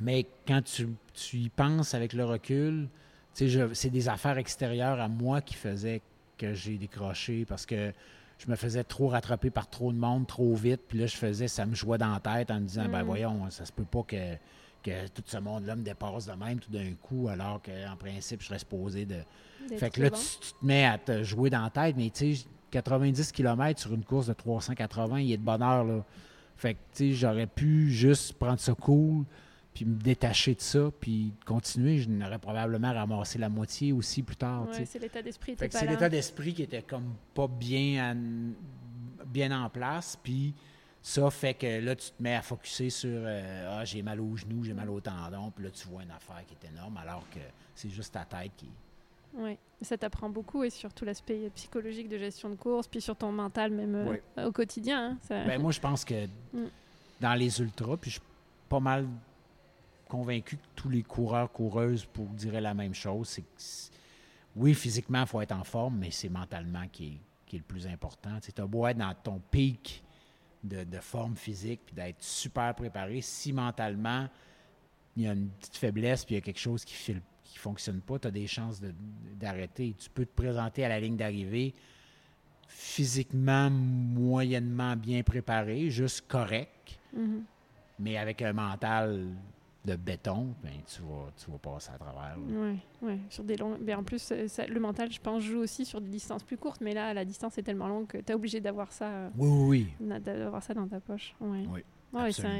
Mais 0.00 0.26
quand 0.46 0.62
tu, 0.62 0.88
tu 1.12 1.36
y 1.36 1.48
penses 1.50 1.94
avec 1.94 2.12
le 2.14 2.24
recul, 2.24 2.88
c'est 3.32 3.90
des 3.90 4.08
affaires 4.08 4.38
extérieures 4.38 4.98
à 5.00 5.08
moi 5.08 5.40
qui 5.40 5.54
faisaient 5.54 6.00
que 6.38 6.54
j'ai 6.54 6.78
décroché 6.78 7.44
parce 7.44 7.66
que 7.66 7.92
je 8.44 8.50
me 8.50 8.56
faisais 8.56 8.82
trop 8.84 9.08
rattraper 9.08 9.50
par 9.50 9.68
trop 9.68 9.92
de 9.92 9.98
monde, 9.98 10.26
trop 10.26 10.54
vite. 10.54 10.80
Puis 10.88 10.98
là, 10.98 11.06
je 11.06 11.16
faisais, 11.16 11.46
ça 11.48 11.66
me 11.66 11.74
jouait 11.74 11.98
dans 11.98 12.12
la 12.12 12.20
tête 12.20 12.50
en 12.50 12.60
me 12.60 12.66
disant, 12.66 12.86
ben 12.88 13.02
Mm. 13.02 13.06
voyons, 13.06 13.50
ça 13.50 13.64
se 13.66 13.72
peut 13.72 13.84
pas 13.84 14.02
que, 14.02 14.34
que 14.82 15.08
tout 15.08 15.22
ce 15.26 15.36
monde-là 15.38 15.76
me 15.76 15.82
dépasse 15.82 16.26
de 16.26 16.32
même 16.32 16.58
tout 16.58 16.70
d'un 16.70 16.92
coup, 17.02 17.28
alors 17.28 17.60
qu'en 17.62 17.96
principe, 17.96 18.40
je 18.40 18.46
serais 18.46 18.58
supposé 18.58 19.04
de, 19.04 19.16
fait 19.76 19.90
que 19.90 20.00
là, 20.02 20.10
tu, 20.10 20.16
tu 20.40 20.52
te 20.52 20.64
mets 20.64 20.86
à 20.86 20.96
te 20.96 21.22
jouer 21.22 21.50
dans 21.50 21.62
la 21.62 21.70
tête, 21.70 21.96
mais 21.98 22.08
tu 22.10 22.34
sais, 22.34 22.46
90 22.70 23.30
km 23.32 23.78
sur 23.80 23.92
une 23.92 24.04
course 24.04 24.28
de 24.28 24.32
380, 24.32 25.20
il 25.20 25.32
est 25.32 25.36
de 25.36 25.42
bonheur, 25.42 25.84
là. 25.84 26.04
Fait 26.56 26.74
que, 26.74 26.78
tu 26.94 27.10
sais, 27.10 27.12
j'aurais 27.12 27.46
pu 27.46 27.90
juste 27.90 28.34
prendre 28.34 28.58
ça 28.60 28.74
cool, 28.74 29.24
puis 29.74 29.84
me 29.84 29.96
détacher 29.96 30.54
de 30.54 30.60
ça, 30.60 30.90
puis 31.00 31.32
continuer, 31.46 31.98
je 31.98 32.08
n'aurais 32.08 32.38
probablement 32.38 32.92
ramassé 32.92 33.38
la 33.38 33.48
moitié 33.48 33.92
aussi 33.92 34.22
plus 34.22 34.36
tard. 34.36 34.68
Ouais, 34.68 34.84
c'est 34.84 34.98
l'état 34.98 35.22
d'esprit. 35.22 35.56
C'est 35.58 35.86
l'état 35.86 36.08
d'esprit 36.08 36.54
qui 36.54 36.62
était 36.62 36.82
comme 36.82 37.14
pas 37.34 37.46
bien, 37.46 38.14
bien 39.26 39.64
en 39.64 39.68
place, 39.70 40.18
puis 40.22 40.54
ça 41.02 41.30
fait 41.30 41.54
que 41.54 41.80
là, 41.80 41.94
tu 41.94 42.10
te 42.10 42.22
mets 42.22 42.34
à 42.34 42.42
focuser 42.42 42.90
sur 42.90 43.10
euh, 43.10 43.78
Ah, 43.78 43.84
j'ai 43.84 44.02
mal 44.02 44.20
au 44.20 44.36
genou, 44.36 44.64
j'ai 44.64 44.74
mal 44.74 44.90
au 44.90 45.00
tendon, 45.00 45.50
puis 45.50 45.64
là, 45.64 45.70
tu 45.70 45.86
vois 45.88 46.02
une 46.02 46.10
affaire 46.10 46.44
qui 46.46 46.54
est 46.54 46.68
énorme, 46.68 46.96
alors 46.98 47.24
que 47.30 47.40
c'est 47.74 47.90
juste 47.90 48.12
ta 48.14 48.24
tête 48.24 48.52
qui. 48.56 48.68
Oui, 49.34 49.56
ça 49.80 49.96
t'apprend 49.96 50.28
beaucoup 50.28 50.64
et 50.64 50.70
surtout 50.70 51.04
l'aspect 51.04 51.48
psychologique 51.54 52.08
de 52.08 52.18
gestion 52.18 52.50
de 52.50 52.56
course, 52.56 52.88
puis 52.88 53.00
sur 53.00 53.14
ton 53.14 53.30
mental 53.30 53.70
même 53.70 53.94
euh, 53.94 54.48
au 54.48 54.52
quotidien. 54.52 55.16
Hein, 55.30 55.44
ben, 55.46 55.62
moi, 55.62 55.70
je 55.70 55.78
pense 55.78 56.04
que 56.04 56.26
mm. 56.26 56.66
dans 57.20 57.34
les 57.34 57.60
ultras, 57.60 57.96
puis 57.96 58.10
je 58.10 58.16
suis 58.16 58.26
pas 58.68 58.80
mal 58.80 59.06
convaincu 60.10 60.56
que 60.56 60.66
tous 60.74 60.88
les 60.88 61.02
coureurs, 61.02 61.50
coureuses 61.50 62.04
pour 62.04 62.26
diraient 62.26 62.60
la 62.60 62.74
même 62.74 62.94
chose. 62.94 63.28
C'est 63.28 63.42
que, 63.42 63.96
oui, 64.56 64.74
physiquement, 64.74 65.20
il 65.20 65.26
faut 65.26 65.40
être 65.40 65.52
en 65.52 65.64
forme, 65.64 65.98
mais 65.98 66.10
c'est 66.10 66.28
mentalement 66.28 66.86
qui 66.92 67.20
est, 67.52 67.56
le 67.56 67.62
plus 67.62 67.86
important. 67.86 68.38
Tu 68.40 68.60
as 68.60 68.66
beau 68.66 68.86
être 68.86 68.98
dans 68.98 69.14
ton 69.14 69.40
pic 69.50 70.02
de, 70.62 70.84
forme 71.00 71.36
physique, 71.36 71.80
puis 71.86 71.94
d'être 71.94 72.22
super 72.22 72.74
préparé, 72.74 73.20
si 73.22 73.52
mentalement, 73.52 74.28
il 75.16 75.22
y 75.22 75.28
a 75.28 75.32
une 75.32 75.48
petite 75.48 75.76
faiblesse, 75.76 76.24
puis 76.24 76.34
il 76.34 76.38
y 76.38 76.40
a 76.40 76.44
quelque 76.44 76.60
chose 76.60 76.84
qui 76.84 77.12
ne 77.12 77.18
qui 77.44 77.58
fonctionne 77.58 78.00
pas, 78.00 78.18
tu 78.18 78.28
as 78.28 78.30
des 78.30 78.46
chances 78.46 78.80
d'arrêter. 79.34 79.94
Tu 79.98 80.08
peux 80.10 80.24
te 80.24 80.34
présenter 80.34 80.84
à 80.84 80.88
la 80.88 81.00
ligne 81.00 81.16
d'arrivée 81.16 81.74
physiquement 82.68 83.68
moyennement 83.68 84.94
bien 84.94 85.24
préparé, 85.24 85.90
juste 85.90 86.26
correct, 86.28 87.00
mm-hmm. 87.16 87.42
mais 87.98 88.16
avec 88.16 88.42
un 88.42 88.52
mental 88.52 89.26
de 89.84 89.96
béton, 89.96 90.54
ben, 90.62 90.72
tu, 90.86 91.00
vas, 91.02 91.30
tu 91.36 91.50
vas 91.50 91.58
passer 91.58 91.90
à 91.94 91.98
travers. 91.98 92.36
Oui, 92.38 92.78
ouais. 93.02 93.18
sur 93.30 93.44
des 93.44 93.56
longs. 93.56 93.78
Ben, 93.80 93.98
en 93.98 94.04
plus, 94.04 94.30
le 94.30 94.80
mental, 94.80 95.10
je 95.10 95.20
pense, 95.20 95.42
joue 95.42 95.58
aussi 95.58 95.84
sur 95.84 96.00
des 96.00 96.10
distances 96.10 96.44
plus 96.44 96.58
courtes, 96.58 96.80
mais 96.82 96.92
là, 96.92 97.14
la 97.14 97.24
distance 97.24 97.56
est 97.56 97.62
tellement 97.62 97.88
longue 97.88 98.06
que 98.06 98.18
tu 98.18 98.30
es 98.30 98.34
obligé 98.34 98.60
d'avoir 98.60 98.92
ça. 98.92 99.30
Oui, 99.36 99.48
oui, 99.48 99.88
oui. 100.00 100.20
D'avoir 100.20 100.62
ça 100.62 100.74
dans 100.74 100.86
ta 100.86 101.00
poche. 101.00 101.34
Oui. 101.40 101.66
oui 101.72 101.80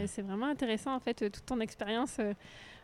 c'est 0.06 0.22
vraiment 0.22 0.46
intéressant, 0.46 0.94
en 0.94 1.00
fait, 1.00 1.30
toute 1.30 1.44
ton 1.44 1.60
expérience 1.60 2.16
euh, 2.20 2.32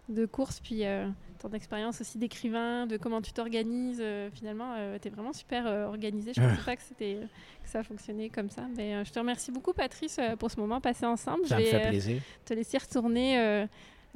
de 0.08 0.26
course, 0.26 0.60
puis 0.60 0.84
euh, 0.84 1.08
ton 1.38 1.50
expérience 1.50 2.00
aussi 2.00 2.18
d'écrivain, 2.18 2.86
de 2.86 2.96
comment 2.96 3.22
tu 3.22 3.32
t'organises. 3.32 4.00
Euh, 4.00 4.30
finalement, 4.32 4.74
tu 5.00 5.08
es 5.08 5.10
vraiment 5.10 5.32
super 5.32 5.66
organisé. 5.88 6.32
Je 6.34 6.40
ne 6.40 6.48
pensais 6.48 6.62
pas 6.62 6.76
que, 6.76 7.22
que 7.22 7.68
ça 7.68 7.82
fonctionnait 7.82 8.28
comme 8.28 8.50
ça. 8.50 8.62
Mais 8.76 9.04
je 9.04 9.12
te 9.12 9.18
remercie 9.18 9.50
beaucoup, 9.50 9.72
Patrice, 9.72 10.20
pour 10.38 10.50
ce 10.50 10.60
moment 10.60 10.80
passé 10.80 11.06
ensemble. 11.06 11.46
Ça 11.46 11.58
je 11.58 11.64
vais, 11.64 11.72
me 11.72 11.78
fait 11.78 11.88
plaisir. 11.88 12.22
te 12.44 12.54
laisser 12.54 12.78
retourner 12.78 13.66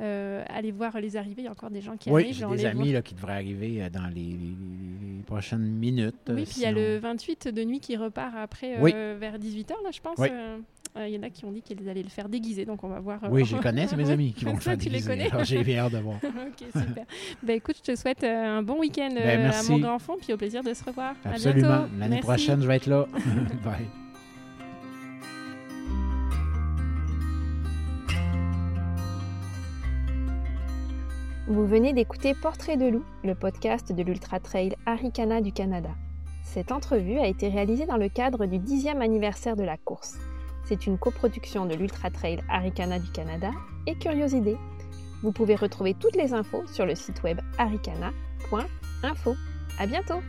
euh, 0.01 0.43
aller 0.49 0.73
voir 0.73 0.99
les 1.01 1.17
arrivées. 1.17 1.43
Il 1.43 1.45
y 1.45 1.49
a 1.49 1.51
encore 1.51 1.71
des 1.71 1.81
gens 1.81 1.97
qui 1.97 2.11
oui, 2.11 2.23
arrivent. 2.23 2.47
Oui, 2.49 2.57
j'ai 2.59 2.63
des 2.63 2.67
amis 2.67 2.93
là, 2.93 3.03
qui 3.03 3.15
devraient 3.15 3.35
arriver 3.35 3.83
euh, 3.83 3.91
dans 3.91 4.07
les, 4.15 4.35
prochaines 5.27 5.61
minutes. 5.61 6.15
Oui, 6.29 6.45
puis 6.45 6.55
il 6.59 6.63
y 6.63 6.67
a 6.67 6.73
le 6.73 6.99
28 6.99 7.49
de 7.49 7.65
nuit 7.65 7.81
qui 7.81 7.97
repart 7.97 8.35
après 8.37 8.77
euh, 8.79 9.17
vers 9.19 9.39
18h, 9.39 9.71
là, 9.85 9.91
je 9.93 10.01
pense. 10.01 10.19
Il 10.97 11.15
y 11.15 11.19
en 11.19 11.23
a 11.23 11.31
qui 11.31 11.45
ont 11.45 11.53
dit 11.53 11.63
qu'ils 11.63 11.89
allaient 11.89 12.03
le 12.03 12.09
faire 12.09 12.29
déguiser, 12.29 12.65
donc 12.65 12.83
on 12.83 12.89
va 12.89 12.99
voir. 12.99 13.21
Oui, 13.31 13.45
je 13.45 13.57
connais, 13.57 13.87
c'est 13.87 13.97
mes 13.97 14.11
amis 14.11 14.33
qui 14.33 14.45
vont 14.45 14.55
le 14.55 14.61
faire 14.61 14.77
déguiser. 14.77 15.03
Tu 15.03 15.09
les 15.15 15.29
connais? 15.29 15.45
J'ai 15.45 15.63
bien 15.63 15.85
hâte 15.85 15.93
de 15.93 15.99
voir. 15.99 16.17
ok, 16.25 16.67
super. 16.67 17.05
ben, 17.43 17.57
écoute, 17.57 17.77
je 17.77 17.93
te 17.93 17.97
souhaite 17.97 18.25
un 18.25 18.63
bon 18.63 18.81
week-end 18.81 19.11
ben, 19.15 19.51
à 19.51 19.63
mon 19.65 19.79
grand 19.79 19.99
fond, 19.99 20.17
puis 20.21 20.33
au 20.33 20.37
plaisir 20.37 20.65
de 20.65 20.75
se 20.75 20.83
revoir. 20.83 21.15
Absolument. 21.25 21.87
L'année 21.99 22.21
prochaine, 22.21 22.61
je 22.61 22.67
vais 22.67 22.77
être 22.77 22.87
là. 22.87 23.07
Bye. 23.65 23.87
Vous 31.51 31.67
venez 31.67 31.93
d'écouter 31.93 32.33
Portrait 32.33 32.77
de 32.77 32.87
loup, 32.87 33.03
le 33.25 33.35
podcast 33.35 33.91
de 33.91 34.03
l'Ultra 34.05 34.39
Trail 34.39 34.77
Arikana 34.87 35.41
du 35.41 35.51
Canada. 35.51 35.89
Cette 36.45 36.71
entrevue 36.71 37.19
a 37.19 37.27
été 37.27 37.49
réalisée 37.49 37.87
dans 37.87 37.97
le 37.97 38.09
cadre 38.09 38.47
du 38.47 38.61
10e 38.61 39.01
anniversaire 39.01 39.57
de 39.57 39.65
la 39.65 39.77
course. 39.77 40.15
C'est 40.63 40.87
une 40.87 40.97
coproduction 40.97 41.67
de 41.67 41.75
l'Ultra 41.75 42.09
Trail 42.09 42.39
Arikana 42.49 43.01
du 43.01 43.11
Canada 43.11 43.51
et 43.89 43.97
Curiosité. 43.97 44.57
Vous 45.25 45.33
pouvez 45.33 45.57
retrouver 45.57 45.95
toutes 45.95 46.15
les 46.15 46.35
infos 46.35 46.63
sur 46.69 46.87
le 46.87 46.95
site 46.95 47.21
web 47.25 47.41
arikana.info. 47.59 49.35
À 49.81 49.87
bientôt! 49.89 50.21